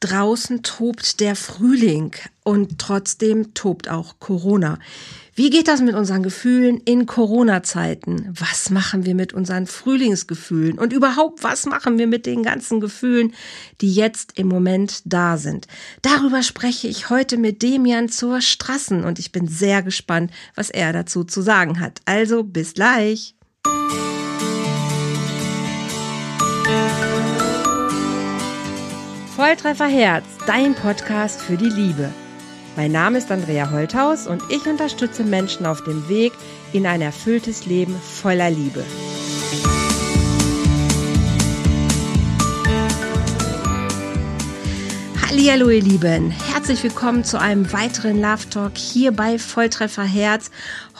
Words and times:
Draußen 0.00 0.62
tobt 0.62 1.20
der 1.20 1.36
Frühling 1.36 2.12
und 2.42 2.78
trotzdem 2.78 3.52
tobt 3.52 3.90
auch 3.90 4.14
Corona. 4.18 4.78
Wie 5.34 5.50
geht 5.50 5.68
das 5.68 5.82
mit 5.82 5.94
unseren 5.94 6.22
Gefühlen 6.22 6.80
in 6.84 7.04
Corona-Zeiten? 7.04 8.34
Was 8.38 8.70
machen 8.70 9.04
wir 9.04 9.14
mit 9.14 9.34
unseren 9.34 9.66
Frühlingsgefühlen? 9.66 10.78
Und 10.78 10.94
überhaupt, 10.94 11.42
was 11.44 11.66
machen 11.66 11.98
wir 11.98 12.06
mit 12.06 12.24
den 12.24 12.42
ganzen 12.42 12.80
Gefühlen, 12.80 13.34
die 13.82 13.92
jetzt 13.92 14.38
im 14.38 14.48
Moment 14.48 15.02
da 15.04 15.36
sind? 15.36 15.66
Darüber 16.00 16.42
spreche 16.42 16.88
ich 16.88 17.10
heute 17.10 17.36
mit 17.36 17.62
Demian 17.62 18.08
zur 18.08 18.40
Strassen 18.40 19.04
und 19.04 19.18
ich 19.18 19.32
bin 19.32 19.48
sehr 19.48 19.82
gespannt, 19.82 20.30
was 20.54 20.70
er 20.70 20.94
dazu 20.94 21.24
zu 21.24 21.42
sagen 21.42 21.78
hat. 21.78 22.00
Also 22.06 22.42
bis 22.42 22.74
gleich. 22.74 23.34
Volltreffer 29.40 29.86
Herz, 29.86 30.26
dein 30.46 30.74
Podcast 30.74 31.40
für 31.40 31.56
die 31.56 31.70
Liebe. 31.70 32.12
Mein 32.76 32.92
Name 32.92 33.16
ist 33.16 33.32
Andrea 33.32 33.70
Holthaus 33.70 34.26
und 34.26 34.42
ich 34.50 34.66
unterstütze 34.66 35.24
Menschen 35.24 35.64
auf 35.64 35.82
dem 35.82 36.06
Weg 36.10 36.34
in 36.74 36.86
ein 36.86 37.00
erfülltes 37.00 37.64
Leben 37.64 37.94
voller 37.94 38.50
Liebe. 38.50 38.84
Hallo 45.30 45.70
ihr 45.70 45.80
Lieben, 45.80 46.32
herzlich 46.32 46.82
willkommen 46.82 47.22
zu 47.22 47.38
einem 47.38 47.72
weiteren 47.72 48.20
Love 48.20 48.50
Talk 48.50 48.76
hier 48.76 49.12
bei 49.12 49.38
Volltreffer 49.38 50.02
Herz. 50.02 50.50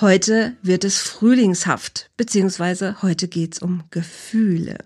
Heute 0.01 0.55
wird 0.63 0.85
es 0.85 0.99
frühlingshaft, 0.99 2.11
beziehungsweise 2.17 3.03
heute 3.03 3.27
geht's 3.27 3.59
um 3.59 3.83
Gefühle. 3.91 4.79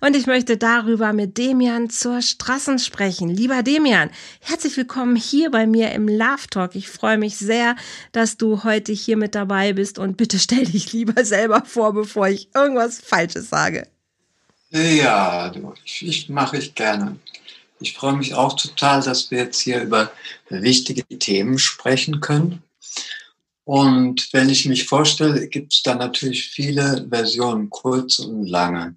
Und 0.00 0.16
ich 0.16 0.26
möchte 0.26 0.56
darüber 0.56 1.12
mit 1.12 1.36
Demian 1.36 1.90
zur 1.90 2.22
Straßen 2.22 2.78
sprechen. 2.78 3.28
Lieber 3.28 3.62
Demian, 3.62 4.08
herzlich 4.40 4.78
willkommen 4.78 5.14
hier 5.14 5.50
bei 5.50 5.66
mir 5.66 5.92
im 5.92 6.08
Love 6.08 6.48
Talk. 6.48 6.74
Ich 6.74 6.88
freue 6.88 7.18
mich 7.18 7.36
sehr, 7.36 7.76
dass 8.12 8.38
du 8.38 8.64
heute 8.64 8.92
hier 8.92 9.18
mit 9.18 9.34
dabei 9.34 9.74
bist 9.74 9.98
und 9.98 10.16
bitte 10.16 10.38
stell 10.38 10.64
dich 10.64 10.94
lieber 10.94 11.22
selber 11.22 11.64
vor, 11.66 11.92
bevor 11.92 12.28
ich 12.28 12.48
irgendwas 12.54 12.98
Falsches 12.98 13.50
sage. 13.50 13.88
Ja, 14.70 15.52
ich, 15.84 16.06
ich 16.06 16.28
mache 16.30 16.56
ich 16.56 16.74
gerne. 16.74 17.16
Ich 17.80 17.94
freue 17.94 18.16
mich 18.16 18.34
auch 18.34 18.56
total, 18.56 19.02
dass 19.02 19.30
wir 19.30 19.38
jetzt 19.38 19.60
hier 19.60 19.82
über 19.82 20.10
wichtige 20.48 21.04
Themen 21.18 21.58
sprechen 21.58 22.20
können. 22.20 22.62
Und 23.64 24.32
wenn 24.32 24.48
ich 24.48 24.64
mich 24.66 24.86
vorstelle, 24.86 25.48
gibt 25.48 25.72
es 25.72 25.82
da 25.82 25.96
natürlich 25.96 26.48
viele 26.50 27.04
Versionen, 27.10 27.68
kurze 27.68 28.22
und 28.28 28.46
lange. 28.46 28.94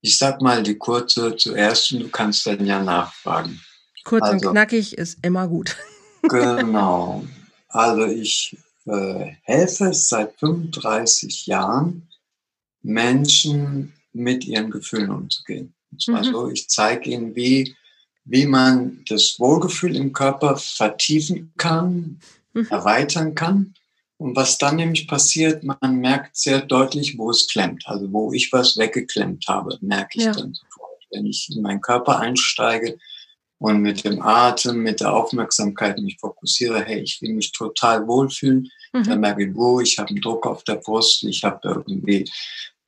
Ich 0.00 0.16
sag 0.16 0.40
mal 0.40 0.62
die 0.62 0.78
kurze 0.78 1.36
zuerst 1.36 1.92
und 1.92 2.00
du 2.00 2.08
kannst 2.08 2.46
dann 2.46 2.64
ja 2.64 2.82
nachfragen. 2.82 3.60
Kurz 4.04 4.22
also, 4.22 4.48
und 4.48 4.52
knackig 4.54 4.96
ist 4.96 5.18
immer 5.22 5.46
gut. 5.46 5.76
genau. 6.22 7.26
Also 7.68 8.06
ich 8.06 8.56
äh, 8.86 9.32
helfe 9.42 9.92
seit 9.92 10.38
35 10.38 11.46
Jahren, 11.46 12.08
Menschen 12.82 13.92
mit 14.12 14.46
ihren 14.46 14.70
Gefühlen 14.70 15.10
umzugehen. 15.10 15.74
Und 15.90 16.00
zwar 16.00 16.24
mhm. 16.24 16.32
so, 16.32 16.50
ich 16.50 16.68
zeige 16.70 17.10
ihnen, 17.10 17.36
wie 17.36 17.76
wie 18.26 18.46
man 18.46 19.04
das 19.08 19.38
Wohlgefühl 19.38 19.96
im 19.96 20.12
Körper 20.12 20.56
vertiefen 20.56 21.52
kann, 21.56 22.20
mhm. 22.52 22.66
erweitern 22.70 23.34
kann. 23.34 23.74
Und 24.18 24.34
was 24.34 24.58
dann 24.58 24.76
nämlich 24.76 25.06
passiert, 25.06 25.62
man 25.62 26.00
merkt 26.00 26.36
sehr 26.36 26.60
deutlich, 26.62 27.16
wo 27.18 27.30
es 27.30 27.48
klemmt. 27.48 27.84
Also 27.86 28.12
wo 28.12 28.32
ich 28.32 28.52
was 28.52 28.76
weggeklemmt 28.76 29.46
habe, 29.46 29.78
merke 29.80 30.18
ich 30.18 30.24
ja. 30.24 30.32
dann 30.32 30.54
sofort. 30.54 30.86
Wenn 31.12 31.26
ich 31.26 31.48
in 31.54 31.62
meinen 31.62 31.80
Körper 31.80 32.18
einsteige 32.18 32.98
und 33.58 33.80
mit 33.80 34.04
dem 34.04 34.20
Atem, 34.20 34.82
mit 34.82 35.00
der 35.00 35.12
Aufmerksamkeit 35.12 35.98
mich 35.98 36.18
fokussiere, 36.18 36.82
hey, 36.82 37.00
ich 37.00 37.22
will 37.22 37.34
mich 37.34 37.52
total 37.52 38.06
wohlfühlen, 38.08 38.68
mhm. 38.92 39.04
dann 39.04 39.20
merke 39.20 39.44
ich, 39.44 39.54
wo 39.54 39.80
ich 39.80 39.98
habe 39.98 40.08
einen 40.10 40.20
Druck 40.20 40.46
auf 40.46 40.64
der 40.64 40.76
Brust, 40.76 41.22
ich 41.24 41.44
habe 41.44 41.60
irgendwie, 41.62 42.28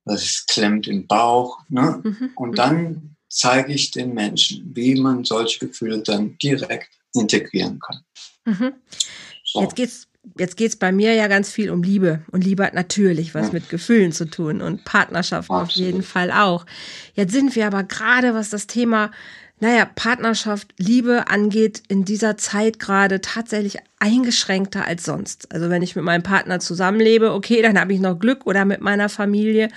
das 0.04 0.44
klemmt 0.47 0.88
im 0.88 1.06
Bauch. 1.06 1.59
Ne? 1.69 2.00
Mhm. 2.03 2.31
Und 2.34 2.50
mhm. 2.50 2.54
dann 2.54 3.16
zeige 3.28 3.72
ich 3.72 3.91
den 3.91 4.15
Menschen, 4.15 4.71
wie 4.75 4.94
man 4.94 5.25
solche 5.25 5.66
Gefühle 5.66 6.03
dann 6.03 6.37
direkt 6.39 6.91
integrieren 7.15 7.78
kann. 7.81 8.00
Mhm. 8.44 8.72
So. 9.44 9.62
Jetzt 9.62 9.77
geht's 9.77 10.09
Jetzt 10.37 10.56
geht's 10.56 10.77
bei 10.77 10.93
mir 10.93 11.15
ja 11.15 11.27
ganz 11.27 11.50
viel 11.50 11.71
um 11.71 11.83
Liebe. 11.83 12.22
Und 12.31 12.44
Liebe 12.44 12.65
hat 12.65 12.75
natürlich 12.75 13.34
was 13.34 13.47
ja. 13.47 13.53
mit 13.55 13.69
Gefühlen 13.69 14.12
zu 14.12 14.27
tun 14.27 14.61
und 14.61 14.84
Partnerschaft 14.84 15.49
auf 15.49 15.71
jeden 15.71 16.03
Fall 16.03 16.31
auch. 16.31 16.66
Jetzt 17.15 17.33
sind 17.33 17.55
wir 17.56 17.66
aber 17.66 17.83
gerade, 17.84 18.34
was 18.34 18.50
das 18.50 18.66
Thema, 18.66 19.11
naja, 19.60 19.87
Partnerschaft, 19.87 20.75
Liebe 20.77 21.28
angeht, 21.28 21.83
in 21.89 22.05
dieser 22.05 22.37
Zeit 22.37 22.78
gerade 22.78 23.21
tatsächlich 23.21 23.78
eingeschränkter 23.99 24.84
als 24.84 25.05
sonst. 25.05 25.50
Also 25.53 25.71
wenn 25.71 25.83
ich 25.83 25.97
mit 25.97 26.05
meinem 26.05 26.22
Partner 26.22 26.60
zusammenlebe, 26.60 27.33
okay, 27.33 27.62
dann 27.62 27.78
habe 27.81 27.93
ich 27.93 28.00
noch 28.00 28.19
Glück 28.19 28.47
oder 28.47 28.65
mit 28.65 28.81
meiner 28.81 29.09
Familie. 29.09 29.69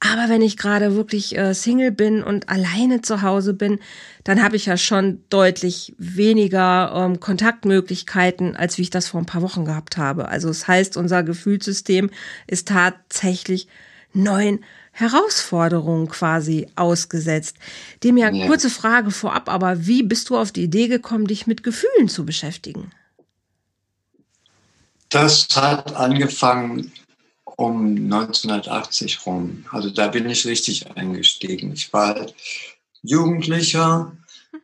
Aber 0.00 0.28
wenn 0.28 0.42
ich 0.42 0.56
gerade 0.56 0.94
wirklich 0.94 1.36
äh, 1.36 1.54
Single 1.54 1.90
bin 1.90 2.22
und 2.22 2.48
alleine 2.50 3.00
zu 3.00 3.22
Hause 3.22 3.54
bin, 3.54 3.78
dann 4.22 4.42
habe 4.42 4.56
ich 4.56 4.66
ja 4.66 4.76
schon 4.76 5.22
deutlich 5.30 5.94
weniger 5.98 6.92
ähm, 6.94 7.20
Kontaktmöglichkeiten, 7.20 8.54
als 8.54 8.76
wie 8.76 8.82
ich 8.82 8.90
das 8.90 9.08
vor 9.08 9.20
ein 9.20 9.26
paar 9.26 9.42
Wochen 9.42 9.64
gehabt 9.64 9.96
habe. 9.96 10.28
Also 10.28 10.48
das 10.48 10.68
heißt, 10.68 10.96
unser 10.96 11.22
Gefühlssystem 11.22 12.10
ist 12.46 12.68
tatsächlich 12.68 13.68
neuen 14.12 14.64
Herausforderungen 14.92 16.08
quasi 16.08 16.68
ausgesetzt. 16.76 17.56
Dem 18.04 18.16
ja, 18.16 18.30
ja 18.30 18.46
kurze 18.46 18.70
Frage 18.70 19.10
vorab, 19.10 19.48
aber 19.48 19.86
wie 19.86 20.02
bist 20.02 20.30
du 20.30 20.36
auf 20.36 20.52
die 20.52 20.62
Idee 20.62 20.88
gekommen, 20.88 21.26
dich 21.26 21.46
mit 21.46 21.62
Gefühlen 21.62 22.08
zu 22.08 22.24
beschäftigen? 22.24 22.90
Das 25.08 25.46
hat 25.54 25.94
angefangen 25.94 26.92
um 27.56 27.96
1980 27.96 29.26
rum. 29.26 29.64
Also 29.70 29.90
da 29.90 30.08
bin 30.08 30.28
ich 30.28 30.46
richtig 30.46 30.90
eingestiegen. 30.96 31.72
Ich 31.72 31.92
war 31.92 32.14
halt 32.14 32.34
Jugendlicher 33.02 34.16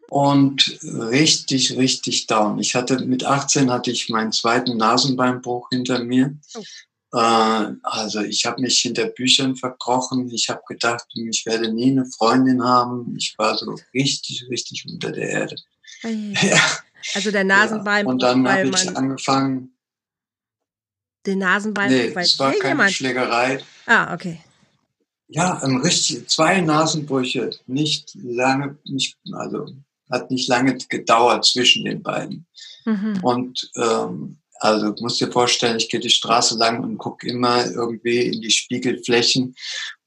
und 0.09 0.79
richtig, 0.83 1.77
richtig 1.77 2.27
down. 2.27 2.59
Ich 2.59 2.75
hatte 2.75 2.99
mit 3.05 3.25
18 3.25 3.71
hatte 3.71 3.91
ich 3.91 4.09
meinen 4.09 4.33
zweiten 4.33 4.77
Nasenbeinbruch 4.77 5.69
hinter 5.71 6.03
mir. 6.03 6.37
Oh. 6.55 6.63
Äh, 7.13 7.73
also 7.83 8.21
ich 8.21 8.45
habe 8.47 8.63
mich 8.63 8.81
hinter 8.81 9.07
Büchern 9.07 9.57
verkrochen. 9.57 10.31
Ich 10.31 10.49
habe 10.49 10.63
gedacht, 10.69 11.07
ich 11.15 11.45
werde 11.47 11.73
nie 11.73 11.91
eine 11.91 12.07
Freundin 12.07 12.63
haben. 12.63 13.15
Ich 13.17 13.35
war 13.39 13.57
so 13.57 13.77
richtig, 13.95 14.47
richtig 14.51 14.87
unter 14.91 15.13
der 15.13 15.29
Erde. 15.29 15.57
Also 17.15 17.31
der 17.31 17.45
Nasenbeinbruch. 17.45 18.21
Ja. 18.21 18.33
Und 18.33 18.45
dann 18.45 18.47
habe 18.47 18.69
ich 18.69 18.95
angefangen, 18.95 19.73
den 21.27 21.39
Nasenbein? 21.39 21.91
Nee, 21.91 22.13
es 22.15 22.39
war 22.39 22.53
keine 22.53 22.69
jemand... 22.69 22.93
Schlägerei. 22.93 23.61
Ah, 23.87 24.15
okay. 24.15 24.41
Ja, 25.29 25.63
ähm, 25.65 25.77
richtig, 25.77 26.29
zwei 26.29 26.61
Nasenbrüche, 26.61 27.51
nicht 27.67 28.15
lange, 28.15 28.77
nicht, 28.85 29.17
also 29.33 29.67
hat 30.11 30.31
nicht 30.31 30.49
lange 30.49 30.77
gedauert 30.89 31.45
zwischen 31.45 31.85
den 31.85 32.03
beiden. 32.03 32.47
Mhm. 32.85 33.21
Und 33.23 33.71
ähm, 33.77 34.39
also 34.59 34.91
du 34.91 35.03
musst 35.03 35.21
dir 35.21 35.31
vorstellen, 35.31 35.77
ich 35.79 35.89
gehe 35.89 36.01
die 36.01 36.11
Straße 36.11 36.59
lang 36.59 36.83
und 36.83 36.99
gucke 36.99 37.29
immer 37.29 37.65
irgendwie 37.65 38.23
in 38.23 38.41
die 38.41 38.51
Spiegelflächen 38.51 39.55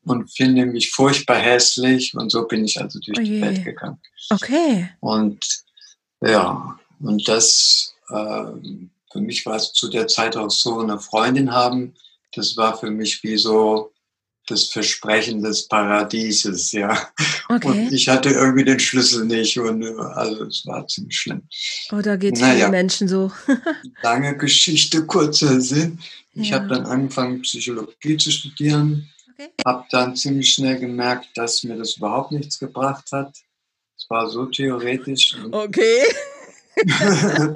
und 0.04 0.30
finde 0.36 0.66
mich 0.66 0.92
furchtbar 0.92 1.38
hässlich 1.38 2.14
und 2.16 2.30
so 2.30 2.46
bin 2.46 2.66
ich 2.66 2.80
also 2.80 3.00
durch 3.00 3.18
oh 3.18 3.24
die 3.24 3.42
Welt 3.42 3.64
gegangen. 3.64 4.00
Okay. 4.30 4.90
Und 5.00 5.64
ja, 6.22 6.78
und 7.00 7.28
das 7.28 7.96
ähm, 8.12 8.92
für 9.14 9.22
mich 9.22 9.46
war 9.46 9.56
es 9.56 9.72
zu 9.72 9.90
der 9.90 10.08
Zeit 10.08 10.36
auch 10.36 10.50
so, 10.50 10.80
eine 10.80 11.00
Freundin 11.00 11.54
haben, 11.54 11.94
das 12.36 12.58
war 12.58 12.78
für 12.78 12.92
mich 12.92 13.24
wie 13.24 13.38
so 13.38 13.92
das 14.48 14.66
Versprechen 14.66 15.42
des 15.42 15.68
Paradieses, 15.70 16.74
ja. 16.74 17.08
Okay. 17.48 17.68
Und 17.68 17.94
ich 17.94 18.10
hatte 18.10 18.30
irgendwie 18.30 18.66
den 18.66 18.80
Schlüssel 18.80 19.26
nicht 19.26 19.58
und 19.58 19.84
also 19.84 20.44
es 20.46 20.66
war 20.66 20.86
ziemlich 20.88 21.18
schlimm. 21.18 21.44
Oh, 21.92 22.02
da 22.02 22.18
geht 22.18 22.36
es 22.36 22.42
naja, 22.42 22.56
vielen 22.56 22.72
Menschen 22.72 23.08
so. 23.08 23.32
lange 24.02 24.36
Geschichte, 24.36 25.06
kurzer 25.06 25.62
Sinn. 25.62 26.00
Ich 26.34 26.50
ja. 26.50 26.58
habe 26.58 26.68
dann 26.68 26.86
angefangen, 26.86 27.42
Psychologie 27.44 28.18
zu 28.18 28.32
studieren, 28.32 29.10
okay. 29.32 29.50
habe 29.66 29.86
dann 29.92 30.16
ziemlich 30.16 30.52
schnell 30.52 30.78
gemerkt, 30.80 31.30
dass 31.36 31.64
mir 31.64 31.78
das 31.78 31.98
überhaupt 31.98 32.32
nichts 32.32 32.60
gebracht 32.60 33.12
hat. 33.14 33.34
Es 33.98 34.10
war 34.10 34.30
so 34.30 34.48
theoretisch. 34.48 35.38
Okay. 35.52 36.02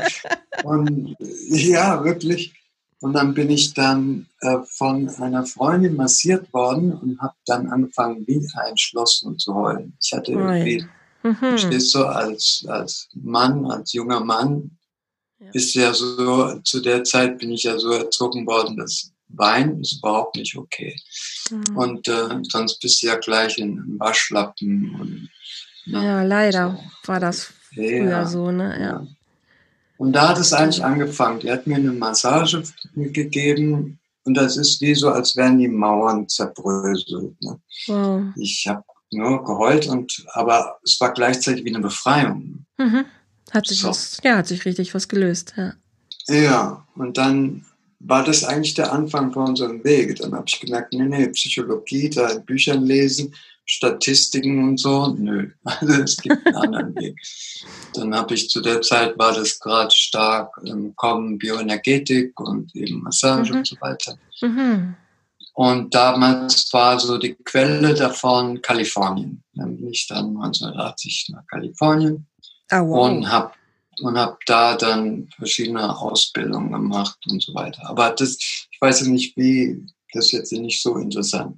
und 0.64 1.16
ja, 1.50 2.04
wirklich. 2.04 2.54
Und 3.00 3.14
dann 3.14 3.34
bin 3.34 3.50
ich 3.52 3.74
dann 3.74 4.28
äh, 4.42 4.58
von 4.66 5.08
einer 5.10 5.46
Freundin 5.46 5.96
massiert 5.96 6.52
worden 6.52 6.94
und 6.94 7.22
habe 7.22 7.36
dann 7.46 7.68
angefangen, 7.68 8.25
wie 8.25 8.48
ein 8.56 8.78
Schlosshund 8.78 9.40
zu 9.40 9.54
heulen. 9.54 9.96
Ich 10.02 10.14
hatte 10.14 10.31
irgendwie, 10.31 10.84
mhm. 11.22 11.58
stehst 11.58 11.92
so 11.92 12.06
als, 12.06 12.66
als 12.68 13.08
Mann, 13.14 13.66
als 13.66 13.94
junger 13.94 14.22
Mann, 14.22 14.78
ja. 15.40 15.50
ist 15.54 15.75
ja 15.75 15.94
so, 15.94 16.60
zu 16.64 16.80
der 16.80 17.04
Zeit 17.04 17.38
bin 17.38 17.52
ich 17.52 17.64
ja 17.64 17.78
so 17.78 17.92
erzogen 17.92 18.48
worden, 18.48 18.78
dass 18.78 19.12
Wein 19.30 19.81
ist 19.81 20.00
überhaupt 20.00 20.36
nicht 20.36 20.56
okay. 20.56 20.96
Mhm. 21.52 21.78
Und 21.78 22.08
äh, 22.08 22.40
sonst 22.50 22.80
bist 22.80 23.04
du 23.04 23.08
ja 23.08 23.18
gleich 23.18 23.58
in 23.58 24.00
Waschlappen 24.00 24.96
und 25.00 25.30
ja, 25.86 26.04
ja 26.04 26.24
leider 26.24 26.80
so. 27.04 27.10
war 27.10 27.19
das 27.19 27.54
früher 27.74 28.10
ja, 28.10 28.25
so, 28.25 28.52
ne? 28.52 28.80
Ja. 28.80 29.08
Und 29.98 30.14
da 30.14 30.30
hat 30.30 30.38
es 30.38 30.54
eigentlich 30.54 30.84
angefangen. 30.84 31.40
Die 31.40 31.52
hat 31.52 31.66
mir 31.66 31.75
eine 31.75 31.92
Massage 31.92 32.64
gegeben 32.96 34.00
und 34.24 34.36
das 34.36 34.58
ist 34.58 34.80
wie 34.81 34.94
so, 34.94 35.10
als 35.10 35.36
wären 35.36 35.58
die 35.58 35.68
Mauern 35.68 36.28
zerbröselt. 36.28 37.42
Ne? 37.42 37.60
Wow. 37.88 38.24
Ich 38.36 38.68
habe 38.68 38.84
nur 39.12 39.44
geheult 39.44 39.88
und 39.88 40.25
aber 40.34 40.78
es 40.84 41.00
war 41.00 41.14
gleichzeitig 41.14 41.64
wie 41.66 41.74
eine 41.74 41.81
Befreiung. 41.81 42.66
Mhm. 42.78 43.06
Hat 43.52 43.68
sich 43.68 43.80
so. 43.80 43.90
was, 43.90 44.19
ja, 44.24 44.38
hat 44.38 44.48
sich 44.48 44.66
richtig 44.66 44.94
was 44.94 45.08
gelöst, 45.08 45.54
ja. 45.56 45.74
Ja, 46.28 46.86
und 46.96 47.18
dann 47.18 47.66
war 48.00 48.24
das 48.24 48.44
eigentlich 48.44 48.74
der 48.74 48.92
Anfang 48.92 49.31
von 49.31 49.50
unserem 49.50 49.84
Weg. 49.84 50.18
Dann 50.18 50.34
habe 50.34 50.46
ich 50.46 50.60
gemerkt, 50.60 50.94
nee, 50.94 51.06
nee, 51.06 51.28
Psychologie, 51.30 52.10
da 52.10 52.38
Büchern 52.40 52.84
lesen, 52.84 53.34
Statistiken 53.69 54.64
und 54.64 54.80
so, 54.80 55.08
nö. 55.08 55.52
Also 55.64 56.02
es 56.02 56.18
gibt 56.18 56.46
einen 56.48 56.56
anderen 56.56 56.96
Weg. 56.96 57.19
Dann 57.94 58.16
habe 58.16 58.34
ich 58.34 58.50
zu 58.50 58.62
der 58.62 58.81
Zeit 58.81 59.18
war 59.19 59.34
das 59.34 59.60
gerade 59.60 59.92
stark 59.92 60.58
im 60.64 60.96
Kommen 60.96 61.38
Bioenergetik 61.38 62.40
und 62.40 62.74
eben 62.75 63.04
Massage 63.04 63.52
mhm. 63.52 63.60
und 63.60 63.68
so 63.68 63.75
weiter. 63.81 64.18
Mhm. 64.42 64.96
Und 65.54 65.94
damals 65.94 66.72
war 66.72 67.00
so 67.00 67.18
die 67.18 67.34
Quelle 67.34 67.94
davon 67.94 68.62
Kalifornien. 68.62 69.44
Dann 69.54 69.75
bin 69.75 69.90
ich 69.92 70.08
dann 70.08 70.28
1980 70.38 71.30
nach 71.34 71.46
Kalifornien 71.48 72.28
oh, 72.72 72.75
wow. 72.75 73.10
und 73.10 73.30
habe 73.30 73.52
und 74.00 74.18
habe 74.18 74.38
da 74.46 74.75
dann 74.75 75.28
verschiedene 75.36 75.98
Ausbildungen 75.98 76.72
gemacht 76.72 77.18
und 77.30 77.42
so 77.42 77.54
weiter. 77.56 77.90
Aber 77.90 78.12
das, 78.12 78.38
ich 78.40 78.78
weiß 78.80 79.02
nicht, 79.08 79.36
wie, 79.36 79.84
das 80.14 80.28
ist 80.28 80.31
jetzt 80.34 80.52
nicht 80.54 80.81
so 80.81 80.98
interessant. 80.98 81.58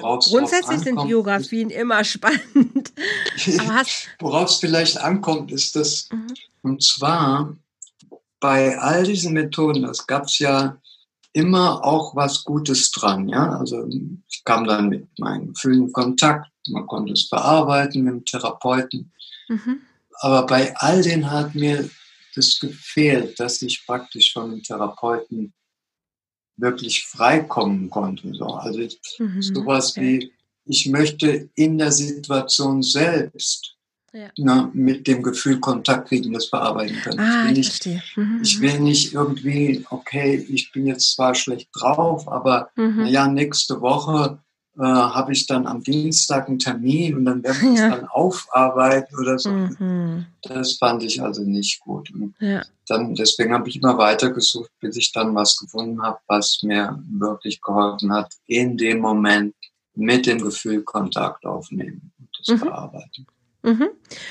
Grundsätzlich 0.00 0.80
sind 0.80 1.02
Biografien 1.02 1.70
immer 1.70 2.04
spannend. 2.04 2.92
Worauf 4.20 4.50
es 4.50 4.56
vielleicht 4.56 4.98
ankommt, 4.98 5.52
ist 5.52 5.76
das, 5.76 6.08
mhm. 6.10 6.34
und 6.62 6.82
zwar 6.82 7.56
bei 8.40 8.78
all 8.78 9.04
diesen 9.04 9.34
Methoden, 9.34 9.82
das 9.82 10.06
gab 10.06 10.24
es 10.24 10.38
ja 10.38 10.76
immer 11.32 11.84
auch 11.84 12.14
was 12.14 12.44
Gutes 12.44 12.90
dran. 12.90 13.28
Ja? 13.28 13.58
Also 13.58 13.86
ich 14.28 14.44
kam 14.44 14.66
dann 14.66 14.88
mit 14.88 15.06
meinen 15.18 15.48
Gefühlen 15.54 15.86
in 15.86 15.92
Kontakt, 15.92 16.50
man 16.68 16.86
konnte 16.86 17.12
es 17.14 17.28
verarbeiten 17.28 18.02
mit 18.02 18.12
dem 18.12 18.24
Therapeuten. 18.24 19.12
Mhm. 19.48 19.80
Aber 20.20 20.46
bei 20.46 20.74
all 20.76 21.02
den 21.02 21.30
hat 21.30 21.54
mir 21.54 21.88
das 22.34 22.58
gefehlt, 22.60 23.38
dass 23.40 23.62
ich 23.62 23.84
praktisch 23.86 24.32
von 24.32 24.50
dem 24.50 24.62
Therapeuten 24.62 25.52
wirklich 26.62 27.04
freikommen 27.06 27.90
konnte. 27.90 28.32
So. 28.32 28.46
Also 28.46 28.78
ich, 28.78 28.98
mhm, 29.18 29.42
sowas 29.42 29.96
wie, 29.96 30.32
ich 30.64 30.88
möchte 30.88 31.50
in 31.54 31.76
der 31.76 31.92
Situation 31.92 32.82
selbst 32.82 33.76
ja. 34.12 34.30
na, 34.36 34.70
mit 34.72 35.06
dem 35.06 35.22
Gefühl 35.22 35.60
Kontakt 35.60 36.08
kriegen, 36.08 36.32
das 36.32 36.46
verarbeiten 36.46 36.96
können. 37.02 37.18
Ah, 37.18 37.50
ich, 37.50 37.84
will 37.84 37.94
nicht, 37.94 38.16
mhm, 38.16 38.40
ich 38.42 38.58
mhm. 38.58 38.62
will 38.62 38.80
nicht 38.80 39.12
irgendwie, 39.12 39.84
okay, 39.90 40.46
ich 40.48 40.72
bin 40.72 40.86
jetzt 40.86 41.12
zwar 41.14 41.34
schlecht 41.34 41.68
drauf, 41.74 42.28
aber 42.28 42.70
mhm. 42.76 43.06
ja, 43.06 43.26
nächste 43.26 43.80
Woche 43.80 44.38
äh, 44.78 44.82
habe 44.82 45.32
ich 45.32 45.46
dann 45.46 45.66
am 45.66 45.82
Dienstag 45.82 46.48
einen 46.48 46.58
Termin 46.58 47.14
und 47.16 47.24
dann 47.26 47.42
werden 47.42 47.74
wir 47.74 47.78
ja. 47.78 47.88
es 47.88 47.94
dann 47.94 48.08
aufarbeiten 48.08 49.18
oder 49.18 49.38
so. 49.38 49.50
Mhm. 49.50 50.26
Das 50.42 50.78
fand 50.78 51.02
ich 51.02 51.22
also 51.22 51.42
nicht 51.42 51.80
gut. 51.80 52.10
Ja. 52.40 52.62
Dann, 52.86 53.14
deswegen 53.14 53.52
habe 53.52 53.68
ich 53.68 53.76
immer 53.76 53.98
weiter 53.98 54.30
gesucht, 54.30 54.70
bis 54.80 54.96
ich 54.96 55.12
dann 55.12 55.34
was 55.34 55.58
gefunden 55.58 56.02
habe, 56.02 56.18
was 56.26 56.60
mir 56.62 56.98
wirklich 57.10 57.60
geholfen 57.60 58.12
hat, 58.12 58.32
in 58.46 58.76
dem 58.76 59.00
Moment 59.00 59.54
mit 59.94 60.26
dem 60.26 60.40
Gefühl 60.40 60.82
Kontakt 60.82 61.44
aufnehmen 61.44 62.12
und 62.18 62.28
das 62.38 62.48
mhm. 62.48 62.58
verarbeiten. 62.58 63.26
Mhm. 63.62 63.90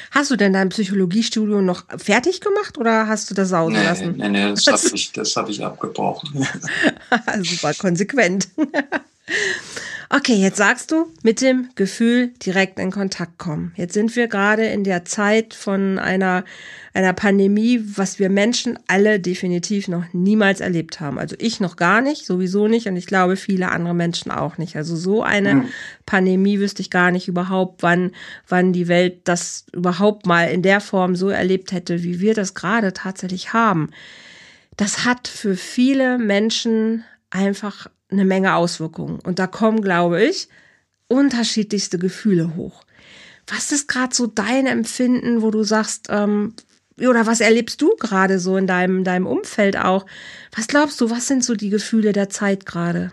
Hast 0.09 0.31
du 0.31 0.35
denn 0.35 0.53
dein 0.53 0.69
Psychologiestudium 0.69 1.63
noch 1.63 1.85
fertig 1.97 2.41
gemacht 2.41 2.77
oder 2.77 3.07
hast 3.07 3.29
du 3.29 3.33
das 3.33 3.49
sausen 3.49 3.77
nee, 3.77 3.83
lassen? 3.83 4.15
Nee, 4.17 4.29
nee, 4.29 4.49
das 4.49 4.67
habe 4.67 4.95
ich, 4.95 5.13
hab 5.15 5.49
ich 5.49 5.63
abgebrochen. 5.63 6.45
Super 7.43 7.73
konsequent. 7.75 8.49
Okay, 10.13 10.33
jetzt 10.33 10.57
sagst 10.57 10.91
du, 10.91 11.07
mit 11.23 11.39
dem 11.39 11.69
Gefühl 11.75 12.33
direkt 12.45 12.79
in 12.79 12.91
Kontakt 12.91 13.37
kommen. 13.37 13.71
Jetzt 13.77 13.93
sind 13.93 14.13
wir 14.17 14.27
gerade 14.27 14.65
in 14.65 14.83
der 14.83 15.05
Zeit 15.05 15.53
von 15.53 15.99
einer, 15.99 16.43
einer 16.93 17.13
Pandemie, 17.13 17.81
was 17.95 18.19
wir 18.19 18.29
Menschen 18.29 18.77
alle 18.87 19.21
definitiv 19.21 19.87
noch 19.87 20.03
niemals 20.11 20.59
erlebt 20.59 20.99
haben. 20.99 21.17
Also 21.17 21.37
ich 21.39 21.61
noch 21.61 21.77
gar 21.77 22.01
nicht, 22.01 22.25
sowieso 22.25 22.67
nicht 22.67 22.87
und 22.87 22.97
ich 22.97 23.07
glaube 23.07 23.37
viele 23.37 23.69
andere 23.69 23.93
Menschen 23.93 24.31
auch 24.31 24.57
nicht. 24.57 24.75
Also 24.75 24.97
so 24.97 25.23
eine 25.23 25.55
mhm. 25.55 25.65
Pandemie 26.05 26.59
wüsste 26.59 26.81
ich 26.81 26.89
gar 26.89 27.11
nicht 27.11 27.29
überhaupt, 27.29 27.81
wann, 27.81 28.11
wann 28.49 28.73
die 28.73 28.89
Welt 28.89 29.21
das 29.23 29.65
überhaupt 29.71 30.25
mal 30.25 30.49
in 30.51 30.61
der 30.61 30.81
Form 30.81 31.15
so 31.15 31.29
erlebt 31.29 31.71
hätte, 31.71 32.03
wie 32.03 32.19
wir 32.19 32.33
das 32.33 32.53
gerade 32.53 32.91
tatsächlich 32.91 33.53
haben. 33.53 33.91
Das 34.75 35.05
hat 35.05 35.29
für 35.29 35.55
viele 35.55 36.17
Menschen 36.17 37.05
einfach 37.29 37.87
eine 38.11 38.25
Menge 38.25 38.55
Auswirkungen. 38.55 39.19
Und 39.19 39.39
da 39.39 39.47
kommen, 39.47 39.81
glaube 39.81 40.23
ich, 40.23 40.47
unterschiedlichste 41.07 41.97
Gefühle 41.97 42.55
hoch. 42.55 42.83
Was 43.47 43.71
ist 43.71 43.87
gerade 43.87 44.15
so 44.15 44.27
dein 44.27 44.67
Empfinden, 44.67 45.41
wo 45.41 45.51
du 45.51 45.63
sagst, 45.63 46.07
ähm, 46.09 46.55
oder 46.97 47.25
was 47.25 47.41
erlebst 47.41 47.81
du 47.81 47.95
gerade 47.97 48.39
so 48.39 48.57
in 48.57 48.67
deinem, 48.67 49.03
deinem 49.03 49.25
Umfeld 49.25 49.77
auch? 49.77 50.05
Was 50.55 50.67
glaubst 50.67 51.01
du, 51.01 51.09
was 51.09 51.27
sind 51.27 51.43
so 51.43 51.55
die 51.55 51.69
Gefühle 51.69 52.13
der 52.13 52.29
Zeit 52.29 52.65
gerade? 52.65 53.11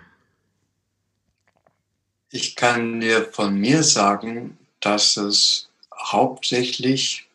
Ich 2.30 2.56
kann 2.56 3.00
dir 3.00 3.24
von 3.24 3.58
mir 3.58 3.82
sagen, 3.82 4.58
dass 4.80 5.16
es 5.16 5.68
hauptsächlich 5.96 7.26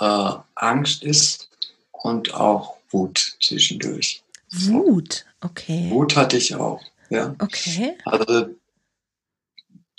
äh, 0.00 0.32
Angst 0.54 1.04
ist 1.04 1.48
und 1.92 2.34
auch 2.34 2.76
Wut 2.90 3.36
zwischendurch. 3.40 4.22
Wut, 4.50 5.24
okay. 5.40 5.88
Wut 5.90 6.16
hatte 6.16 6.36
ich 6.36 6.54
auch, 6.54 6.82
ja. 7.08 7.34
Okay. 7.38 7.96
Also 8.04 8.48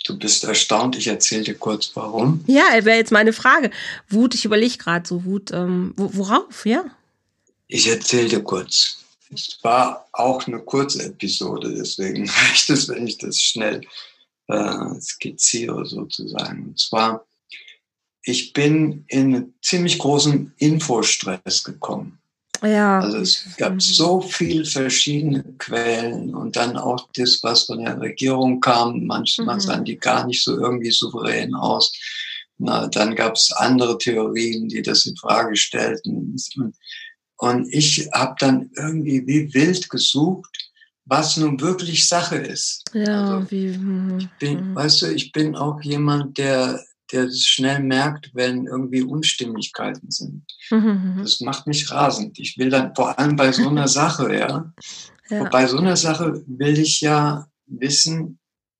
du 0.04 0.18
bist 0.18 0.44
erstaunt, 0.44 0.96
ich 0.96 1.06
erzähle 1.06 1.44
dir 1.44 1.54
kurz 1.54 1.92
warum. 1.94 2.44
Ja, 2.46 2.64
wäre 2.84 2.96
jetzt 2.96 3.12
meine 3.12 3.32
Frage. 3.32 3.70
Wut, 4.08 4.34
ich 4.34 4.44
überlege 4.44 4.76
gerade 4.78 5.06
so, 5.06 5.24
Wut, 5.24 5.50
ähm, 5.52 5.94
worauf, 5.96 6.66
ja? 6.66 6.84
Ich 7.68 7.88
erzähle 7.88 8.28
dir 8.28 8.42
kurz. 8.42 8.98
Es 9.32 9.58
war 9.62 10.08
auch 10.12 10.46
eine 10.46 10.60
kurze 10.60 11.04
Episode, 11.04 11.74
deswegen 11.74 12.28
reicht 12.48 12.70
es, 12.70 12.88
wenn 12.88 13.06
ich 13.06 13.18
das 13.18 13.40
schnell 13.40 13.80
äh, 14.48 15.00
skizziere 15.00 15.86
sozusagen. 15.86 16.64
Und 16.64 16.78
zwar, 16.78 17.24
ich 18.22 18.52
bin 18.52 19.04
in 19.08 19.34
einen 19.34 19.54
ziemlich 19.62 19.98
großen 19.98 20.52
Infostress 20.58 21.64
gekommen. 21.64 22.18
Ja. 22.62 23.00
Also 23.00 23.18
es 23.18 23.44
gab 23.56 23.74
mhm. 23.74 23.80
so 23.80 24.20
viele 24.20 24.64
verschiedene 24.64 25.42
Quellen 25.58 26.34
und 26.34 26.56
dann 26.56 26.76
auch 26.76 27.08
das, 27.14 27.40
was 27.42 27.64
von 27.64 27.84
der 27.84 28.00
Regierung 28.00 28.60
kam. 28.60 29.04
Manchmal 29.06 29.56
mhm. 29.56 29.60
sahen 29.60 29.84
die 29.84 29.98
gar 29.98 30.26
nicht 30.26 30.44
so 30.44 30.58
irgendwie 30.58 30.90
souverän 30.90 31.54
aus. 31.54 31.92
Na, 32.58 32.86
dann 32.86 33.16
gab 33.16 33.34
es 33.34 33.50
andere 33.52 33.98
Theorien, 33.98 34.68
die 34.68 34.82
das 34.82 35.06
in 35.06 35.16
Frage 35.16 35.56
stellten. 35.56 36.36
Und 37.36 37.72
ich 37.72 38.08
habe 38.12 38.36
dann 38.38 38.70
irgendwie 38.76 39.26
wie 39.26 39.52
wild 39.52 39.90
gesucht, 39.90 40.70
was 41.04 41.36
nun 41.36 41.60
wirklich 41.60 42.06
Sache 42.08 42.36
ist. 42.36 42.84
Ja, 42.92 43.38
also, 43.38 43.50
wie. 43.50 43.76
Mhm, 43.76 44.18
ich 44.18 44.28
bin, 44.38 44.70
mhm. 44.70 44.74
weißt 44.76 45.02
du, 45.02 45.06
ich 45.12 45.32
bin 45.32 45.56
auch 45.56 45.80
jemand, 45.82 46.38
der 46.38 46.80
der 47.12 47.30
schnell 47.30 47.80
merkt, 47.80 48.30
wenn 48.34 48.66
irgendwie 48.66 49.02
Unstimmigkeiten 49.02 50.10
sind. 50.10 50.44
Mhm. 50.70 51.18
Das 51.18 51.40
macht 51.40 51.66
mich 51.66 51.90
rasend. 51.90 52.38
Ich 52.38 52.58
will 52.58 52.70
dann 52.70 52.94
vor 52.94 53.18
allem 53.18 53.36
bei 53.36 53.52
so 53.52 53.68
einer 53.68 53.88
Sache, 54.00 54.34
ja, 54.34 54.72
ja. 55.28 55.44
bei 55.50 55.66
so 55.66 55.78
einer 55.78 55.96
Sache 55.96 56.42
will 56.46 56.78
ich 56.78 57.00
ja 57.00 57.46
wissen, 57.66 58.38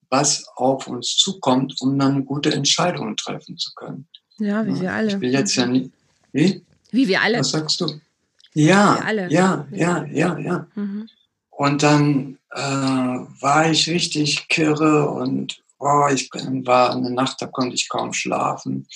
was 0.09 0.47
auf 0.57 0.87
uns 0.89 1.17
zukommt, 1.17 1.75
um 1.81 1.99
dann 1.99 2.25
gute 2.25 2.53
Entscheidungen 2.53 3.17
treffen 3.17 3.57
zu 3.57 3.73
können. 3.75 4.07
Ja, 4.39 4.67
wie 4.67 4.81
wir 4.81 4.93
alle. 4.93 5.09
Ich 5.09 5.21
will 5.21 5.33
jetzt 5.33 5.55
ja 5.55 5.67
nicht. 5.67 5.91
Wie? 6.33 6.63
Wie 6.91 7.09
wir 7.09 7.23
alle. 7.23 7.39
Was 7.39 7.51
sagst 7.51 7.81
du? 7.81 8.01
Ja, 8.55 8.97
alle. 9.07 9.31
ja, 9.31 9.67
ja, 9.71 10.05
ja, 10.05 10.39
ja. 10.39 10.67
Mhm. 10.75 11.09
Und 11.51 11.83
dann 11.83 12.39
äh, 12.51 12.61
war 12.61 13.71
ich 13.71 13.89
richtig 13.89 14.49
kirre 14.49 15.09
und 15.09 15.63
oh, 15.83 16.09
ich 16.13 16.31
war 16.33 16.95
eine 16.95 17.11
Nacht, 17.11 17.43
da 17.43 17.47
konnte 17.47 17.75
ich 17.75 17.89
kaum 17.89 18.13
schlafen. 18.13 18.87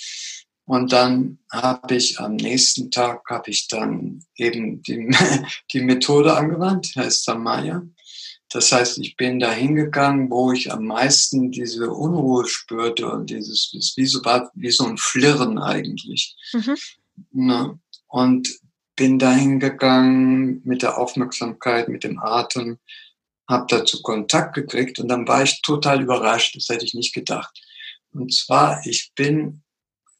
Und 0.65 0.91
dann 0.91 1.39
habe 1.51 1.95
ich 1.95 2.19
am 2.19 2.35
nächsten 2.35 2.91
Tag 2.91 3.23
habe 3.29 3.49
ich 3.49 3.67
dann 3.69 4.23
eben 4.35 4.81
die, 4.83 5.09
die 5.71 5.81
Methode 5.81 6.35
angewandt, 6.35 6.93
heißt 6.95 7.23
Samaya. 7.23 7.83
Das 8.49 8.71
heißt, 8.71 8.97
ich 8.99 9.15
bin 9.17 9.39
da 9.39 9.51
hingegangen, 9.51 10.29
wo 10.29 10.51
ich 10.51 10.71
am 10.71 10.85
meisten 10.85 11.51
diese 11.51 11.91
Unruhe 11.91 12.47
spürte 12.47 13.09
und 13.09 13.29
dieses, 13.29 13.71
wie 13.97 14.05
so, 14.05 14.21
wie 14.53 14.71
so 14.71 14.85
ein 14.85 14.97
Flirren 14.97 15.57
eigentlich. 15.57 16.35
Mhm. 16.53 16.77
Ne? 17.31 17.79
Und 18.07 18.49
bin 18.95 19.19
da 19.19 19.33
hingegangen 19.33 20.61
mit 20.65 20.81
der 20.81 20.97
Aufmerksamkeit, 20.97 21.87
mit 21.87 22.03
dem 22.03 22.19
Atem 22.19 22.79
habe 23.47 23.65
dazu 23.69 24.01
Kontakt 24.01 24.55
gekriegt 24.55 24.99
und 24.99 25.07
dann 25.07 25.27
war 25.27 25.43
ich 25.43 25.61
total 25.61 26.01
überrascht. 26.01 26.55
Das 26.55 26.67
hätte 26.69 26.85
ich 26.85 26.93
nicht 26.93 27.13
gedacht. 27.13 27.61
Und 28.11 28.33
zwar, 28.33 28.85
ich 28.85 29.11
bin 29.15 29.61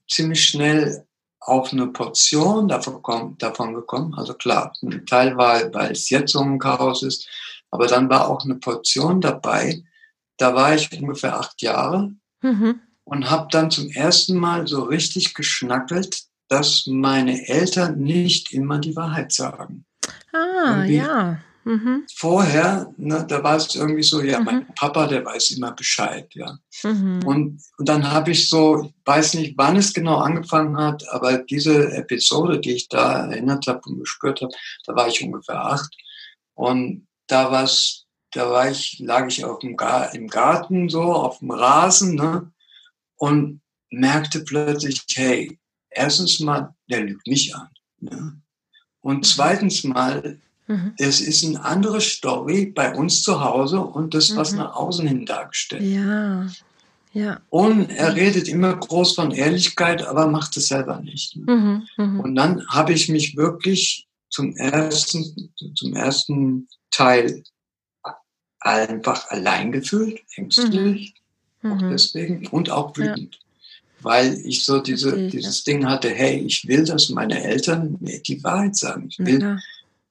ziemlich 0.10 0.44
schnell 0.46 1.06
auf 1.40 1.72
eine 1.72 1.88
Portion 1.88 2.68
davon, 2.68 3.38
davon 3.38 3.74
gekommen. 3.74 4.14
Also 4.16 4.34
klar, 4.34 4.74
ein 4.82 5.06
Teil 5.06 5.38
war, 5.38 5.74
weil 5.74 5.92
es 5.92 6.10
jetzt 6.10 6.34
so 6.34 6.40
ein 6.40 6.60
Chaos 6.60 7.04
ist, 7.04 7.28
aber 7.72 7.88
dann 7.88 8.10
war 8.10 8.30
auch 8.30 8.44
eine 8.44 8.56
Portion 8.56 9.22
dabei. 9.22 9.84
Da 10.38 10.54
war 10.54 10.76
ich 10.76 10.92
ungefähr 10.92 11.38
acht 11.38 11.62
Jahre 11.62 12.12
mhm. 12.42 12.82
und 13.06 13.30
habe 13.30 13.48
dann 13.52 13.72
zum 13.72 13.90
ersten 13.90 14.38
Mal 14.38 14.68
so 14.68 14.84
richtig 14.84 15.34
geschnackelt, 15.34 16.24
dass 16.48 16.86
meine 16.88 17.48
Eltern 17.48 18.00
nicht 18.00 18.54
immer 18.54 18.80
die 18.80 18.96
Wahrheit 18.96 19.32
sagen. 19.32 19.86
Ah, 20.32 20.84
ja. 20.86 21.40
Mhm. 21.68 22.06
Vorher, 22.16 22.94
ne, 22.96 23.26
da 23.28 23.44
war 23.44 23.58
es 23.58 23.76
irgendwie 23.76 24.04
so, 24.04 24.22
ja, 24.22 24.40
mhm. 24.40 24.46
mein 24.46 24.74
Papa, 24.74 25.06
der 25.06 25.26
weiß 25.26 25.52
immer 25.52 25.74
Bescheid, 25.74 26.34
ja. 26.34 26.58
Mhm. 26.82 27.20
Und, 27.26 27.62
und 27.78 27.90
dann 27.90 28.10
habe 28.10 28.32
ich 28.32 28.48
so, 28.48 28.86
ich 28.86 28.94
weiß 29.04 29.34
nicht, 29.34 29.58
wann 29.58 29.76
es 29.76 29.94
genau 29.94 30.16
angefangen 30.16 30.78
hat, 30.78 31.04
aber 31.10 31.40
diese 31.40 31.92
Episode, 31.92 32.62
die 32.62 32.72
ich 32.72 32.88
da 32.88 33.28
erinnert 33.28 33.68
habe 33.68 33.82
und 33.86 34.00
gespürt 34.00 34.42
habe, 34.42 34.54
da 34.86 34.96
war 34.96 35.10
ich 35.10 35.22
ungefähr 35.22 35.62
acht. 35.62 35.94
Und 36.54 37.06
da 37.28 37.52
war's, 37.52 38.06
da 38.32 38.50
war 38.50 38.72
ich, 38.72 39.00
lag 39.00 39.28
ich 39.28 39.44
auf 39.44 39.60
dem 39.60 39.76
Gar 39.76 40.16
im 40.16 40.28
Garten 40.28 40.88
so, 40.88 41.04
auf 41.04 41.40
dem 41.40 41.52
Rasen, 41.52 42.16
ne, 42.16 42.50
und 43.18 43.62
merkte 43.90 44.40
plötzlich, 44.46 45.04
hey, 45.16 45.60
erstens 45.90 46.40
mal, 46.40 46.74
der 46.90 47.02
lügt 47.02 47.28
mich 47.28 47.54
an. 47.54 47.68
Ne? 48.00 48.42
Und 49.02 49.18
mhm. 49.18 49.24
zweitens 49.24 49.84
mal, 49.84 50.40
Mhm. 50.68 50.94
Es 50.98 51.22
ist 51.22 51.46
eine 51.46 51.64
andere 51.64 52.02
Story 52.02 52.66
bei 52.66 52.94
uns 52.94 53.24
zu 53.24 53.42
Hause 53.42 53.80
und 53.80 54.14
das, 54.14 54.36
was 54.36 54.52
mhm. 54.52 54.60
nach 54.60 54.76
außen 54.76 55.08
hin 55.08 55.26
dargestellt 55.26 55.82
Ja, 55.84 56.48
ja. 57.14 57.40
Und 57.50 57.90
er 57.90 58.16
redet 58.16 58.48
immer 58.48 58.76
groß 58.76 59.16
von 59.16 59.32
Ehrlichkeit, 59.32 60.06
aber 60.06 60.28
macht 60.28 60.56
es 60.58 60.68
selber 60.68 61.00
nicht. 61.00 61.38
Mhm. 61.38 61.88
Mhm. 61.98 62.20
Und 62.20 62.36
dann 62.36 62.68
habe 62.68 62.94
ich 62.94 63.08
mich 63.08 63.38
wirklich 63.38 64.08
zum 64.30 64.56
ersten, 64.58 65.52
zum 65.74 65.96
ersten 65.96 66.68
Teil 66.92 67.44
einfach 68.60 69.30
allein 69.30 69.72
gefühlt, 69.72 70.20
ängstlich, 70.36 71.16
mhm. 71.62 71.72
auch 71.72 71.82
mhm. 71.82 71.90
deswegen, 71.92 72.48
und 72.48 72.70
auch 72.70 72.96
wütend. 72.98 73.36
Ja. 73.36 73.42
Weil 74.02 74.34
ich 74.46 74.64
so 74.64 74.80
diese, 74.80 75.30
dieses. 75.30 75.64
Ding 75.64 75.88
hatte, 75.88 76.10
hey, 76.10 76.38
ich 76.38 76.68
will, 76.68 76.86
dass 76.86 77.10
meine 77.10 77.44
Eltern 77.44 77.98
mir 78.00 78.20
die 78.20 78.44
Wahrheit 78.44 78.76
sagen. 78.76 79.08
Ich 79.10 79.18
will, 79.18 79.42
ja 79.42 79.58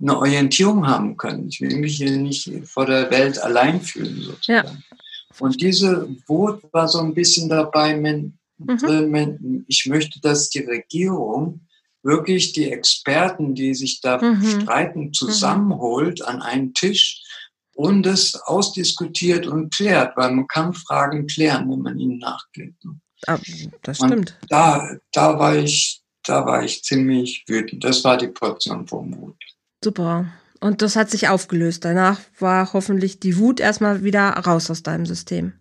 eine 0.01 0.17
Orientierung 0.17 0.87
haben 0.87 1.17
können. 1.17 1.49
Ich 1.49 1.61
will 1.61 1.77
mich 1.77 1.97
hier 1.97 2.17
nicht 2.17 2.51
vor 2.67 2.87
der 2.87 3.11
Welt 3.11 3.39
allein 3.39 3.81
fühlen, 3.81 4.21
sozusagen. 4.23 4.69
Ja. 4.69 4.97
Und 5.39 5.61
diese 5.61 6.09
Wut 6.27 6.63
war 6.73 6.89
so 6.89 7.01
ein 7.01 7.15
bisschen 7.15 7.49
dabei, 7.49 8.03
wenn, 8.03 8.39
mhm. 8.59 9.65
ich 9.69 9.87
möchte, 9.87 10.21
dass 10.21 10.49
die 10.49 10.61
Regierung 10.61 11.61
wirklich 12.03 12.53
die 12.53 12.71
Experten, 12.71 13.55
die 13.55 13.75
sich 13.75 14.01
da 14.01 14.19
mhm. 14.23 14.63
streiten, 14.63 15.13
zusammenholt 15.13 16.23
an 16.23 16.41
einen 16.41 16.73
Tisch 16.73 17.23
und 17.75 18.07
es 18.07 18.35
ausdiskutiert 18.35 19.47
und 19.47 19.75
klärt, 19.75 20.17
weil 20.17 20.33
man 20.33 20.47
kann 20.47 20.73
Fragen 20.73 21.27
klären, 21.27 21.71
wenn 21.71 21.83
man 21.83 21.99
ihnen 21.99 22.19
nachgeht. 22.19 22.75
Ah, 23.27 23.39
das 23.83 23.99
stimmt. 23.99 24.39
Da, 24.49 24.97
da 25.13 25.39
war 25.39 25.57
ich, 25.57 26.01
da 26.25 26.47
war 26.47 26.65
ich 26.65 26.83
ziemlich 26.83 27.45
wütend. 27.47 27.85
Das 27.85 28.03
war 28.05 28.17
die 28.17 28.29
Portion 28.29 28.87
vom 28.87 29.11
Mut. 29.11 29.37
Super. 29.87 30.27
Und 30.59 30.83
das 30.83 30.97
hat 30.97 31.13
sich 31.13 31.29
aufgelöst. 31.29 31.85
Danach 31.85 32.19
war 32.41 32.73
hoffentlich 32.73 33.21
die 33.21 33.39
Wut 33.39 33.61
erstmal 33.61 34.03
wieder 34.03 34.31
raus 34.31 34.69
aus 34.69 34.83
deinem 34.83 35.07
System. 35.07 35.53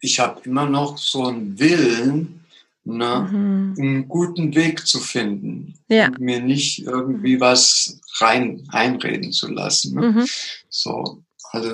Ich 0.00 0.18
habe 0.18 0.40
immer 0.44 0.64
noch 0.64 0.96
so 0.96 1.26
einen 1.26 1.58
Willen, 1.58 2.40
ne, 2.84 3.28
mhm. 3.30 3.74
einen 3.78 4.08
guten 4.08 4.54
Weg 4.54 4.86
zu 4.86 4.98
finden. 4.98 5.74
Ja. 5.88 6.06
Und 6.06 6.20
mir 6.20 6.40
nicht 6.40 6.86
irgendwie 6.86 7.38
was 7.38 8.00
rein 8.18 8.66
einreden 8.68 9.30
zu 9.30 9.52
lassen. 9.52 9.94
Ne? 9.94 10.12
Mhm. 10.12 10.26
So, 10.70 11.22
also 11.52 11.70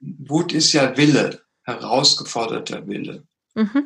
Wut 0.00 0.52
ist 0.52 0.72
ja 0.72 0.96
Wille, 0.96 1.40
herausgeforderter 1.62 2.84
Wille. 2.88 3.22
Mhm. 3.54 3.84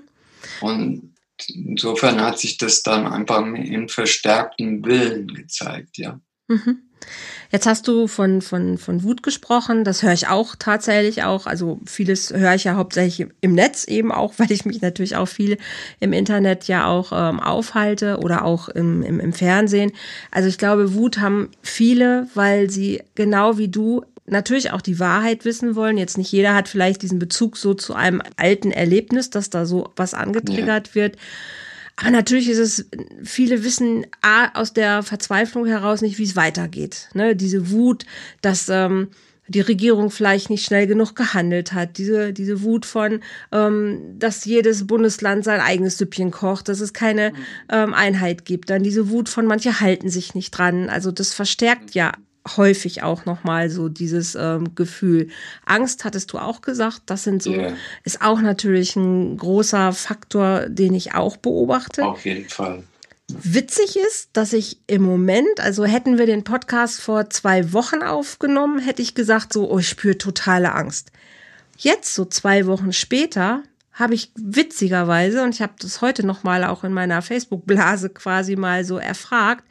Und 0.62 1.12
insofern 1.48 2.22
hat 2.22 2.38
sich 2.38 2.56
das 2.56 2.82
dann 2.82 3.06
einfach 3.06 3.44
in 3.44 3.90
verstärkten 3.90 4.82
Willen 4.86 5.28
gezeigt, 5.28 5.98
ja. 5.98 6.18
Mhm. 6.48 6.83
Jetzt 7.50 7.66
hast 7.66 7.86
du 7.86 8.08
von, 8.08 8.42
von, 8.42 8.78
von 8.78 9.04
Wut 9.04 9.22
gesprochen. 9.22 9.84
Das 9.84 10.02
höre 10.02 10.12
ich 10.12 10.26
auch 10.26 10.56
tatsächlich 10.58 11.22
auch. 11.22 11.46
Also 11.46 11.78
vieles 11.86 12.32
höre 12.32 12.54
ich 12.54 12.64
ja 12.64 12.74
hauptsächlich 12.74 13.28
im 13.42 13.54
Netz 13.54 13.84
eben 13.84 14.10
auch, 14.10 14.34
weil 14.38 14.50
ich 14.50 14.64
mich 14.64 14.80
natürlich 14.80 15.16
auch 15.16 15.28
viel 15.28 15.58
im 16.00 16.12
Internet 16.12 16.66
ja 16.66 16.86
auch 16.86 17.12
ähm, 17.12 17.38
aufhalte 17.38 18.18
oder 18.18 18.44
auch 18.44 18.68
im, 18.68 19.02
im, 19.02 19.20
im 19.20 19.32
Fernsehen. 19.32 19.92
Also 20.30 20.48
ich 20.48 20.58
glaube, 20.58 20.94
Wut 20.94 21.18
haben 21.18 21.50
viele, 21.62 22.26
weil 22.34 22.70
sie 22.70 23.02
genau 23.14 23.56
wie 23.56 23.68
du 23.68 24.04
natürlich 24.26 24.72
auch 24.72 24.80
die 24.80 24.98
Wahrheit 24.98 25.44
wissen 25.44 25.76
wollen. 25.76 25.98
Jetzt 25.98 26.18
nicht 26.18 26.32
jeder 26.32 26.54
hat 26.54 26.68
vielleicht 26.68 27.02
diesen 27.02 27.18
Bezug 27.18 27.56
so 27.56 27.74
zu 27.74 27.94
einem 27.94 28.22
alten 28.36 28.72
Erlebnis, 28.72 29.30
dass 29.30 29.50
da 29.50 29.66
so 29.66 29.92
was 29.96 30.14
angetriggert 30.14 30.88
ja. 30.88 30.94
wird. 30.94 31.16
Aber 31.96 32.10
natürlich 32.10 32.48
ist 32.48 32.58
es, 32.58 32.88
viele 33.22 33.62
wissen 33.62 34.06
A, 34.20 34.48
aus 34.58 34.72
der 34.72 35.02
Verzweiflung 35.02 35.66
heraus 35.66 36.02
nicht, 36.02 36.18
wie 36.18 36.24
es 36.24 36.36
weitergeht. 36.36 37.08
Ne? 37.14 37.36
Diese 37.36 37.70
Wut, 37.70 38.04
dass 38.42 38.68
ähm, 38.68 39.08
die 39.46 39.60
Regierung 39.60 40.10
vielleicht 40.10 40.50
nicht 40.50 40.64
schnell 40.64 40.86
genug 40.86 41.14
gehandelt 41.14 41.72
hat. 41.72 41.98
Diese, 41.98 42.32
diese 42.32 42.62
Wut 42.62 42.86
von, 42.86 43.20
ähm, 43.52 44.18
dass 44.18 44.44
jedes 44.44 44.86
Bundesland 44.86 45.44
sein 45.44 45.60
eigenes 45.60 45.98
Süppchen 45.98 46.30
kocht, 46.30 46.68
dass 46.68 46.80
es 46.80 46.92
keine 46.92 47.32
ähm, 47.70 47.94
Einheit 47.94 48.44
gibt. 48.44 48.70
Dann 48.70 48.82
diese 48.82 49.10
Wut 49.10 49.28
von, 49.28 49.46
manche 49.46 49.80
halten 49.80 50.08
sich 50.08 50.34
nicht 50.34 50.50
dran. 50.50 50.88
Also 50.88 51.12
das 51.12 51.32
verstärkt 51.32 51.94
ja 51.94 52.12
häufig 52.56 53.02
auch 53.02 53.24
nochmal 53.24 53.70
so 53.70 53.88
dieses 53.88 54.34
ähm, 54.34 54.74
Gefühl. 54.74 55.28
Angst 55.64 56.04
hattest 56.04 56.32
du 56.32 56.38
auch 56.38 56.60
gesagt, 56.60 57.02
das 57.06 57.24
sind 57.24 57.42
so, 57.42 57.52
yeah. 57.52 57.72
ist 58.04 58.22
auch 58.22 58.40
natürlich 58.40 58.96
ein 58.96 59.36
großer 59.36 59.92
Faktor, 59.92 60.68
den 60.68 60.94
ich 60.94 61.14
auch 61.14 61.36
beobachte. 61.36 62.04
Auf 62.04 62.24
jeden 62.24 62.48
Fall. 62.48 62.84
Witzig 63.28 63.96
ist, 63.96 64.28
dass 64.34 64.52
ich 64.52 64.78
im 64.86 65.02
Moment, 65.02 65.58
also 65.58 65.84
hätten 65.84 66.18
wir 66.18 66.26
den 66.26 66.44
Podcast 66.44 67.00
vor 67.00 67.30
zwei 67.30 67.72
Wochen 67.72 68.02
aufgenommen, 68.02 68.78
hätte 68.78 69.00
ich 69.00 69.14
gesagt, 69.14 69.52
so, 69.52 69.70
oh, 69.70 69.78
ich 69.78 69.88
spüre 69.88 70.18
totale 70.18 70.74
Angst. 70.74 71.10
Jetzt, 71.78 72.14
so 72.14 72.26
zwei 72.26 72.66
Wochen 72.66 72.92
später, 72.92 73.62
habe 73.94 74.14
ich 74.14 74.30
witzigerweise, 74.36 75.42
und 75.42 75.54
ich 75.54 75.62
habe 75.62 75.72
das 75.78 76.02
heute 76.02 76.26
nochmal 76.26 76.64
auch 76.64 76.84
in 76.84 76.92
meiner 76.92 77.22
Facebook-Blase 77.22 78.10
quasi 78.10 78.56
mal 78.56 78.84
so 78.84 78.98
erfragt, 78.98 79.64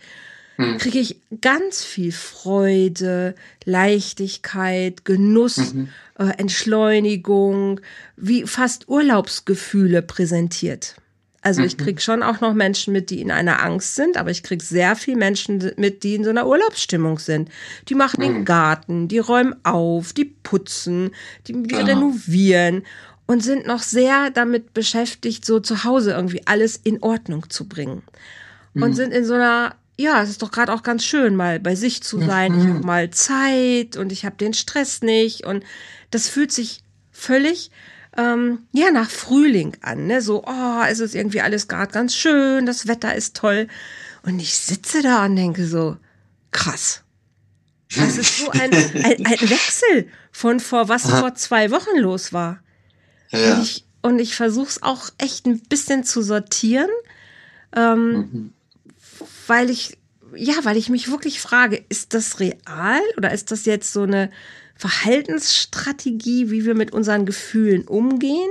hm. 0.58 0.78
kriege 0.78 1.00
ich 1.00 1.20
ganz 1.42 1.84
viel 1.84 2.12
Freude, 2.12 3.36
Leichtigkeit, 3.66 5.06
Genuss, 5.06 5.74
mhm. 5.74 5.90
äh, 6.20 6.32
Entschleunigung, 6.38 7.82
wie 8.16 8.44
fast 8.44 8.88
Urlaubsgefühle 8.88 10.02
präsentiert. 10.02 10.96
Also 11.44 11.62
ich 11.62 11.78
mhm. 11.78 11.84
kriege 11.84 12.02
schon 12.02 12.24
auch 12.24 12.40
noch 12.40 12.54
Menschen 12.54 12.94
mit, 12.94 13.10
die 13.10 13.20
in 13.20 13.30
einer 13.30 13.62
Angst 13.62 13.96
sind, 13.96 14.16
aber 14.16 14.32
ich 14.32 14.44
kriege 14.44 14.64
sehr 14.64 14.96
viel 14.96 15.18
Menschen 15.18 15.74
mit, 15.76 16.04
die 16.04 16.16
in 16.16 16.24
so 16.24 16.30
einer 16.30 16.48
Urlaubsstimmung 16.48 17.20
sind. 17.20 17.50
Die 17.90 17.96
machen 17.96 18.22
den 18.22 18.40
mhm. 18.40 18.46
Garten, 18.46 19.08
die 19.10 19.20
räumen 19.20 19.54
auf, 19.66 20.14
die 20.14 20.26
putzen, 20.26 21.12
die, 21.48 21.64
die 21.64 21.76
ja. 21.76 21.84
renovieren 21.84 22.84
und 23.26 23.44
sind 23.44 23.68
noch 23.68 23.82
sehr 23.82 24.30
damit 24.30 24.74
beschäftigt, 24.74 25.44
so 25.46 25.60
zu 25.60 25.84
Hause 25.84 26.12
irgendwie 26.12 26.48
alles 26.48 26.78
in 26.78 27.04
Ordnung 27.04 27.50
zu 27.50 27.68
bringen. 27.68 28.04
Und 28.74 28.92
mhm. 28.92 28.94
sind 28.94 29.14
in 29.14 29.26
so 29.26 29.34
einer 29.34 29.76
ja, 29.96 30.22
es 30.24 30.30
ist 30.30 30.42
doch 30.42 30.52
gerade 30.52 30.74
auch 30.74 30.84
ganz 30.84 31.06
schön, 31.06 31.36
mal 31.36 31.60
bei 31.60 31.76
sich 31.76 32.02
zu 32.02 32.20
sein. 32.20 32.54
Mhm. 32.54 32.60
Ich 32.60 32.68
habe 32.68 32.86
mal 32.86 33.10
Zeit 33.12 33.98
und 33.98 34.12
ich 34.12 34.26
habe 34.26 34.36
den 34.36 34.54
Stress 34.54 35.02
nicht. 35.02 35.46
Und 35.46 35.64
das 36.10 36.30
fühlt 36.30 36.52
sich 36.52 36.84
völlig 37.12 37.70
ähm, 38.18 38.60
ja 38.72 38.92
nach 38.92 39.10
Frühling 39.10 39.78
an. 39.82 40.08
Ne? 40.08 40.22
So, 40.22 40.44
oh, 40.46 40.84
es 40.88 41.00
ist 41.00 41.16
irgendwie 41.16 41.42
alles 41.42 41.68
gerade 41.68 41.92
ganz 41.92 42.16
schön, 42.16 42.66
das 42.66 42.88
Wetter 42.88 43.14
ist 43.16 43.36
toll. 43.36 43.68
Und 44.24 44.40
ich 44.40 44.58
sitze 44.58 45.02
da 45.02 45.26
und 45.26 45.36
denke 45.36 45.68
so, 45.68 45.98
krass. 46.52 47.04
Das 47.96 48.18
ist 48.18 48.40
so 48.40 48.50
ein, 48.50 48.74
ein, 48.74 49.26
ein 49.26 49.50
Wechsel 49.50 50.08
von 50.32 50.60
vor 50.60 50.90
was 50.90 51.08
vor 51.08 51.36
zwei 51.36 51.70
Wochen 51.70 52.00
los 52.00 52.34
war. 52.34 52.60
Ja. 53.30 53.56
Und 53.56 53.64
ich, 53.64 53.86
und 54.02 54.20
ich 54.20 54.36
versuche 54.36 54.70
es 54.70 54.82
auch 54.82 55.10
echt 55.20 55.46
ein 55.46 55.60
bisschen 55.60 56.04
zu 56.04 56.24
sortieren. 56.24 56.90
Ähm, 57.76 58.12
mhm 58.12 58.54
weil 59.48 59.70
ich, 59.70 59.98
ja, 60.36 60.54
weil 60.64 60.78
ich 60.78 60.90
mich 60.90 61.10
wirklich 61.10 61.40
frage, 61.40 61.84
ist 61.90 62.14
das 62.14 62.40
real 62.40 63.02
oder 63.18 63.32
ist 63.32 63.52
das 63.52 63.66
jetzt 63.66 63.94
so 63.94 64.04
eine 64.04 64.32
Verhaltensstrategie, 64.76 66.50
wie 66.50 66.66
wir 66.66 66.76
mit 66.76 66.92
unseren 66.92 67.26
Gefühlen 67.26 67.88
umgehen? 67.88 68.50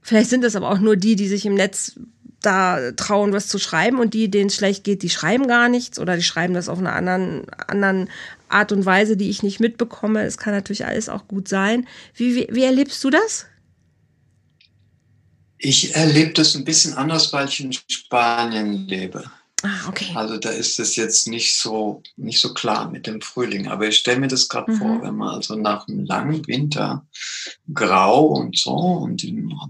Vielleicht 0.00 0.30
sind 0.30 0.42
das 0.42 0.56
aber 0.56 0.70
auch 0.70 0.80
nur 0.80 0.96
die, 0.96 1.16
die 1.16 1.28
sich 1.28 1.46
im 1.46 1.54
Netz 1.54 1.94
da 2.40 2.90
trauen, 2.92 3.32
was 3.32 3.46
zu 3.46 3.58
schreiben 3.58 3.98
und 3.98 4.14
die, 4.14 4.30
denen 4.30 4.48
es 4.48 4.56
schlecht 4.56 4.82
geht, 4.84 5.02
die 5.02 5.10
schreiben 5.10 5.46
gar 5.46 5.68
nichts 5.68 5.98
oder 5.98 6.16
die 6.16 6.22
schreiben 6.22 6.54
das 6.54 6.68
auf 6.68 6.78
einer 6.78 6.94
anderen, 6.94 7.48
anderen 7.68 8.10
Art 8.48 8.72
und 8.72 8.84
Weise, 8.84 9.16
die 9.16 9.30
ich 9.30 9.42
nicht 9.42 9.60
mitbekomme. 9.60 10.22
Es 10.24 10.38
kann 10.38 10.52
natürlich 10.52 10.84
alles 10.84 11.08
auch 11.08 11.28
gut 11.28 11.48
sein. 11.48 11.86
Wie, 12.14 12.34
wie, 12.34 12.48
wie 12.50 12.64
erlebst 12.64 13.02
du 13.04 13.10
das? 13.10 13.46
Ich 15.58 15.94
erlebe 15.94 16.32
das 16.32 16.56
ein 16.56 16.64
bisschen 16.64 16.94
anders, 16.94 17.32
weil 17.32 17.46
ich 17.46 17.60
in 17.60 17.72
Spanien 17.72 18.88
lebe. 18.88 19.30
Ah, 19.62 19.88
okay. 19.88 20.12
Also 20.14 20.38
da 20.38 20.50
ist 20.50 20.78
es 20.80 20.96
jetzt 20.96 21.28
nicht 21.28 21.56
so, 21.56 22.02
nicht 22.16 22.40
so 22.40 22.52
klar 22.52 22.90
mit 22.90 23.06
dem 23.06 23.20
Frühling. 23.20 23.68
Aber 23.68 23.86
ich 23.86 23.96
stelle 23.96 24.20
mir 24.20 24.28
das 24.28 24.48
gerade 24.48 24.72
mhm. 24.72 24.76
vor, 24.76 25.02
wenn 25.02 25.16
man 25.16 25.36
also 25.36 25.56
nach 25.56 25.86
einem 25.86 26.04
langen 26.04 26.46
Winter 26.46 27.06
grau 27.72 28.26
und 28.26 28.56
so 28.56 28.72
und 28.72 29.24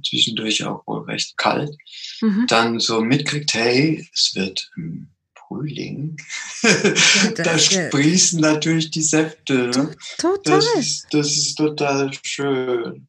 zwischendurch 0.06 0.64
auch 0.64 0.87
wohl 0.87 1.02
recht 1.04 1.37
kalt, 1.37 1.76
mhm. 2.20 2.46
dann 2.49 2.80
so 2.80 3.00
mitkriegt, 3.02 3.52
hey, 3.54 4.08
es 4.14 4.34
wird 4.34 4.70
im 4.76 5.08
Frühling. 5.52 6.16
Da 7.37 7.58
sprießen 7.58 8.40
natürlich 8.40 8.90
die 8.90 9.02
Säfte. 9.02 9.70
Ne? 9.75 9.96
Total. 10.18 10.40
Das 10.44 10.75
ist, 10.76 11.06
das 11.11 11.26
ist 11.28 11.56
total 11.56 12.11
schön. 12.22 13.08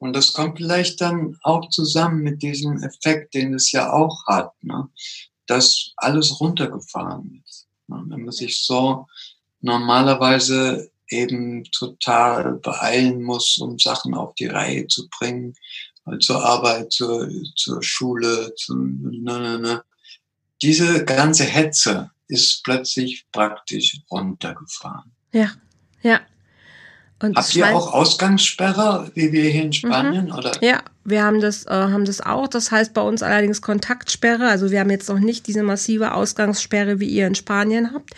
Und 0.00 0.14
das 0.14 0.32
kommt 0.32 0.58
vielleicht 0.58 1.00
dann 1.00 1.38
auch 1.42 1.68
zusammen 1.70 2.22
mit 2.22 2.42
diesem 2.42 2.82
Effekt, 2.82 3.34
den 3.34 3.54
es 3.54 3.72
ja 3.72 3.92
auch 3.92 4.26
hat. 4.26 4.52
Ne? 4.62 4.88
Dass 5.46 5.92
alles 5.96 6.40
runtergefahren 6.40 7.42
ist. 7.46 7.66
Wenn 7.86 8.24
man 8.24 8.32
sich 8.32 8.64
so 8.64 9.06
normalerweise 9.60 10.90
eben 11.08 11.64
total 11.64 12.54
beeilen 12.54 13.22
muss, 13.22 13.58
um 13.58 13.78
Sachen 13.78 14.14
auf 14.14 14.34
die 14.34 14.46
Reihe 14.46 14.86
zu 14.86 15.08
bringen, 15.08 15.54
zur 16.20 16.44
Arbeit, 16.44 16.92
zur, 16.92 17.30
zur 17.56 17.82
Schule, 17.82 18.54
zu, 18.56 18.74
ne, 18.76 19.38
ne, 19.38 19.58
ne. 19.58 19.84
Diese 20.62 21.04
ganze 21.04 21.44
Hetze 21.44 22.10
ist 22.28 22.62
plötzlich 22.62 23.26
praktisch 23.32 24.00
runtergefahren. 24.10 25.12
Ja, 25.32 25.52
ja. 26.02 26.20
Und 27.22 27.36
Habt 27.36 27.54
ihr 27.54 27.74
auch 27.74 27.92
Ausgangssperre, 27.92 29.10
wie 29.14 29.32
wir 29.32 29.44
hier 29.44 29.62
in 29.62 29.68
mhm. 29.68 29.72
Spanien? 29.72 30.26
Mhm. 30.26 30.34
Oder? 30.34 30.52
Ja, 30.62 30.82
wir 31.04 31.22
haben 31.22 31.40
das, 31.40 31.66
äh, 31.66 31.70
haben 31.70 32.04
das 32.04 32.20
auch. 32.20 32.48
Das 32.48 32.70
heißt 32.70 32.92
bei 32.92 33.02
uns 33.02 33.22
allerdings 33.22 33.62
Kontaktsperre. 33.62 34.48
Also 34.48 34.70
wir 34.70 34.80
haben 34.80 34.90
jetzt 34.90 35.08
noch 35.08 35.20
nicht 35.20 35.46
diese 35.46 35.62
massive 35.62 36.12
Ausgangssperre, 36.12 37.00
wie 37.00 37.08
ihr 37.08 37.26
in 37.26 37.34
Spanien 37.34 37.92
habt. 37.94 38.10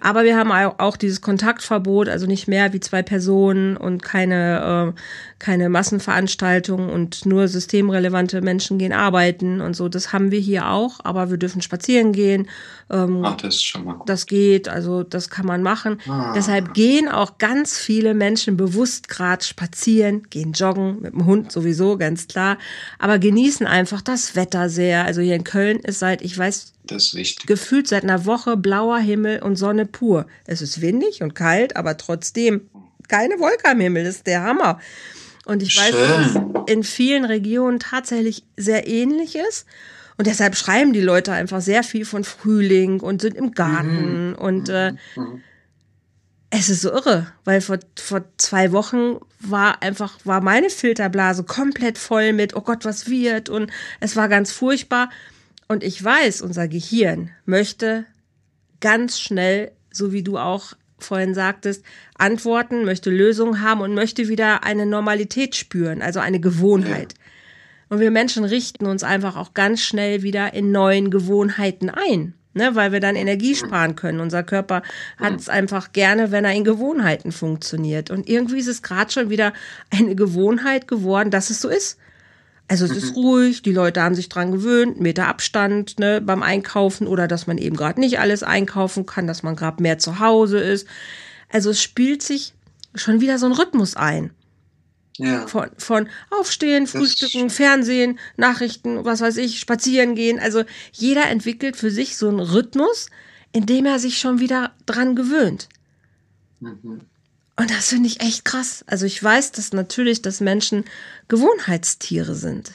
Aber 0.00 0.24
wir 0.24 0.36
haben 0.36 0.50
auch 0.52 0.96
dieses 0.96 1.20
Kontaktverbot, 1.20 2.08
also 2.08 2.26
nicht 2.26 2.48
mehr 2.48 2.72
wie 2.72 2.80
zwei 2.80 3.02
Personen 3.02 3.76
und 3.76 4.02
keine, 4.02 4.94
äh, 4.94 5.00
keine 5.38 5.68
Massenveranstaltungen 5.68 6.90
und 6.90 7.26
nur 7.26 7.48
systemrelevante 7.48 8.40
Menschen 8.40 8.78
gehen 8.78 8.92
arbeiten 8.92 9.60
und 9.60 9.74
so. 9.74 9.88
Das 9.88 10.12
haben 10.12 10.30
wir 10.30 10.40
hier 10.40 10.68
auch, 10.68 11.00
aber 11.04 11.30
wir 11.30 11.36
dürfen 11.36 11.62
spazieren 11.62 12.12
gehen. 12.12 12.48
Ähm, 12.90 13.22
Ach, 13.24 13.36
das 13.36 13.56
ist 13.56 13.64
schon 13.64 13.84
mal 13.84 13.94
gut. 13.94 14.08
Das 14.08 14.26
geht, 14.26 14.68
also 14.68 15.02
das 15.02 15.30
kann 15.30 15.46
man 15.46 15.62
machen. 15.62 16.00
Ah. 16.08 16.32
Deshalb 16.34 16.74
gehen 16.74 17.08
auch 17.08 17.38
ganz 17.38 17.78
viele 17.78 18.14
Menschen 18.14 18.56
bewusst 18.56 19.08
gerade 19.08 19.44
spazieren, 19.44 20.24
gehen 20.30 20.52
joggen, 20.52 21.02
mit 21.02 21.12
dem 21.12 21.26
Hund 21.26 21.52
sowieso, 21.52 21.96
ganz 21.96 22.26
klar, 22.26 22.58
aber 22.98 23.18
genießen 23.18 23.66
einfach 23.66 24.00
das 24.00 24.34
Wetter 24.34 24.68
sehr. 24.68 25.04
Also 25.04 25.20
hier 25.20 25.36
in 25.36 25.44
Köln 25.44 25.78
ist 25.78 25.98
seit, 25.98 26.22
ich 26.22 26.36
weiß, 26.36 26.72
das 26.90 27.06
ist 27.06 27.14
wichtig. 27.14 27.46
Gefühlt 27.46 27.88
seit 27.88 28.02
einer 28.02 28.26
Woche 28.26 28.56
blauer 28.56 28.98
Himmel 28.98 29.42
und 29.42 29.56
Sonne 29.56 29.86
pur. 29.86 30.26
Es 30.46 30.62
ist 30.62 30.80
windig 30.80 31.22
und 31.22 31.34
kalt, 31.34 31.76
aber 31.76 31.96
trotzdem 31.96 32.68
keine 33.08 33.38
Wolke 33.38 33.68
am 33.68 33.80
Himmel. 33.80 34.04
Das 34.04 34.16
ist 34.16 34.26
der 34.26 34.42
Hammer. 34.42 34.80
Und 35.44 35.62
ich 35.62 35.76
weiß, 35.76 35.90
dass 35.92 36.26
es 36.26 36.72
in 36.72 36.84
vielen 36.84 37.24
Regionen 37.24 37.80
tatsächlich 37.80 38.44
sehr 38.56 38.86
ähnlich 38.86 39.36
ist. 39.36 39.66
Und 40.16 40.26
deshalb 40.26 40.54
schreiben 40.54 40.92
die 40.92 41.00
Leute 41.00 41.32
einfach 41.32 41.60
sehr 41.60 41.82
viel 41.82 42.04
von 42.04 42.24
Frühling 42.24 43.00
und 43.00 43.22
sind 43.22 43.36
im 43.36 43.52
Garten. 43.52 44.30
Mhm. 44.30 44.34
Und 44.34 44.68
äh, 44.68 44.92
mhm. 45.16 45.42
es 46.50 46.68
ist 46.68 46.82
so 46.82 46.92
irre, 46.92 47.32
weil 47.44 47.60
vor, 47.60 47.78
vor 47.98 48.24
zwei 48.36 48.70
Wochen 48.72 49.16
war 49.40 49.82
einfach, 49.82 50.18
war 50.24 50.42
meine 50.42 50.68
Filterblase 50.68 51.44
komplett 51.44 51.96
voll 51.96 52.32
mit, 52.34 52.54
oh 52.54 52.60
Gott, 52.60 52.84
was 52.84 53.08
wird? 53.08 53.48
Und 53.48 53.70
es 54.00 54.14
war 54.14 54.28
ganz 54.28 54.52
furchtbar. 54.52 55.08
Und 55.70 55.84
ich 55.84 56.02
weiß, 56.02 56.42
unser 56.42 56.66
Gehirn 56.66 57.30
möchte 57.46 58.04
ganz 58.80 59.20
schnell, 59.20 59.70
so 59.92 60.12
wie 60.12 60.24
du 60.24 60.36
auch 60.36 60.72
vorhin 60.98 61.32
sagtest, 61.32 61.84
antworten, 62.18 62.84
möchte 62.84 63.08
Lösungen 63.08 63.62
haben 63.62 63.80
und 63.80 63.94
möchte 63.94 64.26
wieder 64.26 64.64
eine 64.64 64.84
Normalität 64.84 65.54
spüren, 65.54 66.02
also 66.02 66.18
eine 66.18 66.40
Gewohnheit. 66.40 67.14
Und 67.88 68.00
wir 68.00 68.10
Menschen 68.10 68.44
richten 68.44 68.86
uns 68.86 69.04
einfach 69.04 69.36
auch 69.36 69.54
ganz 69.54 69.80
schnell 69.80 70.24
wieder 70.24 70.54
in 70.54 70.72
neuen 70.72 71.08
Gewohnheiten 71.08 71.88
ein, 71.88 72.34
ne, 72.52 72.74
weil 72.74 72.90
wir 72.90 72.98
dann 72.98 73.14
Energie 73.14 73.54
sparen 73.54 73.94
können. 73.94 74.18
Unser 74.18 74.42
Körper 74.42 74.82
hat 75.18 75.38
es 75.38 75.48
einfach 75.48 75.92
gerne, 75.92 76.32
wenn 76.32 76.44
er 76.44 76.52
in 76.52 76.64
Gewohnheiten 76.64 77.30
funktioniert. 77.30 78.10
Und 78.10 78.28
irgendwie 78.28 78.58
ist 78.58 78.66
es 78.66 78.82
gerade 78.82 79.12
schon 79.12 79.30
wieder 79.30 79.52
eine 79.90 80.16
Gewohnheit 80.16 80.88
geworden, 80.88 81.30
dass 81.30 81.48
es 81.48 81.60
so 81.60 81.68
ist. 81.68 81.96
Also 82.70 82.84
es 82.84 82.92
mhm. 82.92 82.96
ist 82.98 83.16
ruhig, 83.16 83.62
die 83.62 83.72
Leute 83.72 84.00
haben 84.00 84.14
sich 84.14 84.28
dran 84.28 84.52
gewöhnt, 84.52 85.00
Meter 85.00 85.26
Abstand 85.26 85.98
ne, 85.98 86.20
beim 86.20 86.40
Einkaufen 86.44 87.08
oder 87.08 87.26
dass 87.26 87.48
man 87.48 87.58
eben 87.58 87.74
gerade 87.74 87.98
nicht 87.98 88.20
alles 88.20 88.44
einkaufen 88.44 89.06
kann, 89.06 89.26
dass 89.26 89.42
man 89.42 89.56
gerade 89.56 89.82
mehr 89.82 89.98
zu 89.98 90.20
Hause 90.20 90.60
ist. 90.60 90.86
Also 91.48 91.70
es 91.70 91.82
spielt 91.82 92.22
sich 92.22 92.54
schon 92.94 93.20
wieder 93.20 93.38
so 93.38 93.46
ein 93.46 93.52
Rhythmus 93.52 93.96
ein. 93.96 94.30
Ja. 95.18 95.48
Von, 95.48 95.70
von 95.78 96.08
Aufstehen, 96.30 96.86
Frühstücken, 96.86 97.50
Fernsehen, 97.50 98.20
Nachrichten, 98.36 99.04
was 99.04 99.20
weiß 99.20 99.38
ich, 99.38 99.58
spazieren 99.58 100.14
gehen. 100.14 100.38
Also 100.38 100.62
jeder 100.92 101.28
entwickelt 101.28 101.74
für 101.74 101.90
sich 101.90 102.16
so 102.16 102.28
einen 102.28 102.38
Rhythmus, 102.38 103.10
in 103.50 103.66
dem 103.66 103.84
er 103.84 103.98
sich 103.98 104.20
schon 104.20 104.38
wieder 104.38 104.70
dran 104.86 105.16
gewöhnt. 105.16 105.68
Mhm. 106.60 107.00
Und 107.56 107.70
das 107.70 107.88
finde 107.88 108.08
ich 108.08 108.20
echt 108.20 108.44
krass. 108.44 108.84
Also 108.86 109.06
ich 109.06 109.22
weiß, 109.22 109.52
dass 109.52 109.72
natürlich, 109.72 110.22
dass 110.22 110.40
Menschen 110.40 110.84
Gewohnheitstiere 111.28 112.34
sind. 112.34 112.72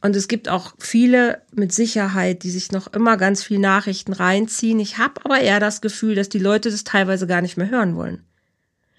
Und 0.00 0.14
es 0.14 0.28
gibt 0.28 0.48
auch 0.48 0.74
viele 0.78 1.42
mit 1.52 1.72
Sicherheit, 1.72 2.44
die 2.44 2.50
sich 2.50 2.70
noch 2.70 2.86
immer 2.92 3.16
ganz 3.16 3.42
viel 3.42 3.58
Nachrichten 3.58 4.12
reinziehen. 4.12 4.78
Ich 4.78 4.98
habe 4.98 5.20
aber 5.24 5.40
eher 5.40 5.58
das 5.58 5.80
Gefühl, 5.80 6.14
dass 6.14 6.28
die 6.28 6.38
Leute 6.38 6.70
das 6.70 6.84
teilweise 6.84 7.26
gar 7.26 7.42
nicht 7.42 7.56
mehr 7.56 7.68
hören 7.68 7.96
wollen. 7.96 8.22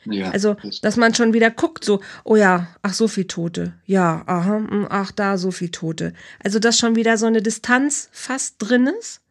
Ja, 0.06 0.32
also, 0.32 0.56
dass 0.82 0.95
man 0.95 1.13
schon 1.13 1.34
wieder 1.34 1.52
guckt, 1.52 1.84
so, 1.84 2.02
oh 2.24 2.36
ja, 2.36 2.67
ach, 2.82 2.93
so 2.93 3.08
viel 3.08 3.26
Tote. 3.26 3.74
Ja, 3.86 4.24
aha, 4.28 4.56
hm, 4.56 4.88
ach, 4.89 5.12
da 5.12 5.38
so 5.38 5.52
viel 5.52 5.69
Tote. 5.69 6.13
Also, 6.43 6.60
dass 6.60 6.78
schon 6.78 6.95
wieder 6.95 7.17
so 7.17 7.26
eine 7.26 7.41
Distanz 7.41 8.10
fast 8.12 8.56
drin 8.60 8.88
ist. 9.00 9.22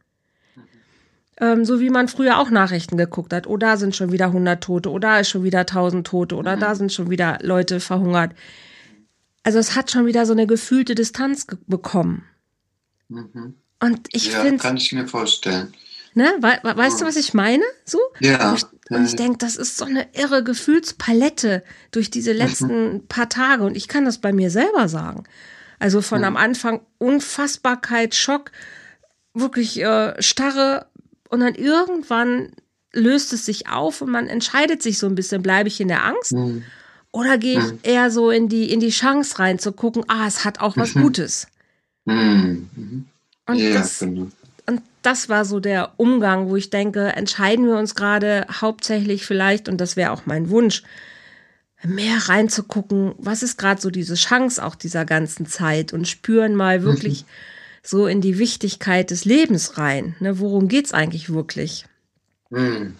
Ähm, 1.40 1.64
so 1.64 1.80
wie 1.80 1.90
man 1.90 2.08
früher 2.08 2.38
auch 2.38 2.50
Nachrichten 2.50 2.96
geguckt 2.96 3.32
hat. 3.32 3.46
Oh, 3.46 3.56
da 3.56 3.76
sind 3.76 3.94
schon 3.94 4.10
wieder 4.10 4.26
100 4.26 4.62
Tote, 4.62 4.90
oder 4.90 4.96
oh, 4.96 4.98
da 5.12 5.20
ist 5.20 5.28
schon 5.28 5.44
wieder 5.44 5.60
1000 5.60 6.06
Tote, 6.06 6.34
oder 6.34 6.56
mhm. 6.56 6.60
da 6.60 6.74
sind 6.74 6.92
schon 6.92 7.10
wieder 7.10 7.38
Leute 7.42 7.80
verhungert. 7.80 8.32
Also 9.44 9.58
es 9.58 9.76
hat 9.76 9.90
schon 9.90 10.06
wieder 10.06 10.26
so 10.26 10.32
eine 10.32 10.46
gefühlte 10.46 10.94
Distanz 10.94 11.46
bekommen. 11.66 12.24
Mhm. 13.08 13.54
Und 13.80 14.08
ich 14.12 14.32
ja, 14.32 14.40
finde. 14.40 14.62
kann 14.62 14.76
ich 14.76 14.92
mir 14.92 15.06
vorstellen. 15.06 15.72
Ne? 16.14 16.34
We 16.40 16.58
we 16.62 16.76
weißt 16.76 17.00
du, 17.00 17.04
was 17.04 17.16
ich 17.16 17.34
meine? 17.34 17.62
So? 17.84 17.98
Ja. 18.18 18.50
Und 18.50 18.56
ich, 18.56 18.90
und 18.90 19.04
ich 19.04 19.14
denke, 19.14 19.38
das 19.38 19.56
ist 19.56 19.76
so 19.76 19.84
eine 19.84 20.06
irre 20.14 20.42
Gefühlspalette 20.42 21.62
durch 21.92 22.10
diese 22.10 22.32
mhm. 22.32 22.38
letzten 22.38 22.92
mhm. 22.92 23.06
paar 23.06 23.28
Tage. 23.28 23.64
Und 23.64 23.76
ich 23.76 23.86
kann 23.86 24.04
das 24.04 24.18
bei 24.18 24.32
mir 24.32 24.50
selber 24.50 24.88
sagen. 24.88 25.24
Also 25.78 26.02
von 26.02 26.18
mhm. 26.18 26.24
am 26.24 26.36
Anfang 26.36 26.80
Unfassbarkeit, 26.98 28.16
Schock, 28.16 28.50
wirklich 29.32 29.80
äh, 29.80 30.20
starre 30.20 30.86
und 31.28 31.40
dann 31.40 31.54
irgendwann 31.54 32.50
löst 32.92 33.32
es 33.32 33.44
sich 33.44 33.68
auf 33.68 34.00
und 34.00 34.10
man 34.10 34.28
entscheidet 34.28 34.82
sich 34.82 34.98
so 34.98 35.06
ein 35.06 35.14
bisschen, 35.14 35.42
bleibe 35.42 35.68
ich 35.68 35.80
in 35.80 35.88
der 35.88 36.04
Angst 36.04 36.32
mhm. 36.32 36.64
oder 37.12 37.38
gehe 37.38 37.58
ich 37.58 37.72
mhm. 37.72 37.78
eher 37.82 38.10
so 38.10 38.30
in 38.30 38.48
die, 38.48 38.72
in 38.72 38.80
die 38.80 38.90
Chance 38.90 39.38
rein 39.38 39.58
zu 39.58 39.72
gucken, 39.72 40.04
ah, 40.08 40.26
es 40.26 40.44
hat 40.44 40.60
auch 40.60 40.76
was 40.76 40.94
mhm. 40.94 41.02
Gutes. 41.02 41.48
Mhm. 42.04 43.06
Und, 43.46 43.56
ja, 43.56 43.72
das, 43.72 44.00
genau. 44.00 44.28
und 44.66 44.82
das 45.02 45.28
war 45.28 45.44
so 45.44 45.60
der 45.60 45.92
Umgang, 45.96 46.48
wo 46.48 46.56
ich 46.56 46.70
denke, 46.70 47.08
entscheiden 47.08 47.66
wir 47.66 47.76
uns 47.76 47.94
gerade 47.94 48.46
hauptsächlich 48.50 49.26
vielleicht, 49.26 49.68
und 49.68 49.78
das 49.78 49.96
wäre 49.96 50.12
auch 50.12 50.22
mein 50.24 50.50
Wunsch, 50.50 50.82
mehr 51.84 52.28
reinzugucken, 52.28 53.14
was 53.18 53.42
ist 53.42 53.56
gerade 53.56 53.80
so 53.80 53.90
diese 53.90 54.16
Chance 54.16 54.64
auch 54.64 54.74
dieser 54.74 55.04
ganzen 55.04 55.46
Zeit 55.46 55.92
und 55.92 56.08
spüren 56.08 56.56
mal 56.56 56.82
wirklich, 56.82 57.22
mhm 57.22 57.28
so 57.82 58.06
in 58.06 58.20
die 58.20 58.38
Wichtigkeit 58.38 59.10
des 59.10 59.24
Lebens 59.24 59.78
rein. 59.78 60.16
Ne? 60.20 60.38
Worum 60.38 60.68
geht 60.68 60.86
es 60.86 60.92
eigentlich 60.92 61.30
wirklich? 61.30 61.84
Mhm. 62.50 62.94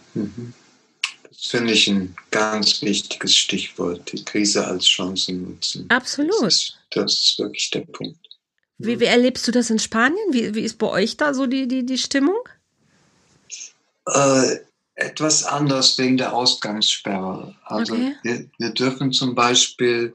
Das 1.23 1.47
finde 1.47 1.73
ich 1.73 1.87
ein 1.89 2.17
ganz 2.31 2.83
wichtiges 2.83 3.35
Stichwort, 3.35 4.11
die 4.13 4.25
Krise 4.25 4.67
als 4.67 4.87
Chance 4.87 5.33
nutzen. 5.33 5.87
Absolut. 5.89 6.43
Das 6.43 6.55
ist, 6.55 6.79
das 6.91 7.13
ist 7.13 7.39
wirklich 7.39 7.71
der 7.71 7.81
Punkt. 7.81 8.19
Wie, 8.79 9.01
wie, 9.01 9.05
erlebst 9.05 9.47
du 9.47 9.53
das 9.53 9.71
in 9.71 9.79
Spanien? 9.79 10.33
Wie, 10.33 10.55
wie 10.55 10.63
ist 10.63 10.79
bei 10.79 10.89
euch 10.89 11.17
da 11.17 11.35
so 11.35 11.47
die, 11.47 11.67
die, 11.67 11.85
die 11.85 11.99
Stimmung? 11.99 12.39
Äh, 14.07 14.57
etwas 14.95 15.45
anders 15.45 15.99
wegen 15.99 16.17
der 16.17 16.33
Ausgangssperre. 16.33 17.55
Also 17.65 17.95
okay. 17.95 18.17
wir, 18.23 18.47
wir 18.59 18.71
dürfen 18.71 19.13
zum 19.13 19.35
Beispiel 19.35 20.13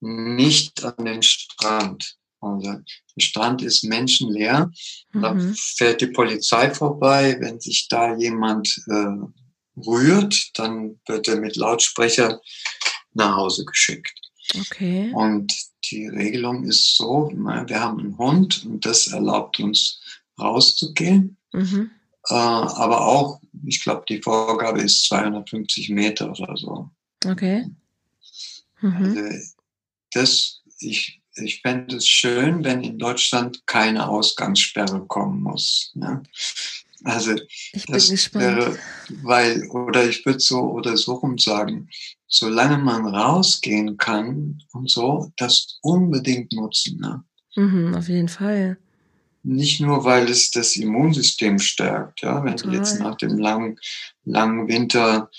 nicht 0.00 0.84
an 0.84 1.04
den 1.04 1.22
Strand. 1.22 2.16
Also 2.54 2.72
der 3.16 3.20
Strand 3.20 3.62
ist 3.62 3.84
menschenleer. 3.84 4.70
Mhm. 5.12 5.22
Da 5.22 5.36
fährt 5.56 6.00
die 6.00 6.08
Polizei 6.08 6.70
vorbei. 6.70 7.36
Wenn 7.40 7.60
sich 7.60 7.88
da 7.88 8.16
jemand 8.16 8.82
äh, 8.88 9.80
rührt, 9.86 10.50
dann 10.54 10.98
wird 11.06 11.28
er 11.28 11.36
mit 11.36 11.56
Lautsprecher 11.56 12.40
nach 13.14 13.36
Hause 13.36 13.64
geschickt. 13.64 14.14
Okay. 14.54 15.12
Und 15.14 15.52
die 15.90 16.06
Regelung 16.06 16.64
ist 16.64 16.96
so, 16.96 17.30
wir 17.32 17.80
haben 17.80 18.00
einen 18.00 18.18
Hund 18.18 18.64
und 18.64 18.84
das 18.84 19.08
erlaubt 19.08 19.60
uns 19.60 20.00
rauszugehen. 20.38 21.36
Mhm. 21.52 21.90
Äh, 22.28 22.34
aber 22.34 23.06
auch, 23.06 23.40
ich 23.64 23.82
glaube, 23.82 24.04
die 24.08 24.20
Vorgabe 24.20 24.82
ist 24.82 25.04
250 25.06 25.90
Meter 25.90 26.30
oder 26.30 26.56
so. 26.56 26.90
Okay. 27.24 27.66
Mhm. 28.80 28.96
Also 28.96 29.52
das, 30.12 30.62
ich, 30.80 31.20
ich 31.36 31.60
fände 31.60 31.96
es 31.96 32.08
schön, 32.08 32.64
wenn 32.64 32.82
in 32.82 32.98
Deutschland 32.98 33.66
keine 33.66 34.08
Ausgangssperre 34.08 35.04
kommen 35.06 35.42
muss. 35.42 35.92
Ne? 35.94 36.22
Also 37.04 37.34
ich 37.72 37.84
das 37.86 38.34
wäre, 38.34 38.78
weil, 39.22 39.66
oder 39.68 40.08
ich 40.08 40.24
würde 40.24 40.40
so 40.40 40.60
oder 40.72 40.96
so 40.96 41.14
rum 41.14 41.38
sagen, 41.38 41.88
solange 42.26 42.78
man 42.78 43.06
rausgehen 43.06 43.96
kann 43.96 44.62
und 44.72 44.90
so, 44.90 45.30
das 45.36 45.78
unbedingt 45.82 46.52
nutzen. 46.52 46.98
Ne? 46.98 47.22
Mhm, 47.54 47.94
auf 47.94 48.08
jeden 48.08 48.28
Fall. 48.28 48.78
Nicht 49.42 49.80
nur, 49.80 50.04
weil 50.04 50.28
es 50.28 50.50
das 50.50 50.74
Immunsystem 50.74 51.60
stärkt, 51.60 52.22
ja, 52.22 52.42
wenn 52.42 52.56
Total. 52.56 52.72
du 52.72 52.76
jetzt 52.78 52.98
nach 52.98 53.16
dem 53.16 53.38
langen, 53.38 53.78
langen 54.24 54.66
Winter 54.66 55.30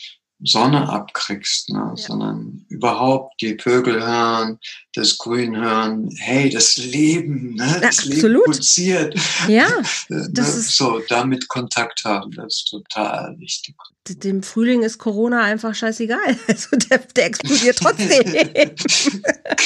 Sonne 0.43 0.87
abkriegst, 0.87 1.69
ne? 1.69 1.79
Ja. 1.79 1.95
sondern 1.95 2.65
überhaupt 2.69 3.41
die 3.41 3.57
Vögel 3.57 4.05
hören, 4.05 4.59
das 4.93 5.17
Grün 5.17 5.55
hören, 5.55 6.09
hey, 6.17 6.49
das 6.49 6.77
Leben, 6.77 7.55
ne? 7.55 7.79
das 7.81 8.05
ja, 8.05 8.15
Leben 8.15 8.41
pulsiert. 8.45 9.15
Ja, 9.47 9.67
ne? 10.09 10.29
das 10.31 10.55
ist 10.55 10.77
so, 10.77 11.01
damit 11.09 11.47
Kontakt 11.47 12.03
haben, 12.05 12.31
das 12.31 12.57
ist 12.57 12.69
total 12.69 13.35
wichtig. 13.39 13.75
Dem 14.09 14.41
Frühling 14.41 14.83
ist 14.83 14.99
Corona 14.99 15.43
einfach 15.43 15.75
scheißegal. 15.75 16.37
Also 16.47 16.77
der, 16.77 16.99
der 16.99 17.25
explodiert 17.25 17.77
trotzdem. 17.77 18.23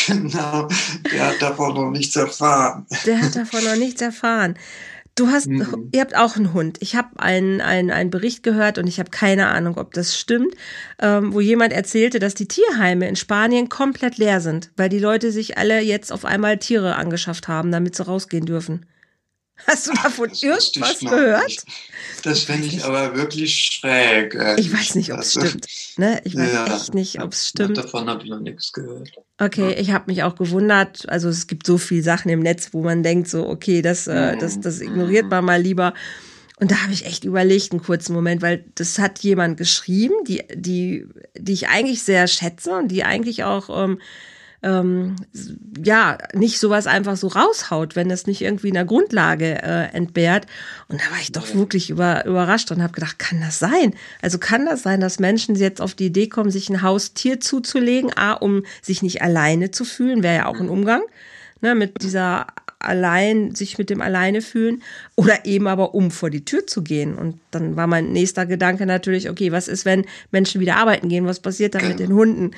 genau, 0.08 0.68
der 1.12 1.28
hat 1.28 1.42
davon 1.42 1.76
noch 1.76 1.92
nichts 1.92 2.16
erfahren. 2.16 2.88
Der 3.06 3.22
hat 3.22 3.36
davon 3.36 3.64
noch 3.64 3.76
nichts 3.76 4.02
erfahren. 4.02 4.58
Du 5.15 5.28
hast, 5.28 5.47
mhm. 5.47 5.89
ihr 5.91 6.02
habt 6.02 6.15
auch 6.15 6.38
einen 6.38 6.54
Hund. 6.54 6.78
Ich 6.80 6.95
habe 6.95 7.19
einen, 7.19 7.60
einen, 7.60 7.91
einen 7.91 8.10
Bericht 8.10 8.43
gehört 8.43 8.78
und 8.78 8.88
ich 8.88 9.00
habe 9.00 9.10
keine 9.10 9.47
Ahnung, 9.50 9.78
ob 9.78 9.93
das 9.93 10.17
stimmt, 10.17 10.56
ähm, 11.00 11.34
wo 11.34 11.41
jemand 11.41 11.74
erzählte, 11.74 12.19
dass 12.19 12.34
die 12.34 12.47
Tierheime 12.47 13.08
in 13.08 13.17
Spanien 13.17 13.67
komplett 13.67 14.17
leer 14.17 14.39
sind, 14.39 14.71
weil 14.78 14.89
die 14.89 15.00
Leute 15.00 15.32
sich 15.32 15.58
alle 15.58 15.82
jetzt 15.82 16.12
auf 16.12 16.24
einmal 16.24 16.58
Tiere 16.60 16.95
angeschafft 16.95 17.50
haben, 17.50 17.71
damit 17.71 17.95
sie 17.95 18.06
rausgehen 18.06 18.45
dürfen. 18.45 18.86
Hast 19.67 19.88
du 19.88 19.93
davon 19.93 20.30
Ach, 20.34 20.43
irgendwas 20.43 21.00
gehört? 21.00 21.63
Das 22.24 22.39
finde 22.41 22.67
ich 22.67 22.84
aber 22.84 23.15
wirklich 23.15 23.56
schräg. 23.56 24.36
Ich 24.58 24.74
weiß 24.74 24.95
nicht, 24.95 25.13
ob 25.13 25.19
es 25.19 25.38
also, 25.38 25.47
stimmt. 25.47 25.67
Ne? 25.97 26.21
Ich 26.24 26.36
weiß 26.36 26.54
ja, 26.54 26.65
echt 26.76 26.93
nicht, 26.93 27.21
ob 27.21 27.34
es 27.34 27.47
stimmt. 27.47 27.78
Davon 27.78 28.10
habe 28.10 28.24
ich 28.24 28.30
noch 28.30 28.39
nichts 28.39 28.71
gehört. 28.71 29.12
Okay, 29.38 29.71
ja. 29.71 29.78
ich 29.78 29.91
habe 29.91 30.06
mich 30.08 30.24
auch 30.24 30.36
gewundert. 30.36 31.08
Also 31.10 31.30
es 31.30 31.47
gibt 31.47 31.65
so 31.65 31.78
viele 31.78 32.04
Sachen 32.04 32.30
im 32.30 32.39
Netz, 32.39 32.69
wo 32.71 32.84
man 32.84 33.04
denkt, 33.04 33.30
so, 33.30 33.47
okay, 33.47 33.82
das, 33.82 34.08
äh, 34.08 34.38
das, 34.38 34.60
das 34.60 34.82
ignoriert 34.82 35.30
man 35.30 35.45
mal 35.45 35.62
lieber. 35.62 35.93
Und 36.62 36.69
da 36.69 36.84
habe 36.84 36.93
ich 36.93 37.08
echt 37.08 37.24
überlegt, 37.24 37.71
einen 37.71 37.82
kurzen 37.82 38.13
Moment, 38.13 38.43
weil 38.43 38.65
das 38.76 39.00
hat 39.00 39.19
jemand 39.19 39.58
geschrieben, 39.58 40.13
die, 40.28 40.43
die, 40.54 41.08
die 41.36 41.54
ich 41.54 41.69
eigentlich 41.69 42.04
sehr 42.04 42.28
schätze 42.28 42.78
und 42.78 42.89
die 42.89 43.04
eigentlich 43.04 43.43
auch 43.43 43.84
ähm, 43.84 44.00
ähm, 44.63 45.15
ja 45.84 46.17
nicht 46.34 46.60
sowas 46.60 46.88
einfach 46.88 47.17
so 47.17 47.28
raushaut, 47.28 47.95
wenn 47.95 48.12
es 48.12 48.28
nicht 48.28 48.41
irgendwie 48.41 48.67
in 48.67 48.76
der 48.76 48.86
Grundlage 48.86 49.62
äh, 49.63 49.93
entbehrt. 49.93 50.45
Und 50.88 51.02
da 51.02 51.12
war 51.12 51.19
ich 51.19 51.32
doch 51.32 51.54
wirklich 51.56 51.89
über, 51.89 52.26
überrascht 52.26 52.71
und 52.71 52.82
habe 52.84 52.93
gedacht, 52.93 53.17
kann 53.17 53.41
das 53.41 53.60
sein? 53.60 53.95
Also 54.21 54.38
kann 54.38 54.65
das 54.65 54.84
sein, 54.84 55.00
dass 55.00 55.19
Menschen 55.19 55.56
jetzt 55.56 55.82
auf 55.82 55.95
die 55.95 56.08
Idee 56.08 56.28
kommen, 56.28 56.52
sich 56.52 56.69
ein 56.69 56.82
Haustier 56.82 57.39
zuzulegen, 57.39 58.12
a, 58.15 58.34
um 58.34 58.63
sich 58.82 59.02
nicht 59.02 59.21
alleine 59.21 59.71
zu 59.71 59.84
fühlen, 59.84 60.24
wäre 60.24 60.36
ja 60.36 60.45
auch 60.45 60.60
ein 60.60 60.69
Umgang 60.69 61.02
ne, 61.62 61.76
mit 61.76 62.04
dieser 62.04 62.47
allein, 62.84 63.56
sich 63.56 63.78
mit 63.78 63.89
dem 63.89 64.02
alleine 64.02 64.41
fühlen 64.41 64.82
oder 65.15 65.46
eben 65.46 65.67
aber 65.67 65.94
um 65.94 66.12
vor 66.12 66.30
die 66.30 66.46
Tür 66.46 66.67
zu 66.67 66.82
gehen. 66.84 67.15
Und 67.15 67.39
dann 67.52 67.76
war 67.76 67.88
mein 67.88 68.12
nächster 68.12 68.46
Gedanke 68.46 68.86
natürlich, 68.86 69.30
okay, 69.30 69.52
was 69.52 69.67
ist, 69.67 69.86
wenn 69.86 70.06
Menschen 70.32 70.62
wieder 70.62 70.78
arbeiten 70.78 71.10
gehen? 71.10 71.26
Was 71.26 71.39
passiert 71.39 71.76
dann 71.76 71.82
genau. 71.82 71.91
mit 71.94 72.00
den 72.00 72.13
Hunden? 72.13 72.52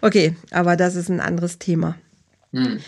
Okay, 0.00 0.34
aber 0.50 0.76
das 0.76 0.96
ist 0.96 1.08
ein 1.08 1.20
anderes 1.20 1.58
Thema. 1.58 1.96
Hm. 2.52 2.78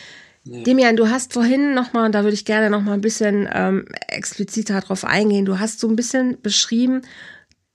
Nee. 0.45 0.63
Demian, 0.63 0.97
du 0.97 1.11
hast 1.11 1.35
vorhin 1.35 1.75
nochmal, 1.75 2.07
und 2.07 2.15
da 2.15 2.23
würde 2.23 2.35
ich 2.35 2.47
gerne 2.47 2.71
nochmal 2.71 2.95
ein 2.95 3.03
bisschen 3.03 3.49
ähm, 3.53 3.85
expliziter 4.09 4.81
drauf 4.81 5.05
eingehen, 5.05 5.45
du 5.45 5.59
hast 5.59 5.81
so 5.81 5.89
ein 5.89 5.97
bisschen 5.97 6.41
beschrieben, 6.41 7.03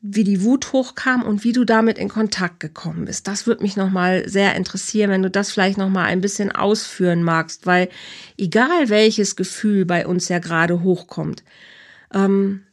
wie 0.08 0.24
die 0.24 0.44
Wut 0.44 0.72
hochkam 0.72 1.24
und 1.24 1.44
wie 1.44 1.52
du 1.52 1.64
damit 1.64 1.98
in 1.98 2.10
Kontakt 2.10 2.60
gekommen 2.60 3.06
bist. 3.06 3.28
Das 3.28 3.48
würde 3.48 3.64
mich 3.64 3.76
nochmal 3.76 4.30
sehr 4.30 4.56
interessieren, 4.56 5.10
wenn 5.10 5.24
du 5.24 5.32
das 5.32 5.52
vielleicht 5.52 5.78
nochmal 5.78 6.06
ein 6.06 6.22
bisschen 6.22 6.52
ausführen 6.52 7.24
magst, 7.24 7.66
weil 7.66 7.90
egal 8.38 8.90
welches 8.90 9.36
Gefühl 9.36 9.86
bei 9.86 10.06
uns 10.06 10.30
ja 10.30 10.40
gerade 10.40 10.84
hochkommt, 10.84 11.44
ähm, 12.14 12.64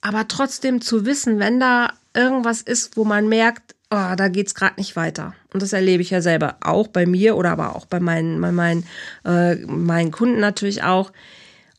aber 0.00 0.28
trotzdem 0.28 0.80
zu 0.80 1.04
wissen, 1.04 1.38
wenn 1.40 1.58
da 1.58 1.92
irgendwas 2.14 2.62
ist, 2.62 2.96
wo 2.96 3.04
man 3.04 3.28
merkt, 3.28 3.74
oh, 3.90 4.14
da 4.16 4.28
geht's 4.28 4.54
gerade 4.54 4.76
nicht 4.76 4.96
weiter. 4.96 5.34
Und 5.52 5.62
das 5.62 5.72
erlebe 5.72 6.02
ich 6.02 6.10
ja 6.10 6.22
selber 6.22 6.56
auch 6.60 6.86
bei 6.86 7.04
mir 7.04 7.36
oder 7.36 7.50
aber 7.50 7.74
auch 7.74 7.86
bei 7.86 8.00
meinen, 8.00 8.40
bei 8.40 8.52
meinen, 8.52 8.86
äh, 9.24 9.56
meinen 9.66 10.12
Kunden 10.12 10.40
natürlich 10.40 10.82
auch 10.84 11.12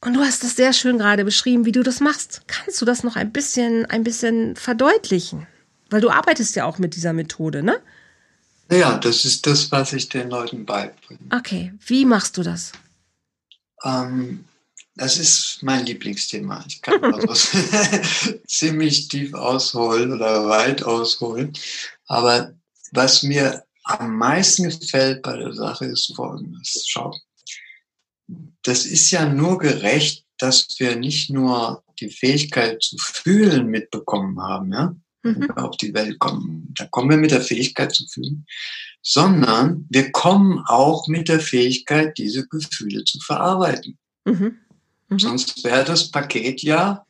und 0.04 0.14
du 0.14 0.22
hast 0.22 0.44
das 0.44 0.56
sehr 0.56 0.74
schön 0.74 0.98
gerade 0.98 1.24
beschrieben, 1.24 1.66
wie 1.66 1.72
du 1.72 1.84
das 1.84 2.00
machst. 2.00 2.42
Kannst 2.48 2.82
du 2.82 2.86
das 2.86 3.04
noch 3.04 3.16
ein 3.16 3.32
bisschen, 3.32 3.86
ein 3.86 4.04
bisschen 4.04 4.56
verdeutlichen? 4.56 5.48
Weil 5.90 6.02
du 6.02 6.10
arbeitest 6.10 6.56
ja 6.56 6.66
auch 6.66 6.80
mit 6.80 6.96
dieser 6.96 7.14
Methode, 7.14 7.64
ne? 7.64 7.80
Ja, 8.72 8.98
das 8.98 9.26
ist 9.26 9.46
das, 9.46 9.72
was 9.72 9.94
ich 9.94 10.08
den 10.10 10.30
Leuten 10.30 10.66
beibringe. 10.66 11.20
Okay, 11.36 11.74
wie 11.86 12.06
machst 12.06 12.38
du 12.38 12.44
das? 12.44 12.72
Ähm, 13.84 14.46
das 14.96 15.18
ist 15.18 15.60
mein 15.62 15.86
Lieblingsthema. 15.86 16.64
Ich 16.68 16.82
kann 16.82 17.04
also 17.04 17.34
ziemlich 18.48 19.08
tief 19.10 19.34
ausholen 19.34 20.14
oder 20.14 20.48
weit 20.48 20.84
ausholen. 20.84 21.54
Aber 22.08 22.54
was 22.92 23.24
mir 23.24 23.64
am 23.84 24.16
meisten 24.16 24.64
gefällt 24.64 25.22
bei 25.22 25.38
der 25.38 25.54
Sache 25.54 25.86
ist 25.86 26.14
Folgendes. 26.16 26.86
Schau, 26.88 27.14
das 28.64 28.86
ist 28.86 29.12
ja 29.12 29.28
nur 29.28 29.58
gerecht, 29.58 30.26
dass 30.38 30.68
wir 30.78 30.96
nicht 30.96 31.30
nur 31.30 31.84
die 32.00 32.10
Fähigkeit 32.10 32.82
zu 32.82 32.98
fühlen 32.98 33.68
mitbekommen 33.68 34.40
haben, 34.42 34.74
ja, 34.74 34.96
wenn 35.24 35.36
mhm. 35.36 35.42
wir 35.42 35.58
auf 35.58 35.78
die 35.78 35.94
Welt 35.94 36.20
kommen. 36.20 36.74
Da 36.78 36.86
kommen 36.86 37.10
wir 37.10 37.18
mit 37.18 37.32
der 37.32 37.42
Fähigkeit 37.42 37.94
zu 37.94 38.08
fühlen, 38.08 38.46
sondern 39.02 39.86
wir 39.90 40.12
kommen 40.12 40.64
auch 40.66 41.08
mit 41.08 41.30
der 41.30 41.40
Fähigkeit, 41.40 42.18
diese 42.18 42.48
Gefühle 42.48 43.04
zu 43.04 43.20
verarbeiten. 43.20 43.98
Mhm. 44.26 44.58
Mhm. 45.10 45.20
Sonst 45.20 45.64
wäre 45.64 45.84
das 45.86 46.10
Paket 46.10 46.64
ja 46.64 47.06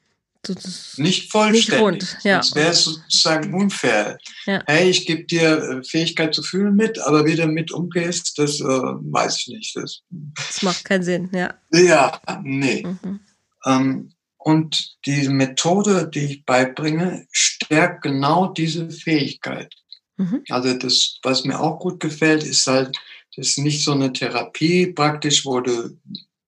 nicht 0.97 1.32
vollständig. 1.32 2.13
Nicht 2.13 2.25
ja. 2.25 2.38
Das 2.38 2.56
wäre 2.56 2.73
sozusagen 2.73 3.54
unfair. 3.54 4.17
Ja. 4.45 4.63
Hey, 4.65 4.89
ich 4.89 5.06
gebe 5.06 5.23
dir 5.25 5.58
äh, 5.58 5.84
Fähigkeit 5.84 6.34
zu 6.34 6.41
fühlen 6.41 6.75
mit, 6.75 6.99
aber 6.99 7.25
wie 7.25 7.36
du 7.36 7.45
mit 7.47 7.71
umgehst, 7.71 8.38
das 8.38 8.60
äh, 8.60 8.63
weiß 8.63 9.38
ich 9.39 9.47
nicht. 9.49 9.75
Das, 9.75 10.01
das, 10.10 10.62
macht 10.63 10.86
keinen 10.86 11.04
Sinn, 11.04 11.30
ja. 11.34 11.54
Ja, 11.71 12.19
nee. 12.43 12.84
Mhm. 12.84 13.19
Ähm, 13.65 14.13
und 14.38 14.97
die 15.06 15.30
Methode, 15.30 16.10
die 16.12 16.25
ich 16.25 16.45
beibringe, 16.45 17.27
stärkt 17.32 18.01
genau 18.01 18.47
diese 18.47 18.89
Fähigkeit. 18.89 19.71
Mhm. 20.17 20.43
Also 20.49 20.73
das, 20.73 21.19
was 21.21 21.45
mir 21.45 21.60
auch 21.60 21.80
gut 21.80 21.99
gefällt, 21.99 22.43
ist 22.43 22.65
halt, 22.65 22.97
das 23.36 23.49
ist 23.49 23.58
nicht 23.60 23.84
so 23.84 23.91
eine 23.91 24.12
Therapie 24.12 24.88
praktisch, 24.88 25.45
wo 25.45 25.60
du 25.60 25.97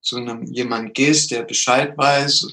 zu 0.01 0.17
einem 0.17 0.43
jemand 0.51 0.95
gehst, 0.95 1.31
der 1.31 1.43
Bescheid 1.43 1.95
weiß 1.95 2.47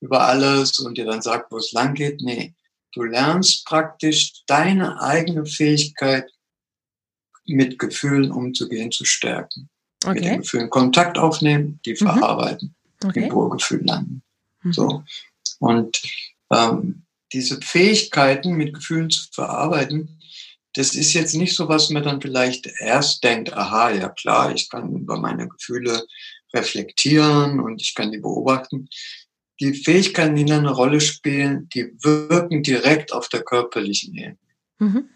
über 0.00 0.26
alles 0.26 0.80
und 0.80 0.98
dir 0.98 1.04
dann 1.04 1.22
sagt, 1.22 1.52
wo 1.52 1.58
es 1.58 1.72
lang 1.72 1.94
geht. 1.94 2.20
Nee, 2.20 2.54
du 2.92 3.02
lernst 3.02 3.66
praktisch 3.66 4.44
deine 4.46 5.00
eigene 5.00 5.46
Fähigkeit, 5.46 6.30
mit 7.46 7.78
Gefühlen 7.78 8.30
umzugehen, 8.30 8.92
zu 8.92 9.04
stärken. 9.04 9.68
Okay. 10.04 10.14
Mit 10.14 10.24
den 10.24 10.40
Gefühlen 10.42 10.70
Kontakt 10.70 11.18
aufnehmen, 11.18 11.80
die 11.84 11.92
mhm. 11.92 11.96
verarbeiten, 11.96 12.74
okay. 13.04 13.26
im 13.26 13.34
Urgefühl 13.34 13.84
landen. 13.84 14.22
Mhm. 14.62 14.72
So. 14.72 15.04
Und 15.58 16.00
ähm, 16.50 17.02
diese 17.32 17.60
Fähigkeiten, 17.60 18.54
mit 18.54 18.74
Gefühlen 18.74 19.10
zu 19.10 19.28
verarbeiten, 19.32 20.20
das 20.74 20.94
ist 20.94 21.12
jetzt 21.12 21.34
nicht 21.34 21.56
so, 21.56 21.68
was 21.68 21.90
man 21.90 22.04
dann 22.04 22.20
vielleicht 22.20 22.66
erst 22.78 23.24
denkt, 23.24 23.52
aha, 23.52 23.90
ja 23.90 24.08
klar, 24.08 24.54
ich 24.54 24.68
kann 24.70 24.94
über 24.94 25.18
meine 25.18 25.48
Gefühle 25.48 26.06
reflektieren 26.54 27.60
und 27.60 27.82
ich 27.82 27.94
kann 27.94 28.12
die 28.12 28.18
beobachten, 28.18 28.88
die 29.60 29.74
Fähigkeiten, 29.74 30.34
die 30.36 30.50
eine 30.50 30.70
Rolle 30.70 31.00
spielen, 31.00 31.68
die 31.68 31.92
wirken 32.02 32.62
direkt 32.62 33.12
auf 33.12 33.28
der 33.28 33.42
körperlichen 33.42 34.14
Ebene. 34.14 34.38
Mhm. 34.78 35.08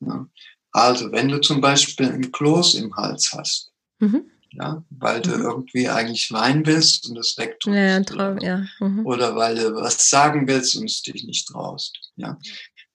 Ja. 0.00 0.28
Also, 0.70 1.10
wenn 1.12 1.28
du 1.28 1.40
zum 1.40 1.60
Beispiel 1.60 2.06
ein 2.06 2.30
Kloß 2.30 2.74
im 2.74 2.94
Hals 2.94 3.32
hast, 3.32 3.72
mhm. 3.98 4.30
ja, 4.52 4.84
weil 4.90 5.20
du 5.20 5.36
mhm. 5.36 5.42
irgendwie 5.42 5.88
eigentlich 5.88 6.30
weinen 6.30 6.64
willst 6.64 7.08
und 7.08 7.18
es 7.18 7.36
wegtust. 7.36 7.74
Ja, 7.74 7.96
ein 7.96 8.06
Traum, 8.06 8.38
ja. 8.38 8.64
Mhm. 8.78 9.04
Oder 9.04 9.34
weil 9.34 9.56
du 9.56 9.74
was 9.74 10.08
sagen 10.08 10.46
willst 10.46 10.76
und 10.76 10.88
es 10.88 11.02
dich 11.02 11.24
nicht 11.24 11.48
traust. 11.48 11.98
Ja. 12.16 12.38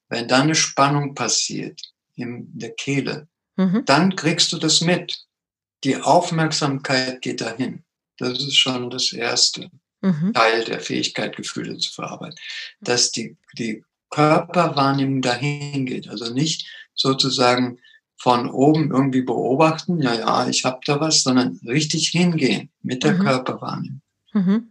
Wenn 0.08 0.28
da 0.28 0.42
eine 0.42 0.56
Spannung 0.56 1.16
passiert 1.16 1.82
in 2.16 2.48
der 2.58 2.74
Kehle, 2.74 3.28
mhm. 3.58 3.84
dann 3.86 4.16
kriegst 4.16 4.54
du 4.54 4.58
das 4.58 4.82
mit. 4.82 5.26
die 5.84 5.98
Aufmerksamkeit 5.98 7.22
geht 7.22 7.42
dahin. 7.42 7.84
Das 8.18 8.39
ist 8.39 8.56
schon 8.56 8.89
das 8.89 9.12
erste 9.12 9.70
mhm. 10.04 10.34
Teil 10.34 10.63
der 10.66 10.80
Fähigkeit, 10.80 11.36
Gefühle 11.36 11.78
zu 11.78 11.92
verarbeiten. 11.92 12.38
Dass 12.82 13.12
die, 13.12 13.38
die 13.58 13.84
Körperwahrnehmung 14.12 15.22
dahin 15.22 15.86
geht. 15.86 16.08
Also 16.08 16.32
nicht 16.32 16.68
sozusagen 16.94 17.80
von 18.18 18.50
oben 18.50 18.92
irgendwie 18.92 19.24
beobachten, 19.24 20.02
ja, 20.02 20.13
ja, 20.13 20.48
ich 20.48 20.63
habe 20.63 20.80
da 20.86 21.00
was, 21.00 21.24
sondern 21.24 21.60
richtig 21.66 22.10
hingehen 22.10 22.70
mit 22.82 23.04
der 23.04 23.16
mhm. 23.16 23.24
Körperwahrnehmung. 23.24 24.02
Mhm. 24.34 24.70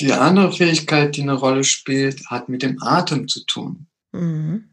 Die 0.00 0.12
andere 0.12 0.52
Fähigkeit, 0.52 1.16
die 1.16 1.22
eine 1.22 1.34
Rolle 1.34 1.62
spielt, 1.62 2.26
hat 2.26 2.48
mit 2.48 2.62
dem 2.62 2.82
Atem 2.82 3.28
zu 3.28 3.44
tun. 3.46 3.86
Mhm. 4.12 4.68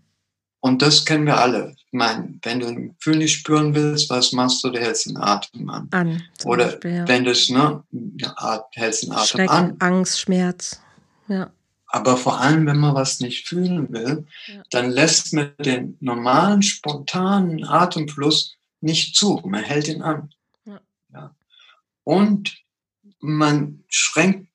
Und 0.60 0.82
das 0.82 1.06
kennen 1.06 1.26
wir 1.26 1.38
alle. 1.38 1.76
Ich 1.94 1.98
meine, 1.98 2.40
wenn 2.44 2.62
du 2.62 2.68
ein 2.68 2.96
Gefühl 2.96 3.18
nicht 3.18 3.34
spüren 3.34 3.76
willst, 3.76 4.10
was 4.10 4.32
machst 4.32 4.64
du? 4.64 4.70
Du 4.70 4.80
hältst 4.80 5.08
den 5.08 5.18
Atem 5.18 5.70
an. 5.70 5.88
an 5.92 6.24
Oder 6.46 6.68
Beispiel, 6.68 6.96
ja. 6.96 7.08
wenn 7.08 7.26
du 7.26 7.32
es, 7.32 7.50
ne, 7.50 7.84
hältst 8.76 9.04
den 9.04 9.12
Atem 9.12 9.26
Schreck, 9.26 9.50
an. 9.50 9.76
Angst, 9.80 10.22
Schmerz. 10.22 10.80
Ja. 11.28 11.52
Aber 11.88 12.16
vor 12.16 12.40
allem, 12.40 12.66
wenn 12.66 12.78
man 12.78 12.96
was 12.96 13.20
nicht 13.20 13.46
fühlen 13.46 13.92
will, 13.92 14.26
ja. 14.48 14.64
dann 14.70 14.90
lässt 14.90 15.34
man 15.34 15.52
den 15.60 15.98
normalen, 16.00 16.62
spontanen 16.62 17.66
Atemfluss 17.66 18.56
nicht 18.80 19.18
zu. 19.18 19.42
Man 19.44 19.64
hält 19.64 19.90
ihn 19.90 20.02
an. 20.02 20.30
Ja. 20.64 20.80
ja. 21.14 21.36
Und 22.06 22.58
man 23.20 23.84
schränkt 23.90 24.48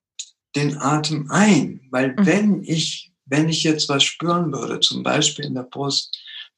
den 0.57 0.79
Atem 0.79 1.31
ein, 1.31 1.83
weil 1.90 2.14
mhm. 2.14 2.27
wenn 2.27 2.64
ich 2.64 3.12
wenn 3.27 3.49
ich 3.49 3.64
jetzt 3.64 3.88
was 3.88 4.05
spüren 4.05 4.53
würde, 4.53 4.81
zum 4.81 5.03
Beispiel 5.03 5.44
in 5.44 5.55
der 5.55 5.64
Brust, 5.64 6.16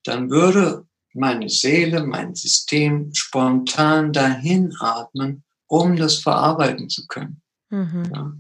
dann 0.09 0.31
würde 0.31 0.87
meine 1.15 1.49
Seele, 1.49 2.05
mein 2.05 2.35
System 2.35 3.13
spontan 3.15 4.13
dahin 4.13 4.75
atmen, 4.81 5.45
um 5.67 5.97
das 5.97 6.19
verarbeiten 6.19 6.89
zu 6.89 7.07
können. 7.07 7.41
Mhm. 7.71 8.11
Ja. 8.15 8.33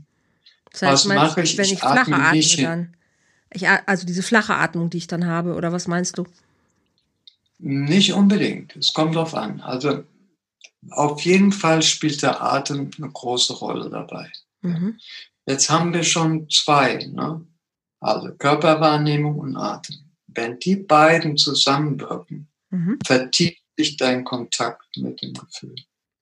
Das 0.72 0.82
heißt, 0.82 1.08
was 1.08 1.14
mache 1.14 1.42
ich? 1.42 1.56
Wenn 1.58 1.64
ich, 1.64 1.72
ich 1.72 1.78
flache 1.78 2.14
atme, 2.14 2.62
dann. 2.62 2.96
Ich, 3.50 3.68
also 3.68 4.06
diese 4.06 4.22
flache 4.22 4.54
Atmung, 4.54 4.90
die 4.90 4.98
ich 4.98 5.06
dann 5.06 5.26
habe, 5.26 5.54
oder 5.54 5.72
was 5.72 5.88
meinst 5.88 6.18
du? 6.18 6.26
Nicht 7.58 8.12
unbedingt. 8.12 8.76
Es 8.76 8.92
kommt 8.92 9.14
drauf 9.14 9.34
an. 9.34 9.60
Also 9.62 10.04
auf 10.90 11.22
jeden 11.22 11.52
Fall 11.52 11.82
spielt 11.82 12.22
der 12.22 12.42
Atem 12.42 12.90
eine 12.98 13.10
große 13.10 13.54
Rolle 13.54 13.90
dabei. 13.90 14.30
Mhm. 14.60 14.98
Jetzt 15.46 15.70
haben 15.70 15.92
wir 15.92 16.04
schon 16.04 16.48
zwei. 16.50 17.06
Ne? 17.06 17.44
Also 18.00 18.34
Körperwahrnehmung 18.34 19.38
und 19.38 19.56
Atem. 19.56 20.07
Wenn 20.38 20.60
die 20.60 20.76
beiden 20.76 21.36
zusammenwirken, 21.36 22.46
mhm. 22.70 22.98
vertieft 23.04 23.60
sich 23.76 23.96
dein 23.96 24.24
Kontakt 24.24 24.96
mit 24.96 25.20
dem 25.20 25.32
Gefühl. 25.32 25.74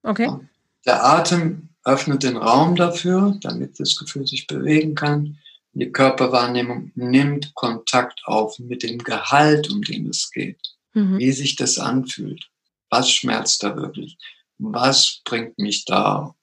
Okay. 0.02 0.28
Und 0.28 0.48
der 0.86 1.04
Atem 1.04 1.68
öffnet 1.84 2.22
den 2.22 2.38
Raum 2.38 2.76
dafür, 2.76 3.36
damit 3.42 3.78
das 3.78 3.96
Gefühl 3.96 4.26
sich 4.26 4.46
bewegen 4.46 4.94
kann. 4.94 5.38
Die 5.74 5.92
Körperwahrnehmung 5.92 6.92
nimmt 6.94 7.54
Kontakt 7.54 8.22
auf 8.24 8.58
mit 8.58 8.82
dem 8.82 8.98
Gehalt, 8.98 9.68
um 9.70 9.82
den 9.82 10.08
es 10.08 10.30
geht. 10.30 10.60
Mhm. 10.94 11.18
Wie 11.18 11.32
sich 11.32 11.56
das 11.56 11.78
anfühlt. 11.78 12.48
Was 12.88 13.10
schmerzt 13.10 13.62
da 13.62 13.76
wirklich? 13.76 14.16
Was 14.56 15.20
bringt 15.26 15.58
mich 15.58 15.84
da 15.84 16.34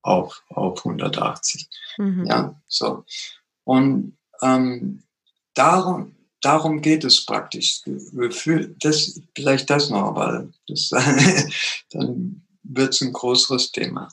auf, 0.00 0.42
auf 0.48 0.78
180? 0.78 1.68
Mhm. 1.98 2.26
Ja, 2.26 2.58
so. 2.68 3.04
Und 3.64 4.16
ähm, 4.40 5.02
darum, 5.52 6.14
darum 6.40 6.80
geht 6.80 7.04
es 7.04 7.24
praktisch. 7.24 7.82
Gefühl, 7.84 8.74
das, 8.80 9.20
vielleicht 9.34 9.70
das 9.70 9.90
noch, 9.90 10.08
aber 10.08 10.48
das, 10.66 10.88
dann 11.90 12.42
wird 12.62 12.94
es 12.94 13.00
ein 13.00 13.12
größeres 13.12 13.72
Thema. 13.72 14.08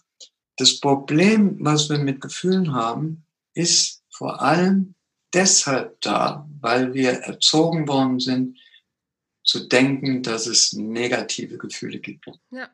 Das 0.58 0.80
Problem, 0.80 1.58
was 1.60 1.90
wir 1.90 1.98
mit 1.98 2.22
Gefühlen 2.22 2.74
haben, 2.74 3.26
ist 3.54 4.04
vor 4.10 4.42
allem 4.42 4.96
deshalb 5.34 6.00
da, 6.02 6.48
weil 6.62 6.94
wir 6.94 7.12
erzogen 7.12 7.88
worden 7.88 8.20
sind, 8.20 8.58
zu 9.44 9.68
denken, 9.68 10.24
dass 10.24 10.48
es 10.48 10.74
negative 10.74 11.58
Gefühle 11.58 12.00
gibt. 12.00 12.26
Ja. 12.52 12.70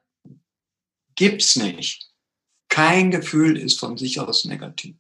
Gibt's 1.16 1.56
nicht. 1.56 2.10
Kein 2.70 3.12
Gefühl 3.12 3.58
ist 3.58 3.80
von 3.80 3.98
sich 3.98 4.20
aus 4.20 4.46
negativ. 4.46 4.96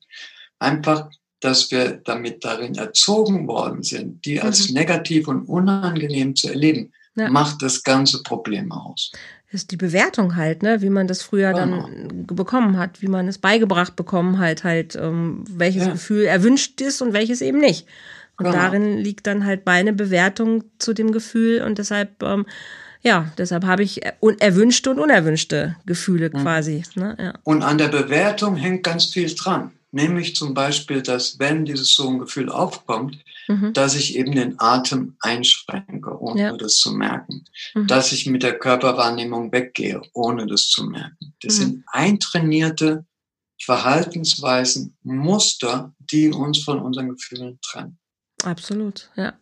Einfach 0.59 1.09
dass 1.41 1.71
wir 1.71 1.99
damit 2.03 2.45
darin 2.45 2.75
erzogen 2.75 3.47
worden 3.47 3.83
sind, 3.83 4.23
die 4.25 4.39
als 4.39 4.69
mhm. 4.69 4.75
negativ 4.75 5.27
und 5.27 5.43
unangenehm 5.49 6.35
zu 6.35 6.47
erleben, 6.47 6.93
ja. 7.15 7.29
macht 7.29 7.61
das 7.61 7.83
ganze 7.83 8.23
Problem 8.23 8.71
aus. 8.71 9.11
Das 9.51 9.63
ist 9.63 9.71
die 9.71 9.77
Bewertung 9.77 10.37
halt, 10.37 10.63
ne, 10.63 10.81
wie 10.81 10.89
man 10.89 11.07
das 11.07 11.23
früher 11.23 11.51
genau. 11.51 11.81
dann 11.81 12.25
bekommen 12.25 12.77
hat, 12.77 13.01
wie 13.01 13.07
man 13.07 13.27
es 13.27 13.37
beigebracht 13.37 13.97
bekommen 13.97 14.39
hat, 14.39 14.63
halt, 14.63 14.95
ähm, 14.95 15.43
welches 15.49 15.87
ja. 15.87 15.91
Gefühl 15.91 16.23
erwünscht 16.23 16.79
ist 16.79 17.01
und 17.01 17.11
welches 17.11 17.41
eben 17.41 17.59
nicht. 17.59 17.85
Und 18.37 18.45
genau. 18.45 18.57
darin 18.57 18.97
liegt 18.97 19.27
dann 19.27 19.45
halt 19.45 19.65
meine 19.65 19.91
Bewertung 19.91 20.63
zu 20.79 20.93
dem 20.93 21.11
Gefühl 21.11 21.63
und 21.63 21.79
deshalb, 21.79 22.23
ähm, 22.23 22.45
ja, 23.01 23.31
deshalb 23.37 23.65
habe 23.65 23.83
ich 23.83 24.01
erwünschte 24.05 24.91
und 24.91 24.99
unerwünschte 24.99 25.75
Gefühle 25.85 26.29
mhm. 26.29 26.41
quasi. 26.41 26.83
Ne? 26.95 27.17
Ja. 27.19 27.33
Und 27.43 27.61
an 27.61 27.77
der 27.77 27.89
Bewertung 27.89 28.55
hängt 28.55 28.83
ganz 28.83 29.07
viel 29.07 29.33
dran. 29.35 29.71
Nämlich 29.91 30.35
zum 30.35 30.53
Beispiel, 30.53 31.01
dass 31.01 31.37
wenn 31.37 31.65
dieses 31.65 31.93
so 31.93 32.09
ein 32.09 32.19
Gefühl 32.19 32.49
aufkommt, 32.49 33.17
mhm. 33.47 33.73
dass 33.73 33.95
ich 33.95 34.15
eben 34.15 34.33
den 34.33 34.55
Atem 34.57 35.17
einschränke, 35.19 36.17
ohne 36.19 36.41
ja. 36.41 36.57
das 36.57 36.77
zu 36.77 36.93
merken. 36.93 37.43
Mhm. 37.75 37.87
Dass 37.87 38.13
ich 38.13 38.25
mit 38.25 38.41
der 38.41 38.57
Körperwahrnehmung 38.57 39.51
weggehe, 39.51 40.01
ohne 40.13 40.47
das 40.47 40.69
zu 40.69 40.85
merken. 40.85 41.33
Das 41.41 41.57
mhm. 41.57 41.61
sind 41.61 41.83
eintrainierte 41.87 43.05
Verhaltensweisen, 43.61 44.97
Muster, 45.03 45.93
die 45.99 46.29
uns 46.29 46.63
von 46.63 46.79
unseren 46.79 47.09
Gefühlen 47.09 47.59
trennen. 47.61 47.99
Absolut, 48.43 49.09
ja. 49.15 49.33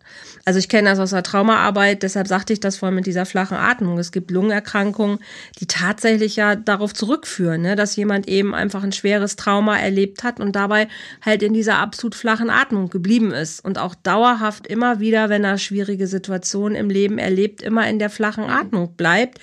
Also 0.44 0.60
ich 0.60 0.68
kenne 0.68 0.90
das 0.90 1.00
aus 1.00 1.12
der 1.12 1.24
Traumaarbeit, 1.24 2.04
deshalb 2.04 2.28
sagte 2.28 2.52
ich 2.52 2.60
das 2.60 2.78
vorhin 2.78 2.96
mit 2.96 3.06
dieser 3.06 3.26
flachen 3.26 3.56
Atmung. 3.56 3.98
Es 3.98 4.12
gibt 4.12 4.30
Lungenerkrankungen, 4.30 5.20
die 5.60 5.68
tatsächlich 5.68 6.36
ja 6.36 6.56
darauf 6.56 6.94
zurückführen, 6.94 7.62
ne, 7.62 7.76
dass 7.76 7.96
jemand 7.96 8.28
eben 8.28 8.54
einfach 8.54 8.84
ein 8.84 8.92
schweres 8.92 9.38
Trauma 9.38 9.78
erlebt 9.78 10.24
hat 10.24 10.40
und 10.40 10.54
dabei 10.54 10.90
halt 11.24 11.44
in 11.44 11.54
dieser 11.54 11.78
absolut 11.78 12.16
flachen 12.16 12.50
Atmung 12.50 12.90
geblieben 12.90 13.32
ist 13.32 13.64
und 13.64 13.78
auch 13.78 13.96
dauerhaft 13.96 14.68
immer 14.68 15.00
wieder, 15.00 15.30
wenn 15.30 15.46
er 15.46 15.58
schwierige 15.58 16.08
Situationen 16.08 16.76
im 16.76 16.90
Leben 16.90 17.20
erlebt, 17.20 17.62
immer 17.62 17.88
in 17.88 18.00
der 18.00 18.10
flachen 18.10 18.46
Atmung 18.46 18.96
bleibt 18.96 19.40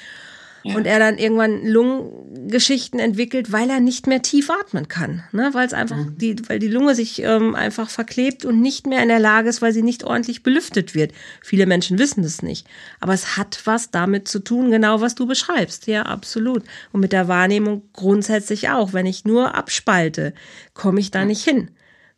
und 0.75 0.87
er 0.87 0.99
dann 0.99 1.19
irgendwann 1.19 1.67
Lungengeschichten 1.67 2.99
entwickelt, 2.99 3.53
weil 3.53 3.71
er 3.71 3.81
nicht 3.81 4.07
mehr 4.07 4.23
tief 4.23 4.51
atmen 4.51 4.89
kann. 4.89 5.23
Ne? 5.33 5.51
Weil 5.53 5.67
es 5.67 5.73
einfach 5.73 5.97
mhm. 5.97 6.19
die, 6.19 6.49
weil 6.49 6.59
die 6.59 6.69
Lunge 6.69 6.95
sich 6.95 7.23
ähm, 7.23 7.55
einfach 7.55 7.89
verklebt 7.91 8.45
und 8.45 8.61
nicht 8.61 8.87
mehr 8.87 9.03
in 9.03 9.09
der 9.09 9.19
Lage 9.19 9.49
ist, 9.49 9.63
weil 9.63 9.73
sie 9.73 9.83
nicht 9.83 10.05
ordentlich 10.05 10.43
belüftet 10.43 10.95
wird. 10.95 11.13
Viele 11.43 11.67
Menschen 11.67 11.99
wissen 11.99 12.23
das 12.23 12.43
nicht. 12.43 12.67
Aber 13.01 13.15
es 13.15 13.37
hat 13.37 13.61
was 13.65 13.91
damit 13.91 14.29
zu 14.29 14.41
tun, 14.41 14.71
genau 14.71 15.01
was 15.01 15.15
du 15.15 15.27
beschreibst. 15.27 15.87
Ja, 15.87 16.03
absolut. 16.03 16.65
Und 16.93 17.01
mit 17.01 17.13
der 17.13 17.29
Wahrnehmung 17.29 17.83
grundsätzlich 17.93 18.71
auch. 18.71 18.93
Wenn 18.93 19.07
ich 19.07 19.25
nur 19.25 19.55
abspalte, 19.55 20.35
komme 20.75 21.01
ich 21.01 21.11
da 21.11 21.25
nicht 21.25 21.45
hin. 21.45 21.71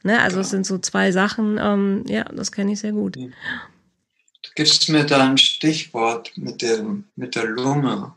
Ne? 0.03 0.21
Also 0.21 0.41
es 0.41 0.51
sind 0.51 0.67
so 0.67 0.79
zwei 0.79 1.13
Sachen, 1.13 1.59
ähm, 1.61 2.05
ja, 2.09 2.25
das 2.25 2.53
kenne 2.53 2.73
ich 2.73 2.81
sehr 2.81 2.93
gut. 2.93 3.17
Du 3.17 4.51
gibst 4.55 4.89
mir 4.89 5.05
da 5.05 5.29
ein 5.29 5.39
Stichwort 5.39 6.33
mit, 6.37 6.63
dem, 6.63 7.05
mit 7.17 7.35
der 7.35 7.47
Lunge. 7.47 8.15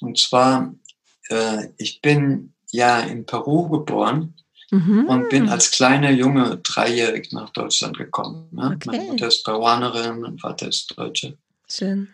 Und 0.00 0.18
zwar, 0.18 0.74
äh, 1.28 1.68
ich 1.76 2.00
bin 2.00 2.52
ja 2.70 3.00
in 3.00 3.26
Peru 3.26 3.68
geboren 3.68 4.34
mhm. 4.70 5.06
und 5.06 5.28
bin 5.28 5.48
als 5.48 5.70
kleiner 5.70 6.10
Junge 6.10 6.58
dreijährig 6.58 7.32
nach 7.32 7.50
Deutschland 7.50 7.98
gekommen. 7.98 8.48
Ne? 8.52 8.72
Okay. 8.76 8.86
Meine 8.86 9.04
Mutter 9.04 9.28
ist 9.28 9.44
Peruanerin, 9.44 10.20
mein 10.20 10.38
Vater 10.38 10.68
ist 10.68 10.92
Deutscher. 10.96 11.32
Schön. 11.68 12.08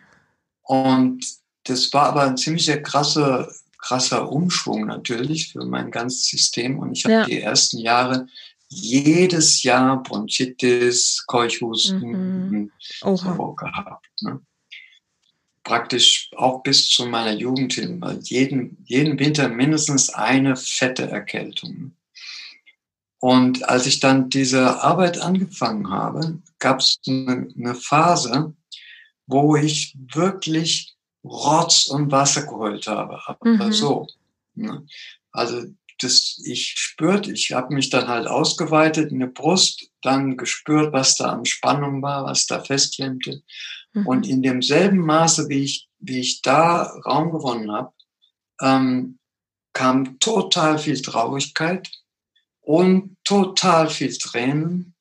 Und 0.63 1.25
das 1.63 1.91
war 1.93 2.07
aber 2.07 2.23
ein 2.23 2.37
ziemlich 2.37 2.67
krasser, 2.83 3.51
krasser 3.77 4.31
Umschwung 4.31 4.85
natürlich 4.87 5.51
für 5.51 5.65
mein 5.65 5.91
ganzes 5.91 6.27
System. 6.27 6.79
Und 6.79 6.93
ich 6.93 7.05
habe 7.05 7.13
ja. 7.13 7.25
die 7.25 7.41
ersten 7.41 7.77
Jahre 7.77 8.27
jedes 8.69 9.63
Jahr 9.63 10.03
Bronchitis, 10.03 11.23
Keuchhusten 11.25 11.99
mhm. 12.49 12.71
so 13.01 13.15
gehabt. 13.53 14.07
Ne? 14.21 14.41
Praktisch 15.67 16.31
auch 16.37 16.63
bis 16.63 16.87
zu 16.87 17.07
meiner 17.07 17.33
Jugend 17.33 17.73
hin, 17.73 18.01
jeden, 18.23 18.77
jeden 18.85 19.19
Winter 19.19 19.49
mindestens 19.49 20.09
eine 20.09 20.55
fette 20.55 21.11
Erkältung. 21.11 21.91
Und 23.19 23.67
als 23.67 23.85
ich 23.85 23.99
dann 23.99 24.29
diese 24.29 24.81
Arbeit 24.81 25.19
angefangen 25.19 25.89
habe, 25.89 26.39
gab 26.59 26.79
es 26.79 26.99
eine, 27.05 27.49
eine 27.57 27.75
Phase, 27.75 28.53
wo 29.25 29.57
ich 29.57 29.93
wirklich 30.13 30.95
Rotz 31.25 31.87
und 31.87 32.13
Wasser 32.13 32.43
geheult 32.43 32.87
habe. 32.87 33.19
Aber 33.27 33.65
mhm. 33.65 33.73
so. 33.73 34.07
Ne? 34.55 34.85
Also 35.33 35.65
das 35.99 36.39
ich 36.45 36.75
spürt, 36.77 37.27
ich 37.27 37.51
habe 37.51 37.73
mich 37.73 37.89
dann 37.89 38.07
halt 38.07 38.27
ausgeweitet 38.27 39.11
in 39.11 39.19
der 39.19 39.27
Brust, 39.27 39.89
dann 40.01 40.37
gespürt, 40.37 40.93
was 40.93 41.17
da 41.17 41.33
an 41.33 41.45
Spannung 41.45 42.01
war, 42.01 42.23
was 42.23 42.45
da 42.45 42.63
festklemmte. 42.63 43.41
Mhm. 43.97 44.07
Und 44.07 44.27
in 44.27 44.41
demselben 44.41 44.99
Maße, 44.99 45.49
wie 45.49 45.63
ich, 45.63 45.87
wie 45.99 46.19
ich 46.19 46.41
da 46.41 46.83
Raum 47.05 47.31
gewonnen 47.31 47.71
habe, 47.71 47.91
ähm, 48.61 49.17
kam 49.73 50.19
total 50.19 50.77
viel 50.79 51.01
Traurigkeit 51.01 51.89
und 52.61 53.17
total 53.23 53.89
viel 53.89 54.15
Tränen 54.17 54.95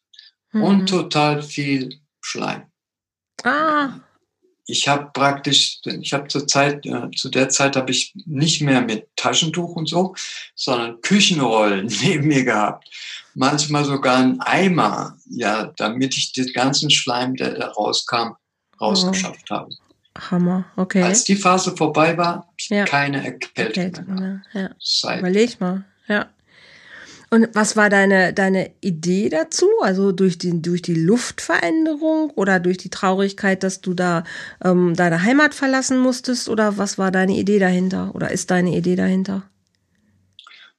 mhm. 0.53 0.63
und 0.63 0.87
total 0.89 1.43
viel 1.43 2.01
Schleim. 2.21 2.65
Ah. 3.43 4.01
Ich 4.69 4.89
habe 4.89 5.11
praktisch, 5.13 5.81
ich 5.85 6.13
habe 6.13 6.27
zur 6.27 6.47
Zeit, 6.47 6.85
äh, 6.87 7.11
zu 7.15 7.29
der 7.29 7.49
Zeit 7.49 7.77
habe 7.77 7.93
ich 7.93 8.13
nicht 8.27 8.63
mehr 8.63 8.81
mit 8.81 9.09
Taschentuch 9.15 9.77
und 9.77 9.89
so, 9.89 10.15
sondern 10.55 11.01
Küchenrollen 11.03 11.87
neben 12.03 12.27
mir 12.27 12.45
gehabt. 12.45 12.89
Manchmal 13.35 13.85
sogar 13.85 14.17
ein 14.17 14.41
Eimer, 14.41 15.17
ja, 15.31 15.73
damit 15.77 16.17
ich 16.17 16.33
den 16.33 16.53
ganzen 16.53 16.91
Schleim, 16.91 17.37
der 17.37 17.55
da 17.55 17.69
rauskam, 17.69 18.35
rausgeschafft 18.81 19.47
oh. 19.51 19.55
habe. 19.55 19.71
Hammer, 20.31 20.65
okay. 20.77 21.03
Als 21.03 21.25
die 21.25 21.37
Phase 21.37 21.77
vorbei 21.77 22.17
war, 22.17 22.49
ja. 22.69 22.85
keine 22.85 23.25
Erkältung 23.55 24.15
mehr. 24.15 24.43
Ja. 24.53 25.19
Überleg 25.19 25.61
mal, 25.61 25.85
ja. 26.09 26.27
Und 27.29 27.49
was 27.55 27.77
war 27.77 27.91
deine, 27.91 28.33
deine 28.33 28.71
Idee 28.81 29.29
dazu? 29.29 29.67
Also 29.83 30.13
durch 30.13 30.39
die, 30.39 30.63
durch 30.63 30.81
die 30.81 30.95
Luftveränderung 30.95 32.31
oder 32.31 32.61
durch 32.61 32.79
die 32.79 32.89
Traurigkeit, 32.89 33.65
dass 33.65 33.81
du 33.81 33.95
da 33.95 34.23
ähm, 34.65 34.95
deine 34.95 35.23
Heimat 35.23 35.53
verlassen 35.53 35.99
musstest? 35.99 36.49
Oder 36.49 36.79
was 36.79 36.99
war 36.99 37.11
deine 37.11 37.37
Idee 37.37 37.59
dahinter? 37.59 38.15
Oder 38.15 38.31
ist 38.31 38.51
deine 38.53 38.77
Idee 38.77 38.95
dahinter? 38.95 39.43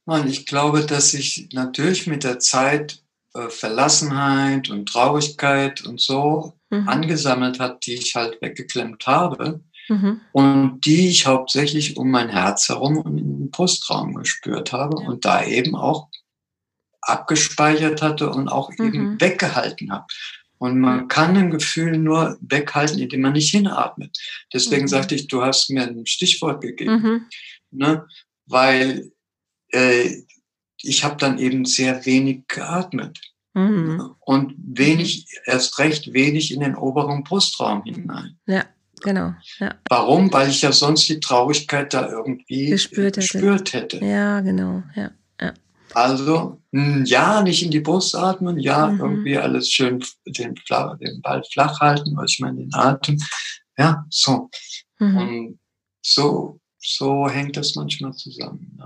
Mann, 0.05 0.25
ich 0.29 0.45
glaube, 0.45 0.85
dass 0.85 1.11
sich 1.11 1.49
natürlich 1.51 2.07
mit 2.07 2.23
der 2.23 2.39
Zeit 2.39 3.03
äh, 3.33 3.49
Verlassenheit 3.49 4.69
und 4.69 4.87
Traurigkeit 4.87 5.85
und 5.85 5.99
so 5.99 6.53
mhm. 6.69 6.87
angesammelt 6.87 7.59
hat, 7.59 7.85
die 7.85 7.95
ich 7.95 8.15
halt 8.15 8.41
weggeklemmt 8.41 9.05
habe. 9.07 9.61
Mhm. 9.89 10.21
Und 10.33 10.81
die 10.81 11.07
ich 11.07 11.27
hauptsächlich 11.27 11.95
um 11.95 12.11
mein 12.11 12.29
Herz 12.29 12.67
herum 12.67 12.97
und 12.97 13.17
in 13.17 13.39
den 13.39 13.51
Brustraum 13.51 14.15
gespürt 14.15 14.73
habe 14.73 15.01
ja. 15.01 15.07
und 15.07 15.23
da 15.23 15.45
eben 15.45 15.75
auch 15.75 16.09
abgespeichert 17.01 18.01
hatte 18.01 18.29
und 18.29 18.49
auch 18.49 18.69
mhm. 18.77 18.85
eben 18.85 19.21
weggehalten 19.21 19.91
habe. 19.91 20.05
Und 20.59 20.79
man 20.79 21.07
kann 21.07 21.37
ein 21.37 21.51
Gefühl 21.51 21.97
nur 21.97 22.37
weghalten, 22.41 22.99
indem 22.99 23.21
man 23.21 23.33
nicht 23.33 23.51
hinatmet. 23.51 24.17
Deswegen 24.51 24.83
mhm. 24.83 24.87
sagte 24.87 25.15
ich, 25.15 25.27
du 25.27 25.43
hast 25.43 25.69
mir 25.69 25.83
ein 25.83 26.05
Stichwort 26.05 26.61
gegeben. 26.61 27.01
Mhm. 27.01 27.25
Ne? 27.71 28.07
Weil 28.47 29.11
äh, 29.71 30.23
ich 30.81 31.03
habe 31.03 31.17
dann 31.17 31.37
eben 31.37 31.65
sehr 31.65 32.05
wenig 32.05 32.47
geatmet. 32.47 33.19
Mhm. 33.57 34.15
Und 34.19 34.53
wenig, 34.57 35.25
erst 35.45 35.79
recht 35.79 36.13
wenig 36.13 36.53
in 36.53 36.59
den 36.59 36.75
oberen 36.75 37.23
Brustraum 37.23 37.83
hinein. 37.83 38.37
Ja, 38.45 38.65
genau. 39.01 39.33
Ja. 39.59 39.75
Warum? 39.89 40.31
Weil 40.31 40.49
ich 40.49 40.61
ja 40.61 40.71
sonst 40.71 41.09
die 41.09 41.19
Traurigkeit 41.19 41.93
da 41.93 42.09
irgendwie 42.09 42.69
gespürt 42.69 43.17
hätte. 43.17 43.21
Gespürt 43.21 43.73
hätte. 43.73 44.05
Ja, 44.05 44.41
genau. 44.41 44.83
Ja. 44.95 45.11
Also, 45.93 46.61
hm, 46.73 47.05
ja, 47.05 47.41
nicht 47.41 47.63
in 47.63 47.71
die 47.71 47.79
Brust 47.79 48.15
atmen, 48.15 48.59
ja, 48.59 48.87
mhm. 48.87 48.99
irgendwie 48.99 49.37
alles 49.37 49.71
schön 49.71 50.03
den, 50.25 50.55
den 51.01 51.21
Ball 51.21 51.43
flach 51.51 51.79
halten, 51.79 52.15
was 52.15 52.33
ich 52.33 52.39
meine, 52.39 52.59
den 52.59 52.73
Atem. 52.73 53.17
Ja, 53.77 54.05
so. 54.09 54.49
Mhm. 54.99 55.17
Und 55.17 55.59
so, 56.01 56.59
so 56.79 57.27
hängt 57.29 57.57
das 57.57 57.75
manchmal 57.75 58.13
zusammen. 58.13 58.77
Ja. 58.77 58.85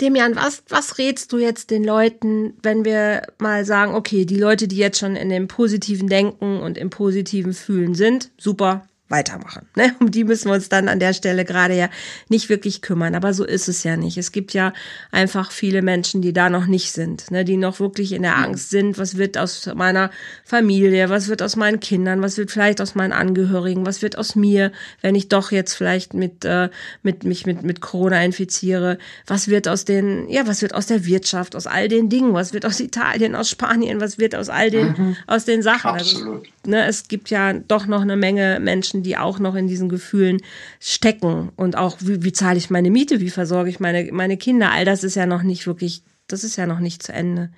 Demian, 0.00 0.34
was, 0.34 0.62
was 0.68 0.98
rätst 0.98 1.32
du 1.32 1.38
jetzt 1.38 1.70
den 1.70 1.84
Leuten, 1.84 2.54
wenn 2.62 2.84
wir 2.84 3.22
mal 3.38 3.64
sagen, 3.64 3.94
okay, 3.94 4.24
die 4.24 4.38
Leute, 4.38 4.66
die 4.66 4.76
jetzt 4.76 4.98
schon 4.98 5.16
in 5.16 5.28
dem 5.28 5.48
positiven 5.48 6.08
Denken 6.08 6.60
und 6.60 6.78
im 6.78 6.90
positiven 6.90 7.52
Fühlen 7.52 7.94
sind, 7.94 8.30
super, 8.38 8.86
weitermachen. 9.10 9.68
Ne? 9.76 9.94
Um 10.00 10.10
die 10.10 10.24
müssen 10.24 10.48
wir 10.48 10.54
uns 10.54 10.68
dann 10.68 10.88
an 10.88 10.98
der 10.98 11.12
Stelle 11.12 11.44
gerade 11.44 11.76
ja 11.76 11.88
nicht 12.28 12.48
wirklich 12.48 12.82
kümmern. 12.82 13.14
Aber 13.14 13.32
so 13.34 13.44
ist 13.44 13.68
es 13.68 13.84
ja 13.84 13.96
nicht. 13.96 14.16
Es 14.18 14.32
gibt 14.32 14.54
ja 14.54 14.72
einfach 15.12 15.52
viele 15.52 15.82
Menschen, 15.82 16.22
die 16.22 16.32
da 16.32 16.50
noch 16.50 16.66
nicht 16.66 16.92
sind, 16.92 17.30
ne? 17.30 17.44
die 17.44 17.56
noch 17.56 17.80
wirklich 17.80 18.12
in 18.12 18.22
der. 18.22 18.40
Angst 18.40 18.70
sind. 18.70 18.98
Was 18.98 19.16
wird 19.16 19.38
aus 19.38 19.68
meiner 19.74 20.10
Familie? 20.44 21.08
Was 21.10 21.28
wird 21.28 21.42
aus 21.42 21.56
meinen 21.56 21.80
Kindern? 21.80 22.22
Was 22.22 22.36
wird 22.36 22.50
vielleicht 22.50 22.80
aus 22.80 22.94
meinen 22.94 23.12
Angehörigen? 23.12 23.86
Was 23.86 24.02
wird 24.02 24.18
aus 24.18 24.34
mir, 24.34 24.72
wenn 25.00 25.14
ich 25.14 25.28
doch 25.28 25.52
jetzt 25.52 25.74
vielleicht 25.74 26.14
mit, 26.14 26.44
äh, 26.44 26.70
mit 27.02 27.24
mich 27.24 27.46
mit, 27.46 27.62
mit 27.62 27.80
Corona 27.80 28.22
infiziere? 28.22 28.98
Was 29.26 29.48
wird 29.48 29.68
aus 29.68 29.84
den, 29.84 30.28
ja, 30.28 30.46
was 30.46 30.62
wird 30.62 30.74
aus 30.74 30.86
der 30.86 31.04
Wirtschaft, 31.06 31.56
aus 31.56 31.66
all 31.66 31.88
den 31.88 32.08
Dingen? 32.08 32.34
Was 32.34 32.52
wird 32.52 32.66
aus 32.66 32.80
Italien, 32.80 33.34
aus 33.34 33.50
Spanien? 33.50 34.00
Was 34.00 34.18
wird 34.18 34.34
aus 34.34 34.48
all 34.48 34.70
den, 34.70 34.88
mhm. 34.88 35.16
aus 35.26 35.44
den 35.44 35.62
Sachen? 35.62 35.90
Also, 35.90 36.16
Absolut. 36.16 36.40
Also, 36.40 36.70
ne, 36.70 36.86
es 36.86 37.08
gibt 37.08 37.30
ja 37.30 37.52
doch 37.52 37.86
noch 37.86 38.02
eine 38.02 38.16
Menge 38.16 38.58
Menschen, 38.60 38.99
Menschen, 39.00 39.02
die 39.02 39.16
auch 39.16 39.38
noch 39.38 39.54
in 39.54 39.66
diesen 39.66 39.88
Gefühlen 39.88 40.40
stecken. 40.80 41.50
Und 41.56 41.76
auch, 41.76 41.98
wie, 42.00 42.22
wie 42.22 42.32
zahle 42.32 42.58
ich 42.58 42.70
meine 42.70 42.90
Miete, 42.90 43.20
wie 43.20 43.30
versorge 43.30 43.70
ich 43.70 43.80
meine, 43.80 44.10
meine 44.12 44.36
Kinder, 44.36 44.70
all 44.70 44.84
das 44.84 45.04
ist 45.04 45.16
ja 45.16 45.26
noch 45.26 45.42
nicht 45.42 45.66
wirklich, 45.66 46.02
das 46.26 46.44
ist 46.44 46.56
ja 46.56 46.66
noch 46.66 46.80
nicht 46.80 47.02
zu 47.02 47.12
Ende. 47.12 47.50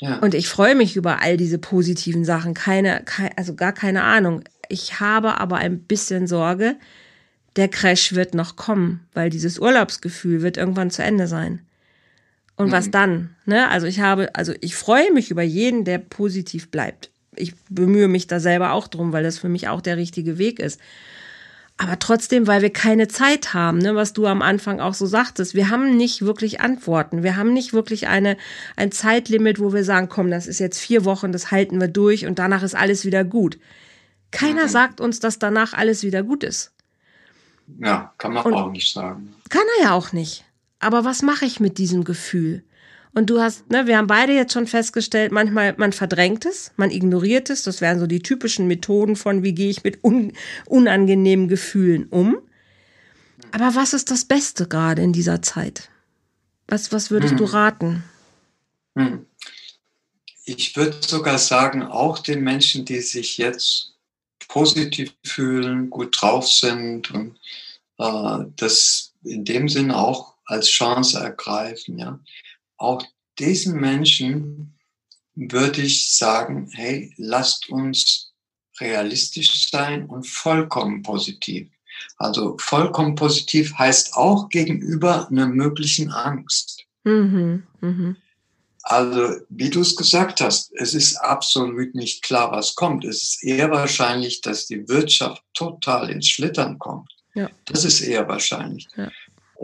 Ja. 0.00 0.18
Und 0.18 0.34
ich 0.34 0.48
freue 0.48 0.74
mich 0.74 0.96
über 0.96 1.22
all 1.22 1.36
diese 1.36 1.58
positiven 1.58 2.24
Sachen. 2.24 2.54
Keine, 2.54 3.02
keine, 3.04 3.36
also 3.38 3.54
gar 3.54 3.72
keine 3.72 4.02
Ahnung. 4.02 4.42
Ich 4.68 5.00
habe 5.00 5.40
aber 5.40 5.56
ein 5.56 5.80
bisschen 5.80 6.26
Sorge, 6.26 6.76
der 7.56 7.68
Crash 7.68 8.14
wird 8.14 8.34
noch 8.34 8.56
kommen, 8.56 9.00
weil 9.12 9.30
dieses 9.30 9.58
Urlaubsgefühl 9.58 10.42
wird 10.42 10.56
irgendwann 10.56 10.90
zu 10.90 11.02
Ende 11.02 11.26
sein. 11.26 11.60
Und 12.56 12.68
mhm. 12.68 12.72
was 12.72 12.90
dann? 12.90 13.30
Ne? 13.46 13.68
Also 13.68 13.86
ich 13.86 14.00
habe, 14.00 14.34
also 14.34 14.52
ich 14.60 14.74
freue 14.74 15.12
mich 15.12 15.30
über 15.30 15.42
jeden, 15.42 15.84
der 15.84 15.98
positiv 15.98 16.70
bleibt 16.70 17.10
ich 17.36 17.54
bemühe 17.68 18.08
mich 18.08 18.26
da 18.26 18.40
selber 18.40 18.72
auch 18.72 18.88
drum, 18.88 19.12
weil 19.12 19.22
das 19.22 19.38
für 19.38 19.48
mich 19.48 19.68
auch 19.68 19.80
der 19.80 19.96
richtige 19.96 20.38
Weg 20.38 20.58
ist. 20.58 20.80
Aber 21.76 21.98
trotzdem, 21.98 22.46
weil 22.46 22.62
wir 22.62 22.72
keine 22.72 23.08
Zeit 23.08 23.52
haben, 23.52 23.78
ne, 23.78 23.96
was 23.96 24.12
du 24.12 24.26
am 24.26 24.42
Anfang 24.42 24.78
auch 24.78 24.94
so 24.94 25.06
sagtest, 25.06 25.54
wir 25.54 25.70
haben 25.70 25.96
nicht 25.96 26.22
wirklich 26.22 26.60
Antworten. 26.60 27.24
Wir 27.24 27.36
haben 27.36 27.52
nicht 27.52 27.72
wirklich 27.72 28.06
eine, 28.06 28.36
ein 28.76 28.92
Zeitlimit, 28.92 29.58
wo 29.58 29.72
wir 29.72 29.82
sagen, 29.82 30.08
komm, 30.08 30.30
das 30.30 30.46
ist 30.46 30.60
jetzt 30.60 30.78
vier 30.78 31.04
Wochen, 31.04 31.32
das 31.32 31.50
halten 31.50 31.80
wir 31.80 31.88
durch 31.88 32.26
und 32.26 32.38
danach 32.38 32.62
ist 32.62 32.76
alles 32.76 33.04
wieder 33.04 33.24
gut. 33.24 33.58
Keiner 34.30 34.64
mhm. 34.64 34.68
sagt 34.68 35.00
uns, 35.00 35.18
dass 35.18 35.40
danach 35.40 35.72
alles 35.72 36.04
wieder 36.04 36.22
gut 36.22 36.44
ist. 36.44 36.72
Ja, 37.80 38.12
kann 38.18 38.34
man 38.34 38.44
und 38.44 38.54
auch 38.54 38.70
nicht 38.70 38.92
sagen. 38.92 39.34
Kann 39.48 39.64
er 39.78 39.84
ja 39.86 39.92
auch 39.94 40.12
nicht. 40.12 40.44
Aber 40.78 41.04
was 41.04 41.22
mache 41.22 41.44
ich 41.44 41.60
mit 41.60 41.78
diesem 41.78 42.04
Gefühl? 42.04 42.62
Und 43.14 43.30
du 43.30 43.40
hast, 43.40 43.70
ne, 43.70 43.86
wir 43.86 43.96
haben 43.96 44.08
beide 44.08 44.32
jetzt 44.32 44.52
schon 44.52 44.66
festgestellt, 44.66 45.30
manchmal 45.30 45.74
man 45.76 45.92
verdrängt 45.92 46.44
es, 46.44 46.72
man 46.76 46.90
ignoriert 46.90 47.48
es. 47.48 47.62
Das 47.62 47.80
wären 47.80 48.00
so 48.00 48.08
die 48.08 48.18
typischen 48.18 48.66
Methoden 48.66 49.14
von, 49.14 49.44
wie 49.44 49.54
gehe 49.54 49.70
ich 49.70 49.84
mit 49.84 50.02
un 50.02 50.32
unangenehmen 50.66 51.46
Gefühlen 51.46 52.06
um. 52.06 52.38
Aber 53.52 53.76
was 53.76 53.94
ist 53.94 54.10
das 54.10 54.24
Beste 54.24 54.66
gerade 54.66 55.02
in 55.02 55.12
dieser 55.12 55.42
Zeit? 55.42 55.90
Was, 56.66 56.90
was 56.90 57.12
würdest 57.12 57.32
hm. 57.32 57.38
du 57.38 57.44
raten? 57.44 58.04
Hm. 58.96 59.26
Ich 60.44 60.76
würde 60.76 60.96
sogar 61.00 61.38
sagen, 61.38 61.82
auch 61.84 62.18
den 62.18 62.42
Menschen, 62.42 62.84
die 62.84 63.00
sich 63.00 63.38
jetzt 63.38 63.94
positiv 64.48 65.14
fühlen, 65.24 65.88
gut 65.88 66.20
drauf 66.20 66.48
sind 66.48 67.12
und 67.12 67.38
äh, 67.98 68.44
das 68.56 69.12
in 69.22 69.44
dem 69.44 69.68
Sinn 69.68 69.92
auch 69.92 70.34
als 70.44 70.68
Chance 70.68 71.18
ergreifen, 71.18 71.98
ja 71.98 72.18
auch 72.76 73.04
diesen 73.38 73.80
Menschen 73.80 74.74
würde 75.34 75.82
ich 75.82 76.12
sagen, 76.12 76.68
hey, 76.72 77.12
lasst 77.16 77.68
uns 77.68 78.32
realistisch 78.80 79.70
sein 79.70 80.06
und 80.06 80.26
vollkommen 80.26 81.02
positiv. 81.02 81.68
Also 82.16 82.56
vollkommen 82.58 83.14
positiv 83.14 83.74
heißt 83.78 84.14
auch 84.14 84.48
gegenüber 84.48 85.28
einer 85.28 85.46
möglichen 85.46 86.10
Angst. 86.12 86.84
Mhm, 87.04 87.64
mh. 87.80 88.16
Also, 88.86 89.36
wie 89.48 89.70
du 89.70 89.80
es 89.80 89.96
gesagt 89.96 90.42
hast, 90.42 90.70
es 90.74 90.92
ist 90.92 91.16
absolut 91.16 91.94
nicht 91.94 92.22
klar, 92.22 92.52
was 92.52 92.74
kommt. 92.74 93.04
Es 93.06 93.22
ist 93.22 93.44
eher 93.44 93.70
wahrscheinlich, 93.70 94.42
dass 94.42 94.66
die 94.66 94.86
Wirtschaft 94.88 95.42
total 95.54 96.10
ins 96.10 96.28
Schlittern 96.28 96.78
kommt. 96.78 97.10
Ja. 97.34 97.48
Das 97.64 97.86
ist 97.86 98.02
eher 98.02 98.28
wahrscheinlich. 98.28 98.86
Ja. 98.94 99.10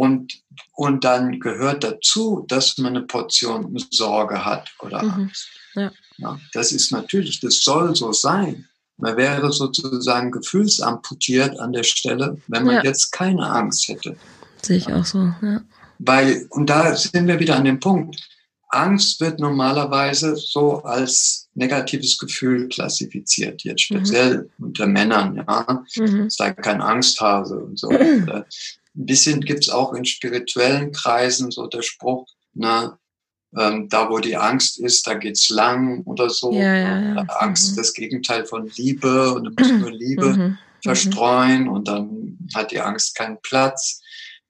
Und, 0.01 0.43
und 0.77 1.05
dann 1.05 1.41
gehört 1.41 1.85
dazu, 1.85 2.47
dass 2.49 2.79
man 2.79 2.97
eine 2.97 3.05
Portion 3.05 3.77
Sorge 3.91 4.47
hat 4.47 4.71
oder 4.81 5.03
mhm. 5.03 5.11
Angst. 5.11 5.49
Ja. 5.75 5.93
ja. 6.17 6.41
das 6.55 6.73
ist 6.73 6.91
natürlich, 6.91 7.41
das 7.41 7.63
soll 7.63 7.95
so 7.95 8.11
sein. 8.11 8.67
Man 8.97 9.19
wäre 9.19 9.53
sozusagen 9.53 10.31
gefühlsamputiert 10.31 11.61
an 11.61 11.75
der 11.75 11.83
Stelle, 11.83 12.39
wenn 12.47 12.65
man 12.65 12.77
ja. 12.77 12.85
jetzt 12.85 13.13
keine 13.13 13.47
Angst 13.47 13.89
hätte. 13.89 14.17
Sehe 14.63 14.79
ich 14.79 14.91
auch 14.91 15.05
so, 15.05 15.35
ja. 15.43 15.61
Weil, 15.99 16.47
und 16.49 16.71
da 16.71 16.97
sind 16.97 17.27
wir 17.27 17.39
wieder 17.39 17.57
an 17.57 17.67
dem 17.67 17.79
Punkt. 17.79 18.27
Angst 18.71 19.21
wird 19.21 19.39
normalerweise 19.39 20.35
so 20.35 20.83
als 20.83 21.51
negatives 21.53 22.17
Gefühl 22.17 22.71
klassifiziert, 22.71 23.65
jetzt 23.65 23.91
mhm. 23.91 23.97
speziell 23.97 24.51
mhm. 24.57 24.65
unter 24.65 24.87
Männern, 24.87 25.37
ja. 25.37 25.85
Mhm. 25.97 26.31
Sei 26.31 26.55
kein 26.55 26.81
Angsthase 26.81 27.59
und 27.59 27.79
so. 27.79 27.91
Ein 29.01 29.07
bisschen 29.07 29.41
gibt 29.41 29.61
es 29.61 29.71
auch 29.71 29.95
in 29.95 30.05
spirituellen 30.05 30.93
Kreisen 30.93 31.51
so 31.51 31.67
der 31.67 31.81
Spruch, 31.81 32.27
ne, 32.53 32.99
ähm, 33.57 33.89
da 33.89 34.11
wo 34.11 34.19
die 34.19 34.37
Angst 34.37 34.79
ist, 34.79 35.07
da 35.07 35.15
geht's 35.15 35.49
lang 35.49 36.03
oder 36.05 36.29
so. 36.29 36.53
Ja, 36.53 36.77
ja, 36.77 37.15
ja. 37.15 37.23
Angst 37.39 37.73
mhm. 37.73 37.77
das 37.77 37.95
Gegenteil 37.95 38.45
von 38.45 38.71
Liebe 38.77 39.33
und 39.33 39.45
du 39.45 39.51
musst 39.57 39.75
nur 39.75 39.91
Liebe 39.91 40.27
mhm. 40.27 40.43
mhm. 40.43 40.59
verstreuen 40.83 41.69
und 41.69 41.89
dann 41.89 42.39
hat 42.55 42.73
die 42.73 42.81
Angst 42.81 43.15
keinen 43.15 43.39
Platz. 43.43 44.03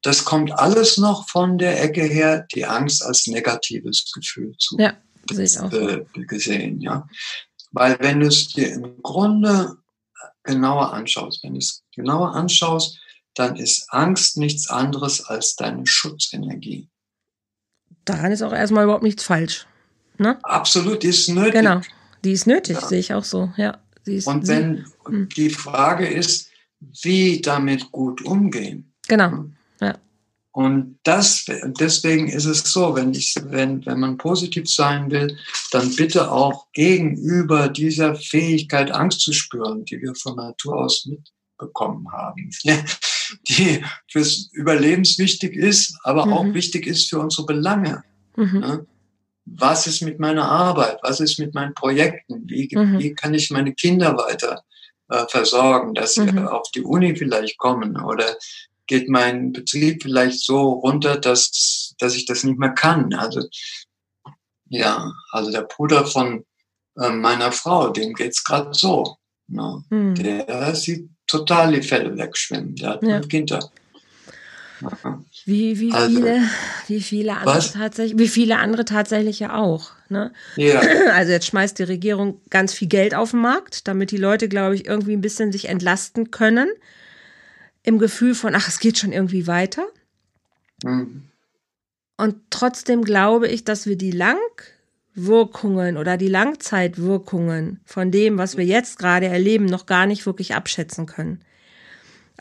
das 0.02 0.24
kommt 0.24 0.52
alles 0.52 0.96
noch 0.96 1.28
von 1.28 1.58
der 1.58 1.80
Ecke 1.82 2.02
her, 2.02 2.46
die 2.54 2.66
Angst 2.66 3.04
als 3.04 3.26
negatives 3.26 4.10
Gefühl 4.12 4.54
zu 4.58 4.76
ja. 4.78 4.94
Äh, 5.30 6.04
gesehen, 6.26 6.80
ja. 6.80 7.06
Weil 7.70 7.96
wenn 8.00 8.20
du 8.20 8.26
es 8.26 8.48
dir 8.48 8.72
im 8.72 9.00
Grunde 9.02 9.76
genauer 10.42 10.92
anschaust, 10.92 11.44
wenn 11.44 11.52
du 11.52 11.58
es 11.58 11.84
genauer 11.94 12.34
anschaust, 12.34 12.98
dann 13.34 13.56
ist 13.56 13.86
Angst 13.90 14.36
nichts 14.36 14.68
anderes 14.68 15.24
als 15.24 15.56
deine 15.56 15.86
Schutzenergie. 15.86 16.88
Daran 18.04 18.32
ist 18.32 18.42
auch 18.42 18.52
erstmal 18.52 18.84
überhaupt 18.84 19.04
nichts 19.04 19.24
falsch. 19.24 19.66
Ne? 20.18 20.38
Absolut, 20.42 21.02
die 21.02 21.08
ist 21.08 21.28
nötig. 21.28 21.52
Genau, 21.52 21.80
die 22.24 22.32
ist 22.32 22.46
nötig, 22.46 22.76
ja. 22.80 22.86
sehe 22.86 22.98
ich 22.98 23.14
auch 23.14 23.24
so. 23.24 23.52
Ja, 23.56 23.78
Und 24.24 24.46
wenn 24.48 24.86
hm. 25.06 25.28
die 25.30 25.50
Frage 25.50 26.06
ist, 26.06 26.50
wie 27.02 27.40
damit 27.40 27.90
gut 27.92 28.22
umgehen. 28.22 28.92
Genau. 29.08 29.46
Ja. 29.80 29.98
Und 30.52 30.98
das, 31.04 31.46
deswegen 31.78 32.28
ist 32.28 32.46
es 32.46 32.64
so, 32.64 32.94
wenn 32.96 33.14
ich, 33.14 33.34
wenn, 33.44 33.84
wenn 33.86 34.00
man 34.00 34.18
positiv 34.18 34.68
sein 34.68 35.10
will, 35.10 35.36
dann 35.70 35.94
bitte 35.94 36.30
auch 36.30 36.66
gegenüber 36.72 37.68
dieser 37.68 38.14
Fähigkeit, 38.14 38.90
Angst 38.90 39.20
zu 39.20 39.32
spüren, 39.32 39.84
die 39.84 40.00
wir 40.00 40.14
von 40.14 40.36
Natur 40.36 40.76
aus 40.76 41.06
mitbekommen 41.06 42.10
haben, 42.12 42.50
die 43.48 43.84
fürs 44.10 44.50
Überlebenswichtig 44.52 45.54
ist, 45.54 45.96
aber 46.02 46.26
mhm. 46.26 46.32
auch 46.32 46.54
wichtig 46.54 46.86
ist 46.86 47.08
für 47.08 47.20
unsere 47.20 47.46
Belange. 47.46 48.02
Mhm. 48.36 48.60
Ne? 48.60 48.86
Was 49.46 49.86
ist 49.86 50.02
mit 50.02 50.20
meiner 50.20 50.48
Arbeit? 50.48 50.98
Was 51.02 51.20
ist 51.20 51.38
mit 51.38 51.54
meinen 51.54 51.74
Projekten? 51.74 52.48
Wie, 52.48 52.68
mhm. 52.72 52.98
wie 52.98 53.14
kann 53.14 53.34
ich 53.34 53.50
meine 53.50 53.74
Kinder 53.74 54.16
weiter 54.16 54.62
äh, 55.08 55.26
versorgen, 55.28 55.94
dass 55.94 56.14
sie 56.14 56.30
mhm. 56.30 56.46
auf 56.46 56.70
die 56.70 56.82
Uni 56.82 57.16
vielleicht 57.16 57.58
kommen 57.58 58.00
oder 58.00 58.36
geht 58.86 59.08
mein 59.08 59.52
Betrieb 59.52 60.02
vielleicht 60.02 60.40
so 60.40 60.72
runter, 60.72 61.16
dass, 61.16 61.94
dass 61.98 62.16
ich 62.16 62.26
das 62.26 62.44
nicht 62.44 62.58
mehr 62.58 62.70
kann. 62.70 63.14
Also 63.14 63.40
ja, 64.68 65.12
also 65.30 65.50
der 65.50 65.62
Bruder 65.62 66.06
von 66.06 66.44
äh, 66.96 67.10
meiner 67.10 67.52
Frau, 67.52 67.90
dem 67.90 68.14
geht's 68.14 68.42
gerade 68.42 68.72
so. 68.72 69.16
Ne? 69.48 69.84
Mhm. 69.90 70.14
Der 70.14 70.74
sieht 70.74 71.08
total 71.30 71.72
die 71.72 71.82
Fälle 71.82 72.16
wegschwimmen. 72.16 72.74
Der 72.76 72.90
hat 72.90 73.02
ja. 73.02 73.20
Kinder. 73.20 73.70
Wie, 75.44 75.78
wie, 75.78 75.92
also, 75.92 76.16
viele, 76.16 76.42
wie, 76.86 77.00
viele 77.02 77.36
andere 77.36 77.70
tatsächlich, 77.72 78.18
wie 78.18 78.28
viele 78.28 78.58
andere 78.58 78.84
tatsächlich 78.84 79.38
ja 79.40 79.54
auch. 79.54 79.92
Ne? 80.08 80.32
Ja. 80.56 80.80
Also 81.12 81.32
jetzt 81.32 81.46
schmeißt 81.46 81.78
die 81.78 81.84
Regierung 81.84 82.40
ganz 82.50 82.72
viel 82.72 82.88
Geld 82.88 83.14
auf 83.14 83.32
den 83.32 83.40
Markt, 83.40 83.88
damit 83.88 84.10
die 84.10 84.16
Leute, 84.16 84.48
glaube 84.48 84.74
ich, 84.74 84.86
irgendwie 84.86 85.12
ein 85.12 85.20
bisschen 85.20 85.52
sich 85.52 85.68
entlasten 85.68 86.30
können 86.30 86.68
im 87.82 87.98
Gefühl 87.98 88.34
von, 88.34 88.54
ach, 88.54 88.68
es 88.68 88.78
geht 88.78 88.98
schon 88.98 89.12
irgendwie 89.12 89.46
weiter. 89.46 89.86
Mhm. 90.82 91.24
Und 92.16 92.36
trotzdem 92.50 93.02
glaube 93.02 93.48
ich, 93.48 93.64
dass 93.64 93.86
wir 93.86 93.96
die 93.96 94.10
Langwirkungen 95.14 95.96
oder 95.96 96.16
die 96.16 96.28
Langzeitwirkungen 96.28 97.80
von 97.84 98.10
dem, 98.10 98.38
was 98.38 98.56
wir 98.56 98.64
jetzt 98.64 98.98
gerade 98.98 99.26
erleben, 99.26 99.66
noch 99.66 99.86
gar 99.86 100.06
nicht 100.06 100.26
wirklich 100.26 100.54
abschätzen 100.54 101.06
können. 101.06 101.40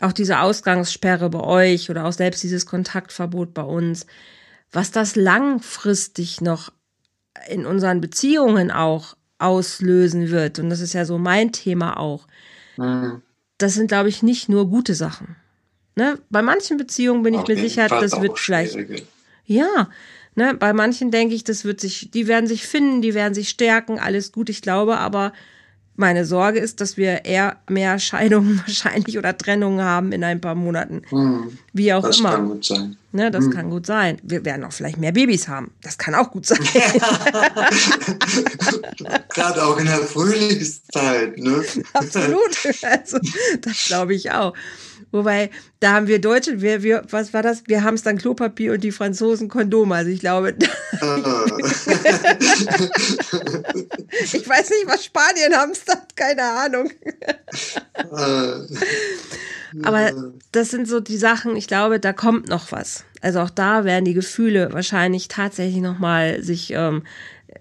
Auch 0.00 0.12
diese 0.12 0.40
Ausgangssperre 0.40 1.28
bei 1.30 1.40
euch 1.40 1.90
oder 1.90 2.06
auch 2.06 2.12
selbst 2.12 2.42
dieses 2.42 2.66
Kontaktverbot 2.66 3.52
bei 3.52 3.62
uns, 3.62 4.06
was 4.72 4.90
das 4.90 5.16
langfristig 5.16 6.40
noch 6.40 6.72
in 7.48 7.66
unseren 7.66 8.00
Beziehungen 8.00 8.70
auch 8.70 9.16
auslösen 9.38 10.30
wird. 10.30 10.58
Und 10.58 10.70
das 10.70 10.80
ist 10.80 10.92
ja 10.92 11.04
so 11.04 11.18
mein 11.18 11.52
Thema 11.52 11.98
auch. 11.98 12.26
Mhm 12.76 13.22
das 13.60 13.74
sind, 13.74 13.88
glaube 13.88 14.08
ich, 14.08 14.22
nicht 14.22 14.48
nur 14.48 14.68
gute 14.68 14.94
Sachen. 14.94 15.36
Ne? 15.96 16.18
Bei 16.30 16.42
manchen 16.42 16.76
Beziehungen 16.76 17.22
bin 17.22 17.34
ich 17.34 17.46
mir 17.46 17.56
sicher, 17.56 17.88
das 17.88 18.20
wird 18.20 18.38
vielleicht. 18.38 18.76
Ja, 19.44 19.90
ne? 20.40 20.54
bei 20.54 20.72
manchen 20.72 21.10
denke 21.10 21.34
ich, 21.34 21.44
das 21.44 21.64
wird 21.64 21.80
sich, 21.80 22.10
die 22.10 22.26
werden 22.26 22.46
sich 22.46 22.66
finden, 22.66 23.02
die 23.02 23.14
werden 23.14 23.34
sich 23.34 23.48
stärken, 23.48 23.98
alles 23.98 24.32
gut. 24.32 24.48
Ich 24.48 24.62
glaube 24.62 24.98
aber, 24.98 25.32
meine 25.96 26.24
Sorge 26.24 26.58
ist, 26.58 26.80
dass 26.80 26.96
wir 26.96 27.26
eher 27.26 27.58
mehr 27.68 27.98
Scheidungen 27.98 28.58
wahrscheinlich 28.66 29.18
oder 29.18 29.36
Trennungen 29.36 29.84
haben 29.84 30.12
in 30.12 30.24
ein 30.24 30.40
paar 30.40 30.54
Monaten. 30.54 31.02
Hm, 31.10 31.58
Wie 31.74 31.92
auch 31.92 32.02
das 32.02 32.18
immer. 32.18 32.30
Das 32.30 32.38
kann 32.38 32.48
gut 32.48 32.64
sein. 32.64 32.96
Ne, 33.12 33.30
das 33.30 33.44
hm. 33.44 33.52
kann 33.52 33.70
gut 33.70 33.86
sein. 33.86 34.18
Wir 34.22 34.44
werden 34.44 34.64
auch 34.64 34.72
vielleicht 34.72 34.96
mehr 34.96 35.12
Babys 35.12 35.48
haben. 35.48 35.72
Das 35.82 35.98
kann 35.98 36.14
auch 36.14 36.30
gut 36.30 36.46
sein. 36.46 36.60
Gerade 39.34 39.64
auch 39.64 39.76
in 39.78 39.86
der 39.86 39.98
Frühlingszeit. 39.98 41.36
Ne? 41.36 41.64
Absolut. 41.92 42.56
Also, 42.82 43.18
das 43.60 43.84
glaube 43.84 44.14
ich 44.14 44.30
auch. 44.30 44.54
Wobei, 45.12 45.50
da 45.80 45.92
haben 45.92 46.06
wir 46.06 46.20
Deutsche, 46.20 46.60
wir, 46.60 46.82
wir, 46.82 47.02
was 47.10 47.34
war 47.34 47.42
das? 47.42 47.64
Wir 47.66 47.82
haben 47.82 47.94
es 47.94 48.02
dann 48.02 48.18
Klopapier 48.18 48.74
und 48.74 48.84
die 48.84 48.92
Franzosen 48.92 49.48
Kondome. 49.48 49.94
Also 49.96 50.10
ich 50.10 50.20
glaube. 50.20 50.54
Ah. 51.00 51.46
ich 54.32 54.48
weiß 54.48 54.70
nicht, 54.70 54.86
was 54.86 55.04
Spanien 55.04 55.54
hamstert, 55.56 56.16
keine 56.16 56.42
Ahnung. 56.42 56.90
Ah. 57.96 58.60
Aber 59.82 60.12
das 60.52 60.70
sind 60.70 60.88
so 60.88 61.00
die 61.00 61.16
Sachen, 61.16 61.56
ich 61.56 61.66
glaube, 61.66 61.98
da 62.00 62.12
kommt 62.12 62.48
noch 62.48 62.72
was. 62.72 63.04
Also 63.20 63.40
auch 63.40 63.50
da 63.50 63.84
werden 63.84 64.04
die 64.04 64.14
Gefühle 64.14 64.72
wahrscheinlich 64.72 65.28
tatsächlich 65.28 65.80
nochmal 65.80 66.42
sich 66.42 66.72
ähm, 66.72 67.04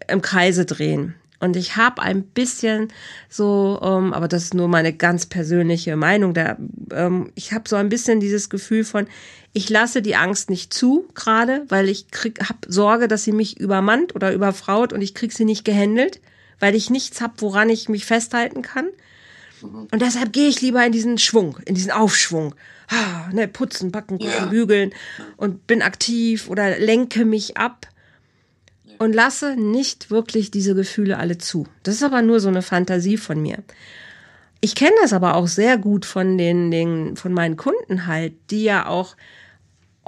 im 0.07 0.21
Kreise 0.21 0.65
drehen. 0.65 1.15
Und 1.39 1.55
ich 1.55 1.77
habe 1.77 2.01
ein 2.01 2.23
bisschen 2.23 2.89
so, 3.29 3.79
ähm, 3.81 4.13
aber 4.13 4.27
das 4.27 4.43
ist 4.43 4.53
nur 4.53 4.67
meine 4.67 4.93
ganz 4.93 5.25
persönliche 5.25 5.95
Meinung, 5.95 6.33
da, 6.33 6.57
ähm, 6.91 7.31
ich 7.35 7.53
habe 7.53 7.69
so 7.69 7.77
ein 7.77 7.89
bisschen 7.89 8.19
dieses 8.19 8.49
Gefühl 8.49 8.83
von, 8.83 9.07
ich 9.53 9.69
lasse 9.69 10.01
die 10.01 10.15
Angst 10.15 10.49
nicht 10.49 10.73
zu, 10.73 11.07
gerade, 11.15 11.65
weil 11.69 11.87
ich 11.87 12.07
habe 12.39 12.59
Sorge, 12.67 13.07
dass 13.07 13.23
sie 13.23 13.31
mich 13.31 13.59
übermannt 13.59 14.15
oder 14.15 14.33
überfraut 14.33 14.91
und 14.91 15.01
ich 15.01 15.15
krieg 15.15 15.31
sie 15.31 15.45
nicht 15.45 15.63
gehandelt, 15.63 16.19
weil 16.59 16.75
ich 16.75 16.89
nichts 16.89 17.21
habe, 17.21 17.35
woran 17.37 17.69
ich 17.69 17.87
mich 17.87 18.05
festhalten 18.05 18.61
kann. 18.61 18.89
Mhm. 19.61 19.87
Und 19.91 20.01
deshalb 20.01 20.33
gehe 20.33 20.49
ich 20.49 20.61
lieber 20.61 20.85
in 20.85 20.91
diesen 20.91 21.17
Schwung, 21.17 21.57
in 21.65 21.75
diesen 21.75 21.91
Aufschwung. 21.91 22.53
Ah, 22.89 23.29
ne, 23.31 23.47
putzen, 23.47 23.91
backen, 23.91 24.17
kochen, 24.17 24.31
ja. 24.31 24.45
bügeln 24.47 24.93
und 25.37 25.67
bin 25.67 25.83
aktiv 25.83 26.49
oder 26.49 26.79
lenke 26.79 27.23
mich 27.23 27.55
ab 27.55 27.87
und 28.99 29.13
lasse 29.13 29.55
nicht 29.55 30.11
wirklich 30.11 30.51
diese 30.51 30.75
Gefühle 30.75 31.17
alle 31.17 31.37
zu. 31.37 31.65
Das 31.83 31.95
ist 31.95 32.03
aber 32.03 32.21
nur 32.21 32.39
so 32.39 32.49
eine 32.49 32.61
Fantasie 32.61 33.17
von 33.17 33.41
mir. 33.41 33.57
Ich 34.61 34.75
kenne 34.75 34.95
das 35.01 35.13
aber 35.13 35.35
auch 35.35 35.47
sehr 35.47 35.77
gut 35.77 36.05
von 36.05 36.37
den, 36.37 36.69
den, 36.69 37.15
von 37.15 37.33
meinen 37.33 37.55
Kunden 37.55 38.07
halt, 38.07 38.33
die 38.51 38.63
ja 38.63 38.87
auch 38.87 39.15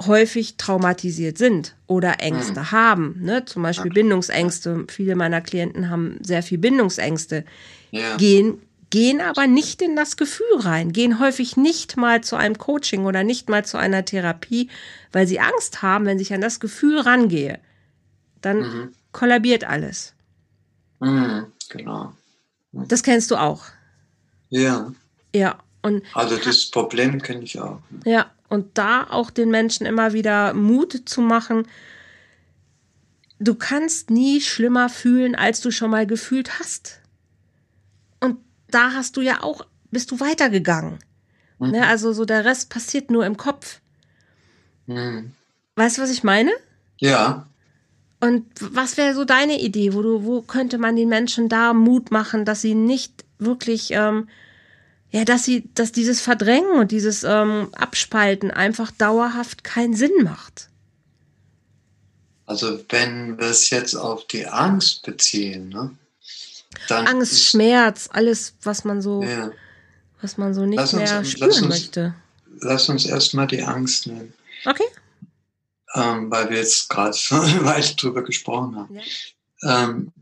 häufig 0.06 0.56
traumatisiert 0.56 1.38
sind 1.38 1.74
oder 1.86 2.20
Ängste 2.20 2.60
mhm. 2.60 2.72
haben. 2.72 3.20
Ne? 3.22 3.44
Zum 3.46 3.62
Beispiel 3.62 3.90
okay. 3.90 4.00
Bindungsängste. 4.00 4.84
Viele 4.88 5.16
meiner 5.16 5.40
Klienten 5.40 5.88
haben 5.88 6.18
sehr 6.22 6.42
viel 6.42 6.58
Bindungsängste. 6.58 7.44
Ja. 7.92 8.16
Gehen, 8.16 8.60
gehen 8.90 9.22
aber 9.22 9.46
nicht 9.46 9.80
in 9.80 9.96
das 9.96 10.18
Gefühl 10.18 10.58
rein, 10.58 10.92
gehen 10.92 11.18
häufig 11.18 11.56
nicht 11.56 11.96
mal 11.96 12.22
zu 12.22 12.36
einem 12.36 12.58
Coaching 12.58 13.06
oder 13.06 13.24
nicht 13.24 13.48
mal 13.48 13.64
zu 13.64 13.78
einer 13.78 14.04
Therapie, 14.04 14.68
weil 15.12 15.26
sie 15.26 15.40
Angst 15.40 15.80
haben, 15.80 16.04
wenn 16.04 16.18
ich 16.18 16.34
an 16.34 16.42
das 16.42 16.60
Gefühl 16.60 16.98
rangehe, 16.98 17.58
dann 18.42 18.58
mhm. 18.58 18.92
kollabiert 19.12 19.64
alles. 19.64 20.14
Mhm, 21.00 21.46
genau. 21.68 22.12
Mhm. 22.72 22.88
Das 22.88 23.02
kennst 23.02 23.30
du 23.30 23.36
auch. 23.36 23.64
Ja. 24.50 24.92
Ja. 25.34 25.58
Und 25.82 26.04
also 26.14 26.36
das 26.36 26.70
Problem 26.70 27.20
kenne 27.20 27.42
ich 27.42 27.58
auch. 27.58 27.80
Ja, 28.04 28.30
und 28.48 28.78
da 28.78 29.06
auch 29.10 29.30
den 29.30 29.50
Menschen 29.50 29.86
immer 29.86 30.12
wieder 30.12 30.54
Mut 30.54 31.08
zu 31.08 31.20
machen, 31.22 31.66
du 33.40 33.54
kannst 33.54 34.10
nie 34.10 34.40
schlimmer 34.40 34.88
fühlen, 34.88 35.34
als 35.34 35.60
du 35.60 35.70
schon 35.70 35.90
mal 35.90 36.06
gefühlt 36.06 36.58
hast. 36.58 37.00
Und 38.20 38.38
da 38.70 38.92
hast 38.92 39.16
du 39.16 39.20
ja 39.20 39.42
auch, 39.42 39.66
bist 39.90 40.10
du 40.12 40.20
weitergegangen. 40.20 40.98
Mhm. 41.58 41.70
Ne, 41.70 41.86
also 41.86 42.12
so 42.12 42.24
der 42.24 42.44
Rest 42.44 42.70
passiert 42.70 43.10
nur 43.10 43.26
im 43.26 43.36
Kopf. 43.36 43.80
Mhm. 44.86 45.32
Weißt 45.76 45.98
du, 45.98 46.02
was 46.02 46.10
ich 46.10 46.22
meine? 46.22 46.52
Ja. 46.98 47.48
Und 48.22 48.46
was 48.60 48.96
wäre 48.96 49.16
so 49.16 49.24
deine 49.24 49.60
Idee, 49.60 49.94
wo 49.94 50.00
du, 50.00 50.24
wo 50.24 50.42
könnte 50.42 50.78
man 50.78 50.94
den 50.94 51.08
Menschen 51.08 51.48
da 51.48 51.72
Mut 51.72 52.12
machen, 52.12 52.44
dass 52.44 52.60
sie 52.60 52.76
nicht 52.76 53.24
wirklich, 53.40 53.90
ähm, 53.90 54.28
ja, 55.10 55.24
dass 55.24 55.44
sie, 55.44 55.68
dass 55.74 55.90
dieses 55.90 56.20
Verdrängen 56.20 56.70
und 56.78 56.92
dieses 56.92 57.24
ähm, 57.24 57.70
Abspalten 57.72 58.52
einfach 58.52 58.92
dauerhaft 58.92 59.64
keinen 59.64 59.94
Sinn 59.94 60.12
macht? 60.22 60.68
Also 62.46 62.78
wenn 62.90 63.38
wir 63.38 63.48
es 63.48 63.70
jetzt 63.70 63.96
auf 63.96 64.24
die 64.28 64.46
Angst 64.46 65.02
beziehen, 65.02 65.70
ne? 65.70 65.90
Dann 66.86 67.08
Angst, 67.08 67.44
Schmerz, 67.44 68.08
alles, 68.12 68.54
was 68.62 68.84
man 68.84 69.02
so, 69.02 69.24
ja. 69.24 69.50
was 70.20 70.38
man 70.38 70.54
so 70.54 70.64
nicht 70.64 70.78
lass 70.78 70.92
mehr 70.92 71.18
uns, 71.18 71.28
spüren 71.32 71.48
lass 71.48 71.60
uns, 71.60 71.68
möchte. 71.68 72.14
Lass 72.60 72.88
uns 72.88 73.04
erstmal 73.04 73.48
die 73.48 73.64
Angst 73.64 74.06
nehmen. 74.06 74.32
Okay 74.64 74.84
ähm, 75.94 76.30
weil 76.30 76.50
wir 76.50 76.58
jetzt 76.58 76.88
gerade 76.88 77.12
weit 77.64 78.02
drüber 78.02 78.22
gesprochen 78.22 78.76
haben. 78.76 79.00
Ja. 79.62 79.84
Ähm, 79.84 80.12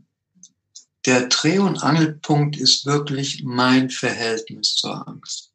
der 1.05 1.27
Dreh- 1.27 1.59
und 1.59 1.81
Angelpunkt 1.81 2.57
ist 2.57 2.85
wirklich 2.85 3.43
mein 3.43 3.89
Verhältnis 3.89 4.75
zur 4.75 5.07
Angst. 5.07 5.51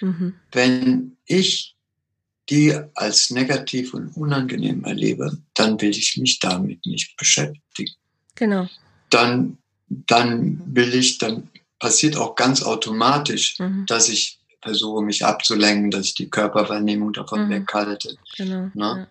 Mhm. 0.00 0.34
Wenn 0.52 1.16
ich 1.24 1.76
die 2.48 2.76
als 2.94 3.30
negativ 3.30 3.94
und 3.94 4.08
unangenehm 4.16 4.84
erlebe, 4.84 5.38
dann 5.54 5.80
will 5.80 5.90
ich 5.90 6.16
mich 6.16 6.38
damit 6.40 6.84
nicht 6.86 7.16
beschäftigen. 7.16 7.94
Genau. 8.34 8.68
Dann, 9.08 9.58
dann 9.88 10.62
will 10.66 10.94
ich, 10.94 11.18
dann 11.18 11.48
passiert 11.78 12.16
auch 12.16 12.34
ganz 12.34 12.62
automatisch, 12.62 13.58
mhm. 13.58 13.86
dass 13.86 14.08
ich 14.08 14.39
versuche, 14.62 15.02
mich 15.02 15.24
abzulenken, 15.24 15.90
dass 15.90 16.06
ich 16.06 16.14
die 16.14 16.30
Körperwahrnehmung 16.30 17.12
davon 17.12 17.46
mhm. 17.46 17.50
weghalte. 17.50 18.16
Genau. 18.36 18.70
Ne? 18.74 18.74
Ja. 18.74 19.06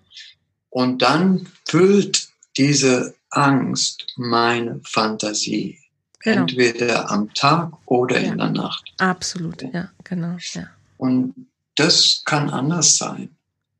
Und 0.69 1.01
dann 1.01 1.47
füllt 1.67 2.29
diese 2.57 3.15
Angst 3.31 4.05
meine 4.15 4.81
Fantasie. 4.83 5.79
Genau. 6.21 6.41
Entweder 6.41 7.09
am 7.09 7.33
Tag 7.33 7.71
oder 7.85 8.19
ja. 8.19 8.31
in 8.31 8.37
der 8.37 8.49
Nacht. 8.49 8.91
Absolut, 8.97 9.61
ja, 9.61 9.89
genau. 10.03 10.35
Ja. 10.53 10.67
Und 10.97 11.33
das 11.75 12.23
kann 12.25 12.49
anders 12.49 12.97
sein, 12.97 13.29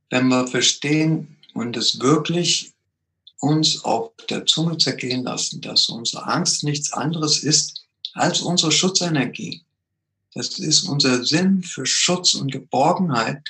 wenn 0.10 0.30
wir 0.30 0.48
verstehen 0.48 1.36
und 1.54 1.76
es 1.76 2.00
wirklich 2.00 2.74
uns 3.40 3.84
auf 3.84 4.12
der 4.30 4.46
Zunge 4.46 4.78
zergehen 4.78 5.24
lassen, 5.24 5.60
dass 5.62 5.90
unsere 5.90 6.26
Angst 6.26 6.64
nichts 6.64 6.94
anderes 6.94 7.44
ist 7.44 7.86
als 8.14 8.42
unsere 8.42 8.72
Schutzenergie. 8.72 9.62
Das 10.34 10.60
ist 10.60 10.84
unser 10.84 11.26
Sinn 11.26 11.64
für 11.64 11.86
Schutz 11.86 12.34
und 12.34 12.52
Geborgenheit, 12.52 13.42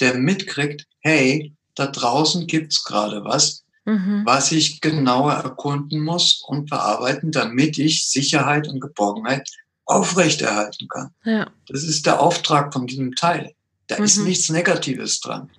der 0.00 0.14
mitkriegt, 0.14 0.86
hey, 1.00 1.54
da 1.74 1.86
draußen 1.86 2.46
gibt's 2.46 2.84
gerade 2.84 3.24
was, 3.24 3.64
mhm. 3.84 4.22
was 4.24 4.52
ich 4.52 4.80
genauer 4.80 5.34
erkunden 5.34 6.00
muss 6.00 6.42
und 6.46 6.68
verarbeiten, 6.68 7.30
damit 7.32 7.78
ich 7.78 8.08
Sicherheit 8.08 8.68
und 8.68 8.80
Geborgenheit 8.80 9.48
aufrechterhalten 9.84 10.88
kann. 10.88 11.10
Ja. 11.24 11.50
Das 11.68 11.82
ist 11.82 12.06
der 12.06 12.20
Auftrag 12.20 12.72
von 12.72 12.86
diesem 12.86 13.14
Teil. 13.14 13.54
Da 13.86 13.98
mhm. 13.98 14.04
ist 14.04 14.16
nichts 14.18 14.48
Negatives 14.48 15.20
dran. 15.20 15.50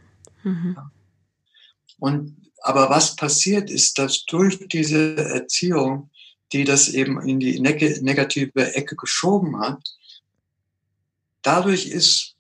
Mhm. 0.44 0.78
Und 2.00 2.46
aber 2.62 2.90
was 2.90 3.16
passiert 3.16 3.70
ist, 3.70 4.00
dass 4.00 4.26
durch 4.26 4.68
diese 4.68 5.18
Erziehung, 5.18 6.10
die 6.52 6.64
das 6.64 6.90
eben 6.90 7.22
in 7.22 7.40
die 7.40 7.60
negative 7.60 8.74
Ecke 8.74 8.96
geschoben 8.96 9.60
hat, 9.60 9.80
dadurch 11.46 11.88
ist 11.88 12.36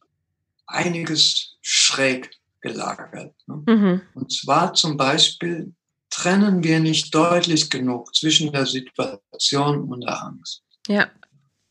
einiges 0.68 1.58
schräg 1.62 2.32
gelagert. 2.62 3.36
Ne? 3.47 3.64
Mhm. 3.66 4.01
Und 4.14 4.32
zwar 4.32 4.74
zum 4.74 4.97
Beispiel 4.97 5.74
trennen 6.10 6.64
wir 6.64 6.80
nicht 6.80 7.14
deutlich 7.14 7.70
genug 7.70 8.16
zwischen 8.16 8.51
der 8.51 8.66
Situation 8.66 9.84
und 9.84 10.01
der 10.01 10.24
Angst. 10.24 10.64
Ja, 10.88 11.10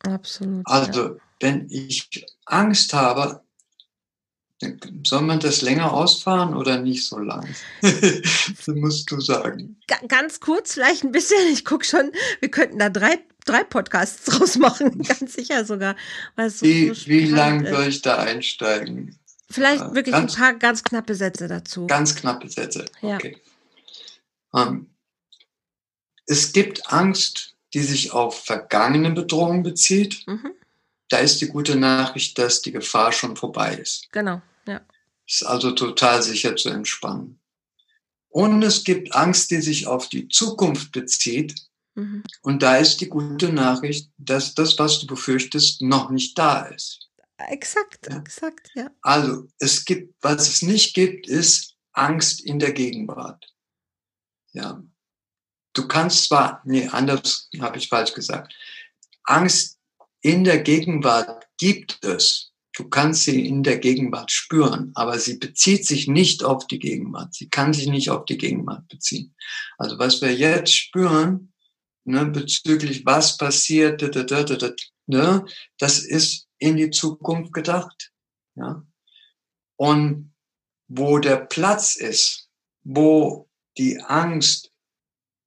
absolut. 0.02 0.66
Also, 0.66 1.14
ja. 1.14 1.20
wenn 1.40 1.66
ich 1.70 2.26
Angst 2.46 2.92
habe, 2.92 3.42
soll 5.04 5.22
man 5.22 5.40
das 5.40 5.62
länger 5.62 5.92
ausfahren 5.92 6.54
oder 6.54 6.78
nicht 6.78 7.06
so 7.06 7.18
lang? 7.18 7.54
das 7.80 8.66
musst 8.68 9.10
du 9.10 9.20
sagen. 9.20 9.80
Ganz 10.08 10.40
kurz, 10.40 10.74
vielleicht 10.74 11.04
ein 11.04 11.12
bisschen. 11.12 11.52
Ich 11.52 11.64
gucke 11.64 11.84
schon, 11.84 12.12
wir 12.40 12.50
könnten 12.50 12.78
da 12.78 12.88
drei, 12.88 13.18
drei 13.44 13.64
Podcasts 13.64 14.24
draus 14.26 14.56
machen, 14.56 15.02
ganz 15.02 15.34
sicher 15.34 15.64
sogar. 15.64 15.96
So 16.36 16.62
wie 16.62 16.88
so 16.88 17.06
wie 17.06 17.26
lang 17.26 17.66
soll 17.66 17.88
ich 17.88 18.02
da 18.02 18.18
einsteigen? 18.18 19.18
Vielleicht 19.50 19.82
äh, 19.82 19.94
wirklich 19.94 20.14
ganz, 20.14 20.34
ein 20.34 20.38
paar 20.38 20.54
ganz 20.54 20.82
knappe 20.82 21.14
Sätze 21.14 21.48
dazu. 21.48 21.86
Ganz 21.86 22.14
knappe 22.14 22.48
Sätze, 22.48 22.86
ja. 23.02 23.16
okay. 23.16 23.36
Um, 24.50 24.60
ähm, 24.60 24.90
es 26.26 26.52
gibt 26.52 26.90
Angst, 26.92 27.54
die 27.74 27.82
sich 27.82 28.12
auf 28.12 28.44
vergangene 28.44 29.10
Bedrohungen 29.10 29.62
bezieht. 29.62 30.26
Mhm. 30.26 30.52
Da 31.08 31.18
ist 31.18 31.40
die 31.40 31.48
gute 31.48 31.76
Nachricht, 31.76 32.38
dass 32.38 32.62
die 32.62 32.72
Gefahr 32.72 33.12
schon 33.12 33.36
vorbei 33.36 33.74
ist. 33.74 34.10
Genau, 34.12 34.40
ja. 34.66 34.80
Ist 35.26 35.44
also 35.44 35.72
total 35.72 36.22
sicher 36.22 36.56
zu 36.56 36.70
entspannen. 36.70 37.38
Und 38.28 38.62
es 38.62 38.84
gibt 38.84 39.14
Angst, 39.14 39.50
die 39.50 39.60
sich 39.60 39.86
auf 39.86 40.08
die 40.08 40.28
Zukunft 40.28 40.92
bezieht. 40.92 41.54
Mhm. 41.94 42.22
Und 42.42 42.62
da 42.62 42.76
ist 42.76 43.00
die 43.00 43.08
gute 43.08 43.52
Nachricht, 43.52 44.10
dass 44.18 44.54
das, 44.54 44.78
was 44.78 45.00
du 45.00 45.06
befürchtest, 45.06 45.82
noch 45.82 46.10
nicht 46.10 46.38
da 46.38 46.62
ist. 46.66 47.10
Exakt, 47.36 48.08
ja. 48.08 48.18
exakt, 48.18 48.70
ja. 48.74 48.90
Also, 49.02 49.48
es 49.58 49.84
gibt, 49.84 50.14
was 50.22 50.48
es 50.48 50.62
nicht 50.62 50.94
gibt, 50.94 51.28
ist 51.28 51.74
Angst 51.92 52.40
in 52.40 52.58
der 52.58 52.72
Gegenwart. 52.72 53.52
Ja. 54.52 54.82
Du 55.72 55.88
kannst 55.88 56.24
zwar, 56.24 56.62
nee, 56.64 56.86
anders 56.86 57.48
habe 57.60 57.78
ich 57.78 57.88
falsch 57.88 58.14
gesagt. 58.14 58.54
Angst 59.24 59.78
in 60.20 60.44
der 60.44 60.60
Gegenwart 60.60 61.48
gibt 61.58 62.02
es. 62.04 62.52
Du 62.76 62.88
kannst 62.88 63.24
sie 63.24 63.46
in 63.46 63.62
der 63.62 63.78
Gegenwart 63.78 64.32
spüren, 64.32 64.90
aber 64.94 65.18
sie 65.18 65.38
bezieht 65.38 65.86
sich 65.86 66.08
nicht 66.08 66.42
auf 66.42 66.66
die 66.66 66.80
Gegenwart. 66.80 67.34
Sie 67.34 67.48
kann 67.48 67.72
sich 67.72 67.86
nicht 67.86 68.10
auf 68.10 68.24
die 68.24 68.38
Gegenwart 68.38 68.88
beziehen. 68.88 69.34
Also 69.78 69.98
was 69.98 70.20
wir 70.20 70.34
jetzt 70.34 70.74
spüren, 70.74 71.52
ne, 72.04 72.26
bezüglich 72.26 73.04
was 73.04 73.36
passiert, 73.36 74.02
ne, 75.06 75.44
das 75.78 75.98
ist 75.98 76.46
in 76.58 76.76
die 76.76 76.90
Zukunft 76.90 77.52
gedacht. 77.52 78.12
Ja? 78.54 78.82
Und 79.76 80.32
wo 80.88 81.18
der 81.18 81.36
Platz 81.36 81.96
ist, 81.96 82.48
wo 82.82 83.48
die 83.76 84.00
Angst 84.00 84.70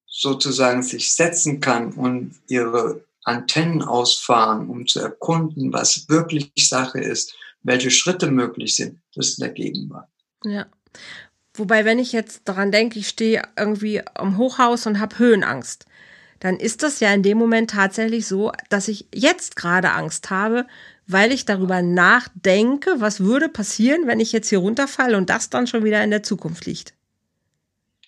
sozusagen 0.06 0.82
sich 0.82 1.14
setzen 1.14 1.60
kann 1.60 1.94
und 1.94 2.36
ihre 2.48 3.06
Antennen 3.24 3.82
ausfahren, 3.82 4.70
um 4.70 4.88
zu 4.88 5.00
erkunden, 5.00 5.72
was 5.72 6.10
wirklich 6.10 6.52
Sache 6.58 7.00
ist, 7.00 7.36
welche 7.62 7.92
Schritte 7.92 8.32
möglich 8.32 8.76
sind, 8.76 9.00
das 9.14 9.30
ist 9.30 9.40
in 9.40 9.44
der 9.44 9.54
Gegenwart. 9.54 10.10
Ja. 10.44 10.66
Wobei, 11.54 11.86
wenn 11.86 12.00
ich 12.00 12.12
jetzt 12.12 12.42
daran 12.46 12.72
denke, 12.72 13.00
ich 13.00 13.10
stehe 13.10 13.44
irgendwie 13.58 14.02
am 14.16 14.38
Hochhaus 14.38 14.86
und 14.86 15.00
habe 15.00 15.20
Höhenangst, 15.20 15.86
dann 16.40 16.58
ist 16.58 16.84
das 16.84 17.00
ja 17.00 17.14
in 17.14 17.24
dem 17.24 17.38
Moment 17.38 17.72
tatsächlich 17.72 18.28
so, 18.28 18.52
dass 18.70 18.88
ich 18.88 19.08
jetzt 19.14 19.56
gerade 19.56 19.92
Angst 19.92 20.30
habe, 20.30 20.66
weil 21.08 21.32
ich 21.32 21.46
darüber 21.46 21.82
nachdenke, 21.82 22.96
was 23.00 23.22
würde 23.22 23.50
passieren, 23.50 24.08
wenn 24.08 24.20
ich 24.20 24.32
jetzt 24.32 24.50
hier 24.50 24.60
runterfalle 24.60 25.18
und 25.18 25.30
das 25.30 25.50
dann 25.50 25.68
schon 25.68 25.84
wieder 25.84 26.04
in 26.04 26.12
der 26.12 26.24
Zukunft 26.24 26.66
liegt. 26.66 26.94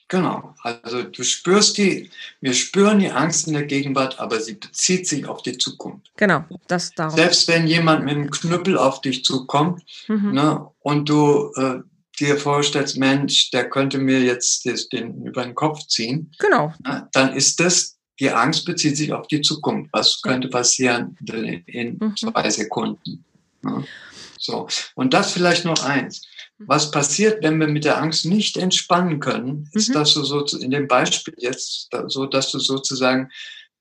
Genau, 0.10 0.56
also 0.64 1.04
du 1.04 1.24
spürst 1.24 1.78
die, 1.78 2.10
wir 2.42 2.54
spüren 2.54 2.98
die 2.98 3.12
Angst 3.12 3.48
in 3.48 3.54
der 3.54 3.66
Gegenwart, 3.66 4.20
aber 4.20 4.40
sie 4.42 4.56
bezieht 4.56 5.08
sich 5.08 5.28
auf 5.28 5.44
die 5.44 5.60
Zukunft. 5.60 6.12
Genau, 6.18 6.44
das 6.68 6.96
darum. 6.96 7.16
Selbst 7.16 7.48
wenn 7.48 7.68
jemand 7.68 8.06
mit 8.06 8.16
einem 8.16 8.32
Knüppel 8.32 8.76
auf 8.76 9.02
dich 9.02 9.24
zukommt 9.24 9.84
mhm. 10.08 10.32
ne, 10.34 10.68
und 10.80 11.08
du 11.08 11.52
äh, 11.56 11.82
dir 12.20 12.38
vorstellst, 12.38 12.98
Mensch, 12.98 13.52
der 13.52 13.70
könnte 13.70 14.00
mir 14.00 14.22
jetzt 14.22 14.66
das, 14.66 14.90
den 14.90 15.26
über 15.26 15.44
den 15.44 15.54
Kopf 15.54 15.86
ziehen, 15.86 16.32
genau. 16.40 16.74
Na, 16.80 17.08
dann 17.14 17.34
ist 17.34 17.60
das 17.60 17.99
die 18.20 18.32
Angst 18.32 18.66
bezieht 18.66 18.98
sich 18.98 19.14
auf 19.14 19.28
die 19.28 19.42
Zukunft. 19.42 19.90
Was 19.94 20.22
könnte 20.22 20.50
passieren 20.50 21.18
in 21.66 21.98
mhm. 22.00 22.16
zwei 22.18 22.50
Sekunden? 22.50 23.24
Ja. 23.64 23.84
So. 24.38 24.68
Und 24.96 25.14
das 25.14 25.32
vielleicht 25.32 25.66
noch 25.66 25.84
eins. 25.84 26.26
Was 26.60 26.92
passiert, 26.92 27.44
wenn 27.44 27.60
wir 27.60 27.68
mit 27.68 27.86
der 27.86 28.02
Angst 28.02 28.26
nicht 28.26 28.58
entspannen 28.58 29.20
können, 29.20 29.70
ist, 29.74 29.90
mhm. 29.90 29.94
dass 29.94 30.14
du 30.14 30.24
so 30.24 30.46
in 30.58 30.72
dem 30.72 30.88
Beispiel 30.88 31.34
jetzt 31.38 31.90
so, 32.08 32.26
dass 32.26 32.52
du 32.52 32.60
sozusagen 32.60 33.30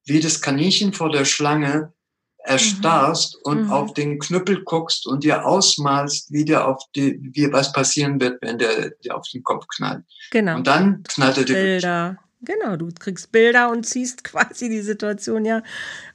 wie 0.04 0.20
das 0.20 0.40
Kaninchen 0.40 0.92
vor 0.92 1.10
der 1.10 1.24
Schlange 1.24 1.92
erstarrst 2.38 3.36
mhm. 3.36 3.52
und 3.52 3.64
mhm. 3.64 3.72
auf 3.72 3.94
den 3.94 4.18
Knüppel 4.18 4.62
guckst 4.64 5.06
und 5.06 5.24
dir 5.24 5.44
ausmalst, 5.44 6.32
wie 6.32 6.44
der 6.44 6.66
auf 6.66 6.82
die, 6.94 7.18
wie 7.32 7.52
was 7.52 7.72
passieren 7.72 8.20
wird, 8.20 8.40
wenn 8.42 8.58
der 8.58 8.90
dir 8.90 9.16
auf 9.16 9.26
den 9.32 9.42
Kopf 9.42 9.66
knallt. 9.76 10.04
Genau. 10.30 10.56
Und 10.56 10.66
dann 10.66 11.02
knallt 11.02 11.38
er 11.38 11.44
dir. 11.44 11.54
Bilder. 11.54 12.18
Genau, 12.40 12.76
du 12.76 12.88
kriegst 12.92 13.32
Bilder 13.32 13.70
und 13.70 13.84
ziehst 13.84 14.24
quasi 14.24 14.68
die 14.68 14.80
Situation 14.80 15.44
ja 15.44 15.62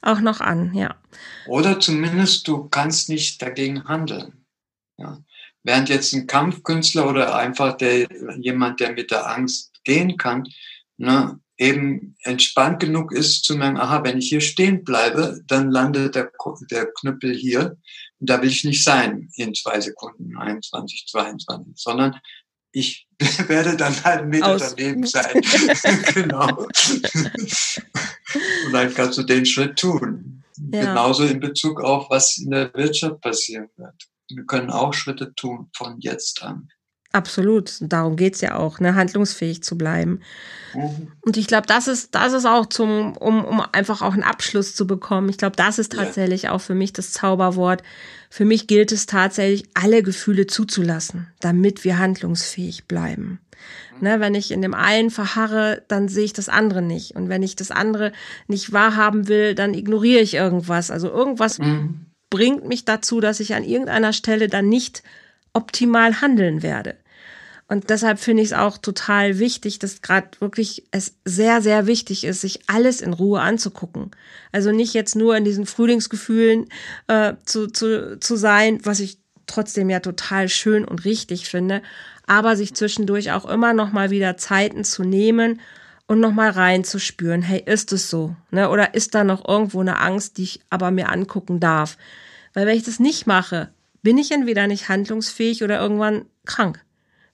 auch 0.02 0.20
noch 0.20 0.40
an, 0.40 0.74
ja. 0.74 0.96
Oder 1.46 1.80
zumindest 1.80 2.48
du 2.48 2.68
kannst 2.68 3.08
nicht 3.08 3.40
dagegen 3.42 3.84
handeln. 3.84 4.44
Ja. 4.98 5.18
Während 5.62 5.88
jetzt 5.88 6.12
ein 6.12 6.26
Kampfkünstler 6.26 7.08
oder 7.08 7.36
einfach 7.36 7.76
der, 7.76 8.06
jemand, 8.38 8.80
der 8.80 8.92
mit 8.92 9.10
der 9.10 9.30
Angst 9.30 9.72
gehen 9.84 10.16
kann, 10.16 10.46
ne, 10.98 11.40
eben 11.56 12.16
entspannt 12.22 12.80
genug 12.80 13.12
ist 13.12 13.44
zu 13.44 13.56
merken, 13.56 13.78
aha, 13.78 14.02
wenn 14.04 14.18
ich 14.18 14.28
hier 14.28 14.40
stehen 14.40 14.84
bleibe, 14.84 15.40
dann 15.46 15.70
landet 15.70 16.14
der, 16.14 16.30
der 16.70 16.86
Knüppel 16.92 17.34
hier. 17.34 17.76
Und 18.18 18.30
da 18.30 18.42
will 18.42 18.48
ich 18.48 18.64
nicht 18.64 18.82
sein 18.84 19.30
in 19.36 19.54
zwei 19.54 19.80
Sekunden, 19.80 20.36
21, 20.36 21.06
22, 21.08 21.72
sondern 21.76 22.20
ich 22.74 23.06
werde 23.48 23.76
dann 23.76 23.94
halt 24.04 24.22
einen 24.22 24.30
Meter 24.30 24.48
Aus. 24.48 24.74
daneben 24.74 25.06
sein. 25.06 25.40
genau. 26.14 26.66
Und 28.66 28.72
dann 28.72 28.92
kannst 28.92 29.16
du 29.16 29.22
den 29.22 29.46
Schritt 29.46 29.78
tun. 29.78 30.42
Ja. 30.72 30.80
Genauso 30.80 31.24
in 31.24 31.40
Bezug 31.40 31.80
auf, 31.80 32.10
was 32.10 32.38
in 32.38 32.50
der 32.50 32.72
Wirtschaft 32.74 33.20
passieren 33.20 33.68
wird. 33.76 33.94
Wir 34.28 34.44
können 34.44 34.70
auch 34.70 34.92
Schritte 34.92 35.34
tun 35.34 35.70
von 35.76 36.00
jetzt 36.00 36.42
an. 36.42 36.68
Absolut. 37.14 37.76
Darum 37.80 38.16
geht's 38.16 38.40
ja 38.40 38.56
auch, 38.56 38.80
ne? 38.80 38.96
handlungsfähig 38.96 39.62
zu 39.62 39.78
bleiben. 39.78 40.18
Mhm. 40.74 41.12
Und 41.20 41.36
ich 41.36 41.46
glaube, 41.46 41.68
das 41.68 41.86
ist, 41.86 42.12
das 42.16 42.32
ist 42.32 42.44
auch 42.44 42.66
zum, 42.66 43.16
um, 43.16 43.44
um 43.44 43.62
einfach 43.70 44.02
auch 44.02 44.14
einen 44.14 44.24
Abschluss 44.24 44.74
zu 44.74 44.84
bekommen. 44.84 45.28
Ich 45.28 45.38
glaube, 45.38 45.54
das 45.54 45.78
ist 45.78 45.92
tatsächlich 45.92 46.42
ja. 46.42 46.50
auch 46.50 46.60
für 46.60 46.74
mich 46.74 46.92
das 46.92 47.12
Zauberwort. 47.12 47.84
Für 48.30 48.44
mich 48.44 48.66
gilt 48.66 48.90
es 48.90 49.06
tatsächlich, 49.06 49.68
alle 49.74 50.02
Gefühle 50.02 50.48
zuzulassen, 50.48 51.28
damit 51.38 51.84
wir 51.84 51.98
handlungsfähig 51.98 52.86
bleiben. 52.86 53.38
Ne, 54.00 54.18
wenn 54.18 54.34
ich 54.34 54.50
in 54.50 54.60
dem 54.60 54.74
einen 54.74 55.10
verharre, 55.10 55.84
dann 55.86 56.08
sehe 56.08 56.24
ich 56.24 56.32
das 56.32 56.48
andere 56.48 56.82
nicht. 56.82 57.14
Und 57.14 57.28
wenn 57.28 57.44
ich 57.44 57.54
das 57.54 57.70
andere 57.70 58.10
nicht 58.48 58.72
wahrhaben 58.72 59.28
will, 59.28 59.54
dann 59.54 59.72
ignoriere 59.72 60.20
ich 60.20 60.34
irgendwas. 60.34 60.90
Also 60.90 61.08
irgendwas 61.08 61.60
mhm. 61.60 62.06
bringt 62.28 62.66
mich 62.66 62.84
dazu, 62.84 63.20
dass 63.20 63.38
ich 63.38 63.54
an 63.54 63.62
irgendeiner 63.62 64.12
Stelle 64.12 64.48
dann 64.48 64.68
nicht 64.68 65.04
optimal 65.54 66.20
handeln 66.20 66.62
werde. 66.62 66.96
Und 67.74 67.90
deshalb 67.90 68.20
finde 68.20 68.44
ich 68.44 68.50
es 68.50 68.56
auch 68.56 68.78
total 68.78 69.40
wichtig, 69.40 69.80
dass 69.80 70.00
gerade 70.00 70.28
wirklich 70.38 70.84
es 70.92 71.16
sehr, 71.24 71.60
sehr 71.60 71.88
wichtig 71.88 72.22
ist, 72.22 72.42
sich 72.42 72.60
alles 72.68 73.00
in 73.00 73.12
Ruhe 73.12 73.40
anzugucken. 73.40 74.12
Also 74.52 74.70
nicht 74.70 74.94
jetzt 74.94 75.16
nur 75.16 75.36
in 75.36 75.44
diesen 75.44 75.66
Frühlingsgefühlen 75.66 76.66
äh, 77.08 77.34
zu, 77.44 77.66
zu, 77.66 78.20
zu 78.20 78.36
sein, 78.36 78.78
was 78.84 79.00
ich 79.00 79.18
trotzdem 79.48 79.90
ja 79.90 79.98
total 79.98 80.48
schön 80.48 80.84
und 80.84 81.04
richtig 81.04 81.48
finde, 81.48 81.82
aber 82.28 82.54
sich 82.54 82.74
zwischendurch 82.74 83.32
auch 83.32 83.44
immer 83.44 83.72
noch 83.72 83.90
mal 83.90 84.10
wieder 84.10 84.36
Zeiten 84.36 84.84
zu 84.84 85.02
nehmen 85.02 85.60
und 86.06 86.20
noch 86.20 86.32
mal 86.32 86.50
reinzuspüren, 86.50 87.42
hey, 87.42 87.60
ist 87.66 87.92
es 87.92 88.08
so? 88.08 88.36
Ne? 88.52 88.70
Oder 88.70 88.94
ist 88.94 89.16
da 89.16 89.24
noch 89.24 89.48
irgendwo 89.48 89.80
eine 89.80 89.98
Angst, 89.98 90.38
die 90.38 90.44
ich 90.44 90.60
aber 90.70 90.92
mir 90.92 91.10
angucken 91.10 91.58
darf? 91.58 91.98
Weil 92.52 92.66
wenn 92.68 92.76
ich 92.76 92.84
das 92.84 93.00
nicht 93.00 93.26
mache, 93.26 93.70
bin 94.04 94.16
ich 94.16 94.30
entweder 94.30 94.68
nicht 94.68 94.88
handlungsfähig 94.88 95.64
oder 95.64 95.80
irgendwann 95.80 96.26
krank 96.46 96.83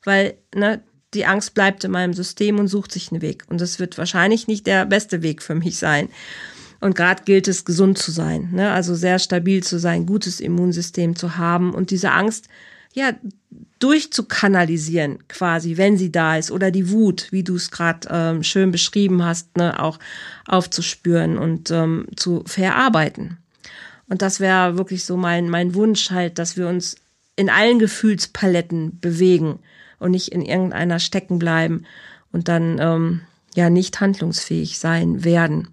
weil 0.05 0.35
ne, 0.55 0.83
die 1.15 1.27
Angst 1.27 1.55
bleibt 1.55 1.85
in 1.85 1.91
meinem 1.91 2.15
System 2.15 2.59
und 2.59 2.69
sucht 2.69 2.93
sich 2.93 3.11
einen 3.11 3.23
Weg. 3.23 3.45
Und 3.49 3.61
das 3.61 3.79
wird 3.79 3.99
wahrscheinlich 3.99 4.47
nicht 4.47 4.67
der 4.67 4.87
beste 4.87 5.23
Weg 5.23 5.43
für 5.43 5.55
mich 5.55 5.79
sein. 5.79 6.09
Und 6.81 6.95
gerade 6.95 7.25
gilt 7.25 7.47
es, 7.49 7.65
gesund 7.65 7.99
zu 7.99 8.11
sein, 8.11 8.51
ne? 8.53 8.71
also 8.73 8.95
sehr 8.95 9.19
stabil 9.19 9.63
zu 9.63 9.79
sein, 9.79 10.07
gutes 10.07 10.41
Immunsystem 10.41 11.15
zu 11.15 11.37
haben 11.37 11.75
und 11.75 11.91
diese 11.91 12.13
Angst 12.13 12.49
ja 12.95 13.13
durchzukanalisieren, 13.81 15.27
quasi, 15.29 15.77
wenn 15.77 15.99
sie 15.99 16.11
da 16.11 16.37
ist, 16.37 16.51
oder 16.51 16.71
die 16.71 16.91
Wut, 16.91 17.29
wie 17.33 17.45
du 17.45 17.57
es 17.57 17.71
gerade 17.71 18.09
ähm, 18.11 18.43
schön 18.43 18.71
beschrieben 18.71 19.23
hast, 19.23 19.57
ne? 19.59 19.79
auch 19.83 19.99
aufzuspüren 20.47 21.37
und 21.37 21.71
ähm, 21.71 22.07
zu 22.17 22.45
verarbeiten. 22.47 23.37
Und 24.09 24.23
das 24.23 24.41
wäre 24.41 24.79
wirklich 24.79 25.05
so 25.05 25.17
mein, 25.17 25.51
mein 25.51 25.75
Wunsch 25.75 26.11
halt, 26.11 26.39
dass 26.39 26.57
wir 26.57 26.67
uns 26.67 26.97
in 27.37 27.51
allen 27.51 27.79
Gefühlspaletten 27.79 29.01
bewegen 29.01 29.61
und 30.01 30.11
nicht 30.11 30.33
in 30.33 30.43
irgendeiner 30.43 30.99
stecken 30.99 31.39
bleiben 31.39 31.85
und 32.33 32.49
dann 32.49 32.79
ähm, 32.81 33.21
ja 33.55 33.71
nicht 33.71 34.01
handlungsfähig 34.01 34.79
sein 34.79 35.25
werden. 35.25 35.69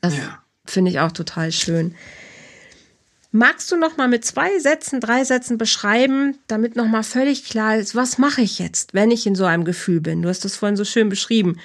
Das 0.00 0.16
ja. 0.16 0.42
finde 0.66 0.90
ich 0.90 1.00
auch 1.00 1.12
total 1.12 1.52
schön. 1.52 1.94
Magst 3.30 3.70
du 3.70 3.76
noch 3.76 3.98
mal 3.98 4.08
mit 4.08 4.24
zwei 4.24 4.58
Sätzen, 4.58 5.00
drei 5.00 5.22
Sätzen 5.24 5.58
beschreiben, 5.58 6.38
damit 6.46 6.76
noch 6.76 6.86
mal 6.86 7.02
völlig 7.02 7.44
klar 7.44 7.76
ist, 7.76 7.94
was 7.94 8.16
mache 8.16 8.40
ich 8.40 8.58
jetzt, 8.58 8.94
wenn 8.94 9.10
ich 9.10 9.26
in 9.26 9.34
so 9.34 9.44
einem 9.44 9.64
Gefühl 9.64 10.00
bin? 10.00 10.22
Du 10.22 10.30
hast 10.30 10.44
das 10.44 10.56
vorhin 10.56 10.76
so 10.76 10.84
schön 10.84 11.10
beschrieben. 11.10 11.58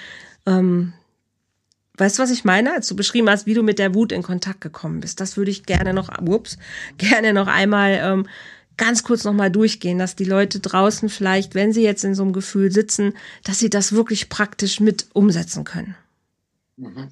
Ähm, 0.45 0.91
weißt 1.97 2.19
du, 2.19 2.23
was 2.23 2.31
ich 2.31 2.43
meine? 2.43 2.73
Als 2.73 2.89
du 2.89 2.97
beschrieben 2.97 3.29
hast, 3.29 3.45
wie 3.45 3.53
du 3.53 3.63
mit 3.63 3.79
der 3.79 3.95
Wut 3.95 4.11
in 4.11 4.23
Kontakt 4.23 4.59
gekommen 4.59 4.99
bist. 4.99 5.21
Das 5.21 5.37
würde 5.37 5.51
ich 5.51 5.65
gerne 5.65 5.93
noch, 5.93 6.09
ups, 6.21 6.57
gerne 6.97 7.31
noch 7.31 7.47
einmal 7.47 7.91
ähm, 8.03 8.27
ganz 8.77 9.03
kurz 9.03 9.23
nochmal 9.23 9.51
durchgehen, 9.51 9.99
dass 9.99 10.15
die 10.15 10.25
Leute 10.25 10.59
draußen 10.59 11.09
vielleicht, 11.09 11.55
wenn 11.55 11.73
sie 11.73 11.83
jetzt 11.83 12.03
in 12.03 12.15
so 12.15 12.23
einem 12.23 12.33
Gefühl 12.33 12.71
sitzen, 12.71 13.13
dass 13.43 13.59
sie 13.59 13.69
das 13.69 13.93
wirklich 13.93 14.29
praktisch 14.29 14.79
mit 14.79 15.07
umsetzen 15.13 15.63
können. 15.63 15.95
Mhm. 16.77 17.09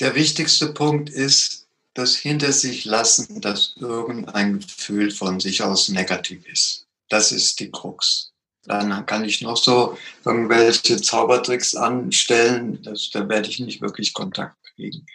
Der 0.00 0.14
wichtigste 0.14 0.72
Punkt 0.72 1.08
ist, 1.08 1.66
das 1.94 2.14
hinter 2.16 2.52
sich 2.52 2.84
lassen, 2.84 3.40
dass 3.40 3.74
irgendein 3.78 4.60
Gefühl 4.60 5.10
von 5.10 5.40
sich 5.40 5.62
aus 5.62 5.88
negativ 5.88 6.46
ist. 6.46 6.86
Das 7.08 7.32
ist 7.32 7.58
die 7.60 7.70
Krux. 7.70 8.32
Dann 8.64 9.06
kann 9.06 9.24
ich 9.24 9.40
noch 9.40 9.56
so 9.56 9.96
irgendwelche 10.24 11.00
Zaubertricks 11.00 11.74
anstellen, 11.76 12.82
das, 12.82 13.10
da 13.10 13.28
werde 13.28 13.48
ich 13.48 13.60
nicht 13.60 13.80
wirklich 13.80 14.12
Kontakt 14.12 14.56
kriegen. 14.74 15.06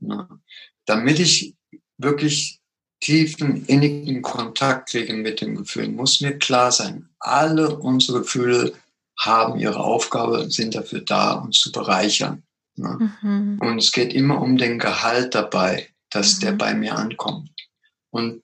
Na, 0.00 0.28
damit 0.86 1.18
ich 1.18 1.54
wirklich 1.98 2.60
tiefen, 3.04 3.66
innigen 3.66 4.22
Kontakt 4.22 4.88
kriegen 4.88 5.20
mit 5.20 5.42
dem 5.42 5.56
Gefühl, 5.56 5.88
muss 5.88 6.22
mir 6.22 6.38
klar 6.38 6.72
sein, 6.72 7.08
alle 7.20 7.76
unsere 7.76 8.20
Gefühle 8.20 8.72
haben 9.18 9.60
ihre 9.60 9.78
Aufgabe, 9.78 10.50
sind 10.50 10.74
dafür 10.74 11.02
da, 11.02 11.34
uns 11.34 11.60
zu 11.60 11.70
bereichern. 11.70 12.42
Ne? 12.76 13.12
Mhm. 13.20 13.58
Und 13.60 13.78
es 13.78 13.92
geht 13.92 14.14
immer 14.14 14.40
um 14.40 14.56
den 14.56 14.78
Gehalt 14.78 15.34
dabei, 15.34 15.88
dass 16.10 16.36
mhm. 16.36 16.40
der 16.40 16.52
bei 16.52 16.74
mir 16.74 16.96
ankommt. 16.96 17.50
Und 18.10 18.42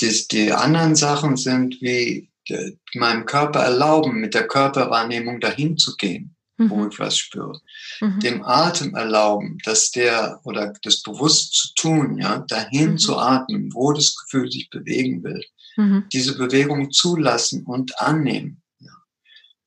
die, 0.00 0.28
die 0.30 0.52
anderen 0.52 0.94
Sachen 0.94 1.36
sind 1.36 1.82
wie 1.82 2.30
die, 2.48 2.78
meinem 2.94 3.26
Körper 3.26 3.60
erlauben, 3.60 4.20
mit 4.20 4.34
der 4.34 4.46
Körperwahrnehmung 4.46 5.40
dahin 5.40 5.76
zu 5.76 5.96
gehen 5.96 6.35
mhm. 6.58 6.70
wo 6.70 6.86
ich 6.86 6.98
was 6.98 7.16
spüre. 7.16 7.60
Mhm. 8.00 8.20
Dem 8.20 8.44
Atem 8.44 8.94
erlauben, 8.94 9.58
dass 9.64 9.90
der 9.90 10.40
oder 10.44 10.72
das 10.82 11.02
bewusst 11.02 11.54
zu 11.54 11.74
tun, 11.74 12.18
ja, 12.18 12.38
dahin 12.48 12.92
mhm. 12.92 12.98
zu 12.98 13.16
atmen, 13.16 13.72
wo 13.72 13.92
das 13.92 14.16
Gefühl 14.16 14.50
sich 14.50 14.70
bewegen 14.70 15.22
will. 15.22 15.42
Mhm. 15.76 16.04
Diese 16.12 16.36
Bewegung 16.36 16.90
zulassen 16.90 17.64
und 17.64 17.98
annehmen. 18.00 18.62
Ja. 18.80 18.92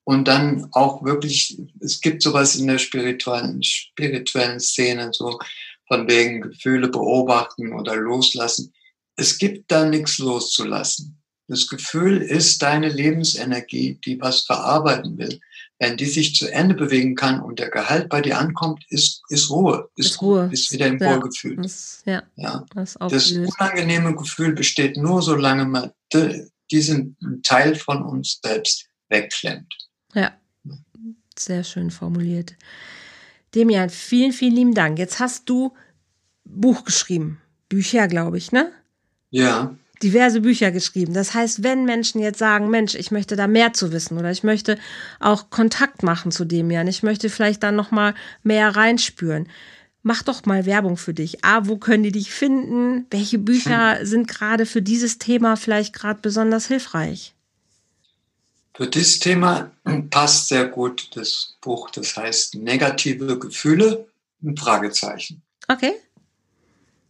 Und 0.03 0.27
dann 0.27 0.67
auch 0.71 1.03
wirklich, 1.03 1.57
es 1.79 2.01
gibt 2.01 2.23
sowas 2.23 2.55
in 2.55 2.67
der 2.67 2.79
spirituellen, 2.79 3.61
spirituellen 3.63 4.59
Szene, 4.59 5.11
so 5.13 5.39
von 5.87 6.07
wegen 6.07 6.41
Gefühle 6.41 6.87
beobachten 6.87 7.73
oder 7.73 7.95
loslassen. 7.95 8.73
Es 9.15 9.37
gibt 9.37 9.71
da 9.71 9.85
nichts 9.85 10.19
loszulassen. 10.19 11.21
Das 11.47 11.67
Gefühl 11.67 12.21
ist 12.21 12.61
deine 12.61 12.89
Lebensenergie, 12.89 13.99
die 14.05 14.21
was 14.21 14.41
verarbeiten 14.41 15.17
will 15.17 15.39
wenn 15.79 15.95
die 15.95 16.05
sich 16.05 16.35
zu 16.35 16.51
Ende 16.51 16.75
bewegen 16.75 17.15
kann 17.15 17.39
und 17.39 17.57
der 17.59 17.69
Gehalt 17.69 18.09
bei 18.09 18.21
dir 18.21 18.37
ankommt, 18.37 18.83
ist, 18.89 19.21
ist 19.29 19.49
Ruhe, 19.49 19.89
ist, 19.95 20.11
ist 20.11 20.21
Ruhe, 20.21 20.49
ist 20.51 20.71
wieder 20.73 20.87
im 20.87 20.99
ja, 20.99 21.15
Wohlgefühl. 21.15 21.55
Das, 21.55 22.03
ja, 22.05 22.21
ja. 22.35 22.65
Das, 22.75 22.97
das 22.99 23.31
unangenehme 23.31 24.13
Gefühl 24.15 24.53
besteht 24.53 24.97
nur, 24.97 25.21
solange 25.21 25.65
man 25.65 25.91
diesen 26.69 27.17
Teil 27.43 27.75
von 27.75 28.03
uns 28.03 28.39
selbst 28.43 28.87
wegklemmt. 29.07 29.73
Ja, 30.13 30.33
sehr 31.37 31.63
schön 31.63 31.91
formuliert. 31.91 32.55
Demian, 33.55 33.89
vielen, 33.89 34.33
vielen 34.33 34.55
lieben 34.55 34.73
Dank. 34.73 34.99
Jetzt 34.99 35.19
hast 35.19 35.49
du 35.49 35.73
Buch 36.43 36.83
geschrieben. 36.83 37.41
Bücher, 37.69 38.07
glaube 38.07 38.37
ich, 38.37 38.51
ne? 38.51 38.71
Ja 39.31 39.75
diverse 40.03 40.41
Bücher 40.41 40.71
geschrieben. 40.71 41.13
Das 41.13 41.33
heißt, 41.33 41.63
wenn 41.63 41.85
Menschen 41.85 42.21
jetzt 42.21 42.39
sagen, 42.39 42.69
Mensch, 42.69 42.95
ich 42.95 43.11
möchte 43.11 43.35
da 43.35 43.47
mehr 43.47 43.73
zu 43.73 43.91
wissen 43.91 44.17
oder 44.17 44.31
ich 44.31 44.43
möchte 44.43 44.77
auch 45.19 45.49
Kontakt 45.49 46.03
machen 46.03 46.31
zu 46.31 46.45
dem 46.45 46.71
Jan, 46.71 46.87
ich 46.87 47.03
möchte 47.03 47.29
vielleicht 47.29 47.63
dann 47.63 47.75
noch 47.75 47.91
mal 47.91 48.13
mehr 48.43 48.75
reinspüren. 48.75 49.49
Mach 50.01 50.23
doch 50.23 50.45
mal 50.45 50.65
Werbung 50.65 50.95
für 50.95 51.13
dich. 51.13 51.43
A, 51.43 51.67
wo 51.67 51.77
können 51.77 52.03
die 52.03 52.13
dich 52.13 52.31
finden? 52.31 53.05
Welche 53.11 53.37
Bücher 53.37 53.99
hm. 53.99 54.05
sind 54.05 54.27
gerade 54.27 54.65
für 54.65 54.81
dieses 54.81 55.17
Thema 55.17 55.57
vielleicht 55.57 55.93
gerade 55.93 56.21
besonders 56.21 56.67
hilfreich? 56.67 57.35
Für 58.73 58.87
dieses 58.87 59.19
Thema 59.19 59.71
passt 60.09 60.47
sehr 60.47 60.65
gut 60.65 61.09
das 61.15 61.57
Buch, 61.59 61.89
das 61.89 62.15
heißt 62.15 62.55
Negative 62.55 63.37
Gefühle, 63.37 64.07
ein 64.41 64.55
Fragezeichen. 64.55 65.41
Okay. 65.67 65.91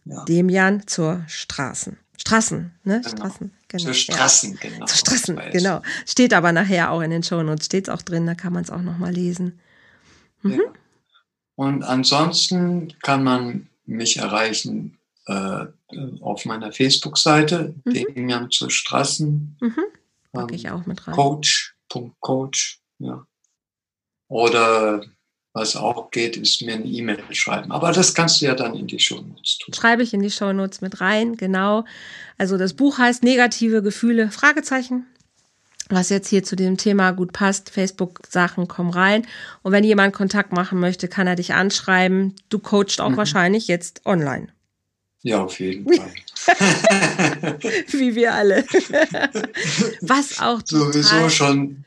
Ja. 0.04 0.24
Jan 0.26 0.84
zur 0.88 1.24
Straßen. 1.28 1.96
Straßen, 2.20 2.70
ne? 2.84 3.00
Genau. 3.00 3.16
Straßen, 3.16 3.50
genau. 3.68 3.84
Zu 3.84 3.94
Straßen, 3.94 4.52
ja. 4.52 4.70
genau. 4.70 4.84
Zu 4.84 4.98
Straßen, 4.98 5.40
genau. 5.52 5.80
Steht 6.06 6.34
aber 6.34 6.52
nachher 6.52 6.90
auch 6.90 7.00
in 7.00 7.10
den 7.10 7.22
Shownotes, 7.22 7.64
steht 7.64 7.88
es 7.88 7.94
auch 7.94 8.02
drin, 8.02 8.26
da 8.26 8.34
kann 8.34 8.52
man 8.52 8.62
es 8.62 8.70
auch 8.70 8.82
nochmal 8.82 9.12
lesen. 9.12 9.58
Mhm. 10.42 10.52
Ja. 10.52 10.60
Und 11.54 11.82
ansonsten 11.82 12.92
kann 13.02 13.24
man 13.24 13.68
mich 13.86 14.18
erreichen 14.18 14.98
äh, 15.26 15.66
auf 16.20 16.44
meiner 16.44 16.72
Facebook-Seite, 16.72 17.74
mhm. 17.84 17.92
Demian 17.92 18.50
zu 18.50 18.68
Straßen. 18.68 19.56
Mhm. 19.58 19.84
Packe 20.32 20.54
ich 20.54 20.70
auch 20.70 20.84
mit 20.84 21.06
rein. 21.06 21.14
Coach.coach, 21.14 22.80
ja. 22.98 23.26
Oder 24.28 25.06
was 25.52 25.76
auch 25.76 26.10
geht, 26.10 26.36
ist 26.36 26.62
mir 26.62 26.74
eine 26.74 26.84
E-Mail 26.84 27.18
schreiben. 27.32 27.72
Aber 27.72 27.92
das 27.92 28.14
kannst 28.14 28.40
du 28.40 28.46
ja 28.46 28.54
dann 28.54 28.74
in 28.74 28.86
die 28.86 28.98
Shownotes 28.98 29.58
tun. 29.58 29.74
Schreibe 29.74 30.02
ich 30.02 30.14
in 30.14 30.22
die 30.22 30.30
Shownotes 30.30 30.80
mit 30.80 31.00
rein, 31.00 31.36
genau. 31.36 31.84
Also 32.38 32.56
das 32.56 32.74
Buch 32.74 32.98
heißt 32.98 33.24
Negative 33.24 33.82
Gefühle, 33.82 34.30
Fragezeichen. 34.30 35.06
Was 35.88 36.08
jetzt 36.08 36.28
hier 36.28 36.44
zu 36.44 36.54
dem 36.54 36.76
Thema 36.76 37.10
gut 37.10 37.32
passt, 37.32 37.70
Facebook-Sachen 37.70 38.68
kommen 38.68 38.90
rein. 38.90 39.26
Und 39.62 39.72
wenn 39.72 39.82
jemand 39.82 40.14
Kontakt 40.14 40.52
machen 40.52 40.78
möchte, 40.78 41.08
kann 41.08 41.26
er 41.26 41.34
dich 41.34 41.52
anschreiben. 41.52 42.36
Du 42.48 42.60
coachst 42.60 43.00
auch 43.00 43.10
mhm. 43.10 43.16
wahrscheinlich 43.16 43.66
jetzt 43.66 44.06
online. 44.06 44.48
Ja, 45.22 45.42
auf 45.42 45.58
jeden 45.58 45.92
Fall. 45.92 46.12
Wie 47.88 48.14
wir 48.14 48.34
alle. 48.34 48.64
Was 50.00 50.40
auch 50.40 50.62
Sowieso 50.64 51.28
schon 51.28 51.84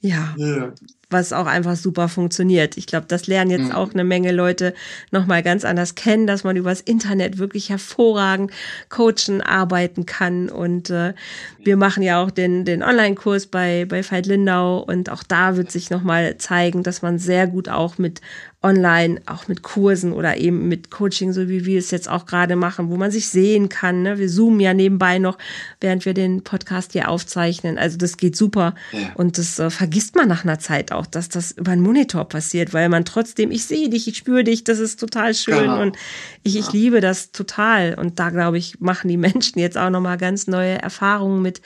Ja. 0.00 0.34
ja 0.36 0.72
was 1.10 1.32
auch 1.32 1.46
einfach 1.46 1.76
super 1.76 2.08
funktioniert. 2.08 2.76
Ich 2.76 2.86
glaube, 2.86 3.06
das 3.08 3.26
lernen 3.26 3.50
jetzt 3.50 3.68
mhm. 3.68 3.72
auch 3.72 3.92
eine 3.94 4.04
Menge 4.04 4.32
Leute 4.32 4.74
nochmal 5.10 5.42
ganz 5.42 5.64
anders 5.64 5.94
kennen, 5.94 6.26
dass 6.26 6.44
man 6.44 6.56
übers 6.56 6.80
Internet 6.80 7.38
wirklich 7.38 7.70
hervorragend 7.70 8.50
coachen, 8.90 9.40
arbeiten 9.40 10.04
kann. 10.04 10.50
Und 10.50 10.90
äh, 10.90 11.14
wir 11.62 11.76
machen 11.76 12.02
ja 12.02 12.22
auch 12.22 12.30
den, 12.30 12.64
den 12.64 12.82
Online-Kurs 12.82 13.46
bei, 13.46 13.86
bei 13.88 14.02
Veit 14.08 14.26
Lindau 14.26 14.80
und 14.80 15.10
auch 15.10 15.22
da 15.22 15.56
wird 15.56 15.70
sich 15.70 15.88
nochmal 15.90 16.36
zeigen, 16.36 16.82
dass 16.82 17.00
man 17.00 17.18
sehr 17.18 17.46
gut 17.46 17.68
auch 17.68 17.96
mit 17.96 18.20
online, 18.60 19.20
auch 19.26 19.46
mit 19.46 19.62
Kursen 19.62 20.12
oder 20.12 20.36
eben 20.36 20.66
mit 20.66 20.90
Coaching, 20.90 21.32
so 21.32 21.48
wie 21.48 21.64
wir 21.64 21.78
es 21.78 21.92
jetzt 21.92 22.08
auch 22.08 22.26
gerade 22.26 22.56
machen, 22.56 22.90
wo 22.90 22.96
man 22.96 23.12
sich 23.12 23.28
sehen 23.28 23.68
kann. 23.68 24.02
Ne? 24.02 24.18
Wir 24.18 24.28
zoomen 24.28 24.58
ja 24.58 24.74
nebenbei 24.74 25.20
noch, 25.20 25.38
während 25.80 26.04
wir 26.04 26.12
den 26.12 26.42
Podcast 26.42 26.92
hier 26.92 27.08
aufzeichnen. 27.08 27.78
Also 27.78 27.96
das 27.98 28.16
geht 28.16 28.34
super. 28.34 28.74
Ja. 28.92 29.12
Und 29.14 29.38
das 29.38 29.60
äh, 29.60 29.70
vergisst 29.70 30.16
man 30.16 30.26
nach 30.26 30.42
einer 30.42 30.58
Zeit 30.58 30.90
auch, 30.90 31.06
dass 31.06 31.28
das 31.28 31.52
über 31.52 31.70
einen 31.70 31.82
Monitor 31.82 32.24
passiert, 32.24 32.74
weil 32.74 32.88
man 32.88 33.04
trotzdem, 33.04 33.52
ich 33.52 33.64
sehe 33.64 33.88
dich, 33.90 34.08
ich 34.08 34.16
spüre 34.16 34.42
dich, 34.42 34.64
das 34.64 34.80
ist 34.80 34.98
total 34.98 35.34
schön 35.34 35.60
genau. 35.60 35.80
und 35.80 35.96
ich, 36.42 36.54
ja. 36.54 36.60
ich 36.60 36.72
liebe 36.72 37.00
das 37.00 37.30
total. 37.30 37.94
Und 37.94 38.18
da, 38.18 38.30
glaube 38.30 38.58
ich, 38.58 38.80
machen 38.80 39.06
die 39.06 39.16
Menschen 39.16 39.60
jetzt 39.60 39.78
auch 39.78 39.90
nochmal 39.90 40.18
ganz 40.18 40.48
neue 40.48 40.82
Erfahrungen 40.82 41.42
mit 41.42 41.62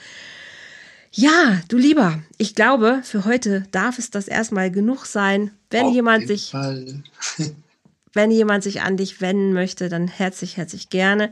ja, 1.13 1.61
du 1.67 1.77
Lieber, 1.77 2.19
ich 2.37 2.55
glaube, 2.55 3.01
für 3.03 3.23
heute 3.25 3.67
darf 3.71 3.99
es 3.99 4.09
das 4.09 4.27
erstmal 4.27 4.71
genug 4.71 5.05
sein. 5.05 5.51
Wenn 5.69 5.85
Auf 5.85 5.93
jemand 5.93 6.27
sich, 6.27 6.53
wenn 8.13 8.31
jemand 8.31 8.63
sich 8.63 8.81
an 8.81 8.97
dich 8.97 9.21
wenden 9.21 9.53
möchte, 9.53 9.89
dann 9.89 10.07
herzlich, 10.07 10.57
herzlich 10.57 10.89
gerne. 10.89 11.31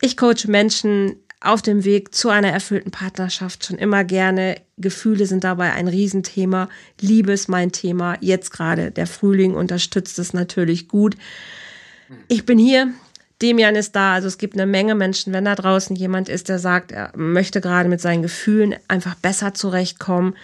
Ich 0.00 0.16
coache 0.16 0.48
Menschen 0.48 1.16
auf 1.40 1.62
dem 1.62 1.84
Weg 1.84 2.14
zu 2.14 2.30
einer 2.30 2.50
erfüllten 2.50 2.90
Partnerschaft 2.90 3.64
schon 3.64 3.78
immer 3.78 4.02
gerne. 4.02 4.56
Gefühle 4.76 5.26
sind 5.26 5.44
dabei 5.44 5.72
ein 5.72 5.86
Riesenthema. 5.86 6.68
Liebe 7.00 7.32
ist 7.32 7.48
mein 7.48 7.70
Thema. 7.70 8.16
Jetzt 8.20 8.50
gerade 8.50 8.90
der 8.90 9.06
Frühling 9.06 9.54
unterstützt 9.54 10.18
es 10.18 10.32
natürlich 10.32 10.88
gut. 10.88 11.16
Ich 12.26 12.44
bin 12.44 12.58
hier, 12.58 12.92
Demian 13.42 13.76
ist 13.76 13.94
da. 13.94 14.14
Also 14.14 14.28
es 14.28 14.38
gibt 14.38 14.54
eine 14.54 14.66
Menge 14.66 14.94
Menschen, 14.94 15.32
wenn 15.32 15.44
da 15.44 15.54
draußen 15.54 15.94
jemand 15.94 16.28
ist, 16.28 16.48
der 16.48 16.58
sagt, 16.58 16.92
er 16.92 17.12
möchte 17.16 17.60
gerade 17.60 17.88
mit 17.88 18.00
seinen 18.00 18.22
Gefühlen 18.22 18.74
einfach 18.88 19.14
besser 19.14 19.54
zurechtkommen. 19.54 20.34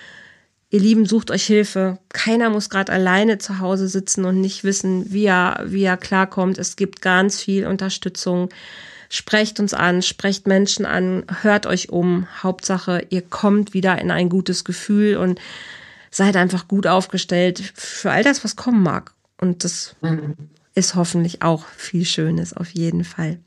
Ihr 0.71 0.81
Lieben, 0.81 1.07
sucht 1.07 1.31
euch 1.31 1.45
Hilfe. 1.45 1.99
Keiner 2.11 2.51
muss 2.51 2.71
gerade 2.71 2.93
alleine 2.93 3.39
zu 3.39 3.61
Hause 3.61 3.89
sitzen 3.89 4.25
und 4.25 4.41
nicht 4.41 4.65
wissen, 4.65 5.13
wie 5.13 5.27
er, 5.27 5.63
wie 5.67 5.85
er 5.85 5.97
klarkommt. 5.97 6.59
Es 6.59 6.77
gibt 6.77 7.03
ganz 7.03 7.41
viel 7.41 7.67
Unterstützung. 7.67 8.49
Sprecht 9.11 9.61
uns 9.61 9.75
an, 9.75 10.01
sprecht 10.01 10.47
Menschen 10.47 10.87
an, 10.87 11.25
hört 11.43 11.67
euch 11.67 11.91
um. 11.91 12.27
Hauptsache, 12.43 13.07
ihr 13.11 13.21
kommt 13.21 13.75
wieder 13.75 13.99
in 14.01 14.11
ein 14.11 14.31
gutes 14.31 14.65
Gefühl 14.65 15.19
und 15.19 15.39
seid 16.11 16.37
einfach 16.37 16.69
gut 16.69 16.87
aufgestellt 16.87 17.73
für 17.75 18.11
all 18.11 18.23
das, 18.23 18.43
was 18.43 18.57
kommen 18.57 18.83
mag. 18.83 19.13
Und 19.39 19.65
das 19.65 19.95
mhm 20.01 20.37
ist 20.75 20.95
hoffentlich 20.95 21.43
auch 21.43 21.67
viel 21.67 22.05
Schönes 22.05 22.53
auf 22.55 22.71
jeden 22.71 23.05
Fall. 23.05 23.39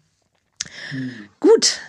Mhm. 0.91 1.11
Gut, 1.39 1.80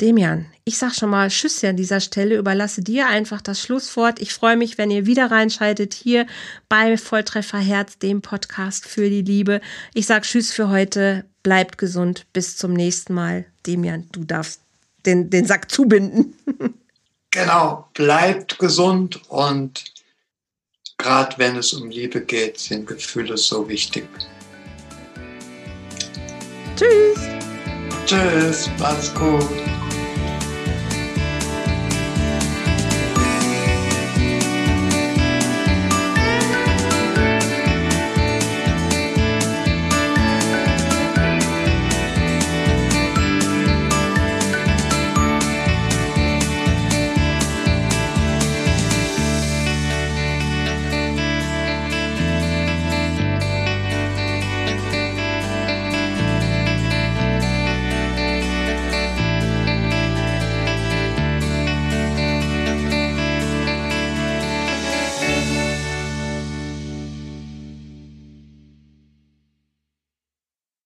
Demian, 0.00 0.46
ich 0.64 0.78
sag 0.78 0.94
schon 0.94 1.10
mal 1.10 1.28
Tschüss 1.28 1.62
an 1.64 1.76
dieser 1.76 2.00
Stelle, 2.00 2.36
überlasse 2.36 2.82
dir 2.82 3.06
einfach 3.06 3.40
das 3.40 3.60
Schlusswort. 3.60 4.20
Ich 4.20 4.32
freue 4.32 4.56
mich, 4.56 4.76
wenn 4.76 4.90
ihr 4.90 5.06
wieder 5.06 5.30
reinschaltet 5.30 5.94
hier 5.94 6.26
bei 6.68 6.96
Volltreffer 6.96 7.58
Herz, 7.58 7.98
dem 7.98 8.20
Podcast 8.20 8.86
für 8.86 9.08
die 9.08 9.22
Liebe. 9.22 9.60
Ich 9.94 10.06
sag 10.06 10.24
Tschüss 10.24 10.52
für 10.52 10.68
heute, 10.68 11.24
bleibt 11.42 11.78
gesund, 11.78 12.26
bis 12.32 12.56
zum 12.56 12.72
nächsten 12.72 13.14
Mal. 13.14 13.44
Demian, 13.66 14.08
du 14.10 14.24
darfst 14.24 14.60
den, 15.06 15.30
den 15.30 15.46
Sack 15.46 15.70
zubinden. 15.70 16.34
genau, 17.30 17.88
bleibt 17.94 18.58
gesund 18.58 19.20
und 19.28 19.84
gerade 20.98 21.38
wenn 21.38 21.56
es 21.56 21.72
um 21.74 21.90
Liebe 21.90 22.22
geht, 22.22 22.58
sind 22.58 22.86
Gefühle 22.86 23.36
so 23.36 23.68
wichtig. 23.68 24.08
Tschüss. 26.76 27.28
Tschüss, 28.06 28.70
mach's 28.78 29.12
gut. 29.14 29.48